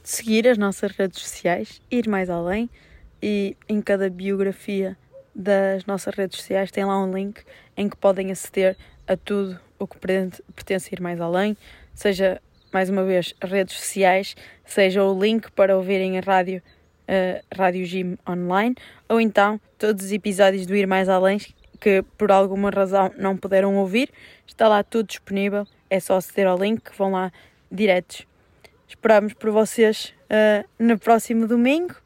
de 0.02 0.10
seguir 0.10 0.46
as 0.46 0.58
nossas 0.58 0.92
redes 0.92 1.22
sociais, 1.22 1.80
ir 1.90 2.06
mais 2.06 2.28
além 2.28 2.68
e 3.22 3.56
em 3.68 3.80
cada 3.80 4.10
biografia 4.10 4.96
das 5.34 5.86
nossas 5.86 6.14
redes 6.14 6.38
sociais 6.38 6.70
tem 6.70 6.84
lá 6.84 7.02
um 7.02 7.14
link 7.14 7.42
em 7.76 7.88
que 7.88 7.96
podem 7.96 8.30
aceder 8.30 8.76
a 9.06 9.16
tudo 9.16 9.58
o 9.78 9.86
que 9.86 9.98
pertence 9.98 10.90
a 10.90 10.94
ir 10.94 11.00
mais 11.00 11.20
além, 11.20 11.56
seja 11.94 12.40
mais 12.72 12.90
uma 12.90 13.04
vez 13.04 13.34
redes 13.42 13.76
sociais, 13.76 14.34
seja 14.64 15.04
o 15.04 15.18
link 15.18 15.50
para 15.52 15.76
ouvirem 15.76 16.18
a 16.18 16.20
rádio, 16.20 16.62
uh, 17.08 17.44
Rádio 17.54 17.84
Gym 17.84 18.16
online, 18.28 18.74
ou 19.08 19.20
então 19.20 19.60
todos 19.78 20.06
os 20.06 20.12
episódios 20.12 20.66
do 20.66 20.74
Ir 20.74 20.86
Mais 20.86 21.08
Além 21.08 21.38
que 21.80 22.02
por 22.16 22.30
alguma 22.30 22.70
razão 22.70 23.12
não 23.18 23.36
puderam 23.36 23.76
ouvir, 23.76 24.10
está 24.46 24.68
lá 24.68 24.82
tudo 24.84 25.08
disponível, 25.08 25.66
é 25.90 25.98
só 25.98 26.16
aceder 26.16 26.46
ao 26.46 26.56
link 26.56 26.80
que 26.80 26.96
vão 26.96 27.12
lá 27.12 27.32
diretos. 27.70 28.26
Esperamos 28.86 29.32
por 29.34 29.50
vocês 29.50 30.14
uh, 30.30 30.66
no 30.78 30.98
próximo 30.98 31.46
domingo 31.46 31.96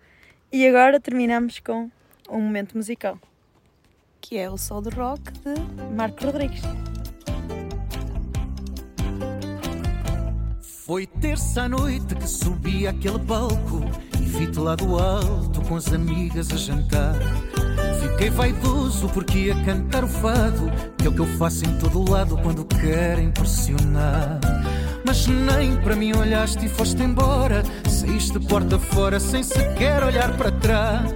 e 0.53 0.67
agora 0.67 1.01
terminamos 1.01 1.59
com 1.59 1.91
um 2.31 2.41
momento 2.41 2.77
musical. 2.77 3.19
Que 4.21 4.39
é 4.39 4.51
o 4.51 4.57
Sol 4.57 4.81
do 4.81 4.91
Rock 4.91 5.33
de 5.33 5.95
Marco 5.95 6.25
Rodrigues. 6.25 6.63
Foi 10.87 11.07
terça 11.07 11.69
noite 11.69 12.15
que 12.15 12.29
subi 12.29 12.87
aquele 12.87 13.19
palco 13.19 13.81
e 14.21 14.25
vi-te 14.25 14.59
lá 14.61 14.77
do 14.77 14.99
alto 14.99 15.61
com 15.63 15.77
as 15.77 15.93
amigas 15.93 16.51
a 16.53 16.57
jantar. 16.57 17.15
Fiquei 18.01 18.31
vaidoso 18.31 19.09
porque 19.09 19.39
ia 19.39 19.65
cantar 19.65 20.05
o 20.05 20.09
fado, 20.09 20.71
que 20.97 21.07
é 21.07 21.11
o 21.11 21.13
que 21.13 21.21
eu 21.21 21.27
faço 21.39 21.65
em 21.65 21.79
todo 21.79 22.09
lado 22.09 22.39
quando 22.39 22.65
quero 22.65 23.21
impressionar. 23.21 24.41
Mas 25.07 25.29
nem 25.29 25.77
para 25.77 25.95
mim 25.95 26.13
olhaste 26.17 26.67
e 26.67 26.69
foste 26.69 27.01
embora. 27.01 27.63
Saíste 27.89 28.41
porta 28.41 28.77
fora 28.77 29.21
sem 29.21 29.41
sequer 29.43 30.03
olhar 30.03 30.37
para 30.37 30.51
trás. 30.51 31.15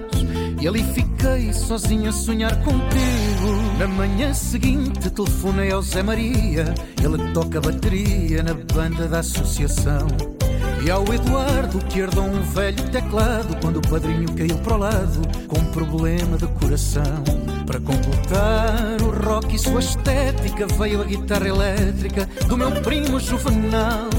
E 0.61 0.67
ali 0.67 0.81
fiquei 0.81 1.51
sozinho 1.51 2.09
a 2.09 2.13
sonhar 2.13 2.55
contigo. 2.63 3.77
Na 3.77 3.87
manhã 3.87 4.33
seguinte 4.33 5.09
telefonei 5.09 5.71
ao 5.71 5.81
Zé 5.81 6.01
Maria. 6.01 6.73
Ele 7.03 7.33
toca 7.33 7.59
bateria 7.59 8.41
na 8.41 8.53
banda 8.53 9.09
da 9.09 9.19
associação. 9.19 10.07
E 10.85 10.89
ao 10.89 11.03
Eduardo 11.13 11.77
que 11.85 11.99
herdou 11.99 12.23
um 12.23 12.41
velho 12.41 12.89
teclado 12.89 13.57
quando 13.61 13.77
o 13.77 13.89
padrinho 13.89 14.31
caiu 14.33 14.57
para 14.59 14.73
o 14.73 14.77
lado 14.77 15.21
com 15.47 15.59
um 15.59 15.71
problema 15.71 16.37
de 16.37 16.47
coração. 16.47 17.60
Para 17.71 17.79
completar 17.79 19.01
o 19.01 19.25
rock 19.25 19.55
e 19.55 19.57
sua 19.59 19.79
estética 19.79 20.67
veio 20.77 20.99
a 20.99 21.05
guitarra 21.05 21.47
elétrica 21.47 22.27
do 22.45 22.57
meu 22.57 22.69
primo 22.81 23.17
Juvenal. 23.17 24.09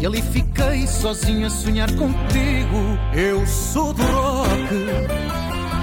E 0.00 0.06
ali 0.06 0.22
fiquei 0.22 0.86
sozinho 0.86 1.48
a 1.48 1.50
sonhar 1.50 1.88
contigo. 1.96 2.96
Eu 3.12 3.44
sou 3.48 3.92
do 3.92 4.02
rock. 4.04 4.74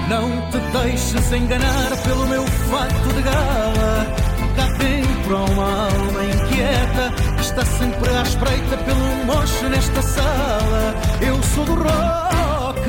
Não 0.07 0.49
te 0.51 0.57
deixes 0.71 1.33
enganar 1.33 1.97
pelo 2.05 2.27
meu 2.27 2.47
fato 2.47 3.13
de 3.13 3.21
gala. 3.21 4.07
Cá 4.55 4.67
dentro 4.77 5.35
há 5.35 5.43
uma 5.43 5.83
alma 5.83 6.23
inquieta 6.23 7.41
está 7.41 7.65
sempre 7.65 8.09
à 8.09 8.21
espreita 8.21 8.77
pelo 8.77 9.25
mocho 9.25 9.67
nesta 9.67 10.01
sala. 10.01 10.95
Eu 11.19 11.43
sou 11.43 11.65
do 11.65 11.73
rock 11.73 12.79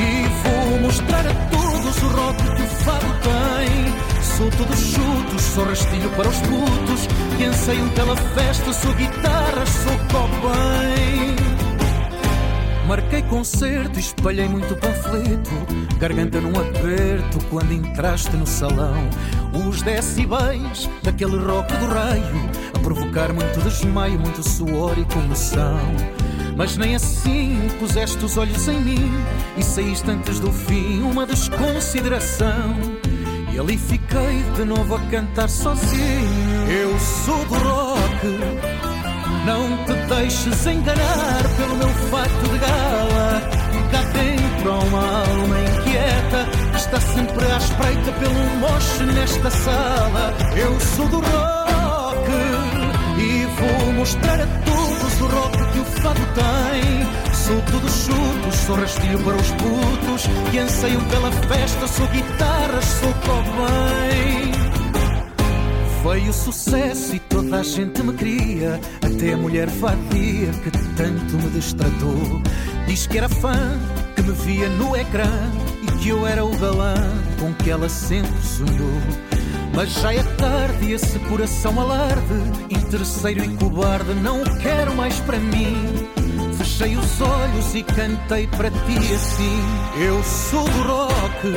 e 0.00 0.28
vou 0.42 0.80
mostrar 0.80 1.26
a 1.26 1.32
todos 1.50 1.67
o 2.02 2.08
rock 2.08 2.42
que 2.42 2.62
o 2.62 2.66
fado 2.66 3.06
tem. 3.22 4.22
Sou 4.22 4.50
todo 4.50 4.76
chuto, 4.76 5.42
sou 5.42 5.64
rastilho 5.64 6.10
para 6.10 6.28
os 6.28 6.38
putos 6.38 7.06
que 7.36 7.44
anseiam 7.44 7.88
pela 7.90 8.16
festa. 8.16 8.72
Sou 8.72 8.92
guitarra, 8.94 9.66
sou 9.66 9.98
bem. 10.42 11.36
Marquei 12.88 13.20
concerto 13.22 13.98
e 13.98 14.00
espalhei 14.00 14.48
muito 14.48 14.74
panfleto, 14.76 15.50
garganta 15.98 16.40
num 16.40 16.58
aperto 16.58 17.38
quando 17.50 17.72
entraste 17.72 18.34
no 18.34 18.46
salão. 18.46 19.10
Os 19.68 19.82
decibéis 19.82 20.88
daquele 21.02 21.36
rock 21.36 21.70
do 21.76 21.86
raio 21.86 22.50
a 22.74 22.78
provocar 22.78 23.30
muito 23.34 23.60
desmaio, 23.62 24.18
muito 24.18 24.42
suor 24.42 24.98
e 24.98 25.04
comoção. 25.04 25.78
Mas 26.58 26.76
nem 26.76 26.94
assim 26.94 27.56
puseste 27.78 28.22
os 28.22 28.36
olhos 28.36 28.68
em 28.68 28.80
mim 28.80 29.12
e 29.56 29.62
saíste 29.62 30.10
antes 30.10 30.38
do 30.40 30.52
fim, 30.52 31.00
uma 31.00 31.24
desconsideração. 31.24 32.76
E 33.54 33.58
ali 33.58 33.78
fiquei 33.78 34.42
de 34.56 34.64
novo 34.64 34.96
a 34.96 35.00
cantar 35.10 35.48
sozinho. 35.48 36.68
Eu 36.68 36.98
sou 36.98 37.44
do 37.46 37.54
rock 37.54 38.68
não 39.48 39.84
te 39.84 39.94
deixes 40.14 40.66
enganar 40.66 41.42
pelo 41.56 41.76
meu 41.76 41.88
fato 42.10 42.48
de 42.52 42.58
gala. 42.58 43.40
Cá 43.90 44.02
dentro 44.12 44.72
há 44.72 44.78
uma 44.78 45.20
alma 45.22 45.60
inquieta 45.60 46.46
que 46.70 46.76
está 46.76 47.00
sempre 47.00 47.46
à 47.46 47.56
espreita 47.56 48.12
pelo 48.12 48.56
moche 48.58 49.04
nesta 49.04 49.50
sala. 49.50 50.34
Eu 50.54 50.78
sou 50.80 51.08
do 51.08 51.20
rock 51.20 52.30
e 53.18 53.46
vou 53.46 53.92
mostrar 53.94 54.38
a 54.38 54.46
todos 54.46 55.20
o 55.22 55.26
rock 55.26 55.57
que 55.78 55.80
o 55.80 55.84
fado 56.02 56.20
tem. 56.34 57.34
Sou 57.34 57.60
tudo 57.62 57.88
chuto, 57.88 58.56
sou 58.66 58.76
rastilho 58.76 59.18
para 59.20 59.36
os 59.36 59.50
putos 59.52 60.26
que 60.50 60.58
anseiam 60.58 61.02
pela 61.04 61.30
festa. 61.32 61.86
Sou 61.86 62.06
guitarra, 62.08 62.82
sou 62.82 63.12
bem. 63.58 64.52
Veio 66.02 66.32
sucesso 66.32 67.14
e 67.16 67.18
toda 67.20 67.58
a 67.58 67.62
gente 67.62 68.02
me 68.02 68.12
queria, 68.14 68.80
até 69.04 69.32
a 69.34 69.36
mulher 69.36 69.68
vadia 69.68 70.50
que 70.62 70.70
tanto 70.96 71.36
me 71.36 71.50
destratou. 71.50 72.42
Diz 72.86 73.06
que 73.06 73.18
era 73.18 73.28
fã, 73.28 73.78
que 74.14 74.22
me 74.22 74.32
via 74.32 74.68
no 74.70 74.96
ecrã 74.96 75.30
e 75.82 75.86
que 75.98 76.08
eu 76.08 76.26
era 76.26 76.44
o 76.44 76.56
galã 76.58 76.94
com 77.40 77.52
que 77.54 77.70
ela 77.70 77.88
sempre 77.88 78.40
sonhou. 78.42 79.37
Mas 79.78 79.92
já 79.92 80.12
é 80.12 80.24
tarde 80.24 80.86
e 80.86 80.92
esse 80.92 81.20
coração 81.20 81.80
alarde, 81.80 82.34
interesseiro 82.68 83.44
e 83.44 83.56
cobarde, 83.58 84.12
não 84.12 84.42
o 84.42 84.58
quero 84.58 84.92
mais 84.96 85.20
para 85.20 85.38
mim. 85.38 85.76
Fechei 86.58 86.96
os 86.96 87.20
olhos 87.20 87.74
e 87.76 87.84
cantei 87.84 88.48
para 88.48 88.72
ti 88.72 89.14
assim: 89.14 90.04
Eu 90.04 90.20
sou 90.24 90.64
do 90.64 90.82
rock 90.82 91.54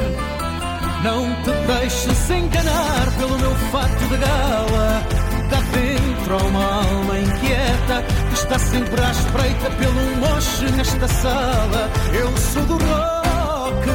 não 1.04 1.34
te 1.42 1.52
deixes 1.66 2.30
enganar 2.30 3.12
pelo 3.18 3.40
meu 3.40 3.56
fato 3.72 4.08
de 4.08 4.18
gala. 4.18 5.04
Cá 5.50 5.60
dentro 5.74 6.36
há 6.36 6.44
uma 6.44 6.76
alma 6.76 7.18
inquieta 7.18 8.06
que 8.30 8.34
está 8.36 8.60
sempre 8.60 9.02
à 9.02 9.10
espreita 9.10 9.72
pelo 9.80 10.18
moche 10.18 10.72
nesta 10.78 11.08
sala. 11.08 11.90
Eu 12.14 12.38
sou 12.38 12.64
do 12.66 12.74
rock 12.74 13.90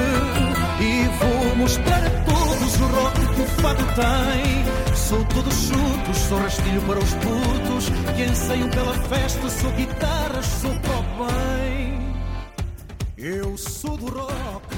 e 0.81 1.09
vou 1.21 1.57
mostrar 1.59 2.05
a 2.05 2.11
todos 2.25 2.46
o 2.63 2.87
rock 2.89 3.27
que 3.35 3.41
o 3.43 3.47
fado 3.63 3.85
tem. 3.95 4.97
Sou 4.97 5.25
todo 5.27 5.53
chuto, 5.53 6.15
sou 6.29 6.39
rastilho 6.39 6.83
para 6.83 6.99
os 6.99 7.15
putos 7.15 7.89
que 8.17 8.23
anseiam 8.23 8.69
pela 8.71 8.95
festa. 8.95 9.49
Sou 9.49 9.71
guitarra, 9.73 10.43
sou 10.43 10.71
pop 10.71 11.07
bem. 11.19 12.15
Eu 13.17 13.57
sou 13.57 13.97
do 13.97 14.07
rock 14.07 14.76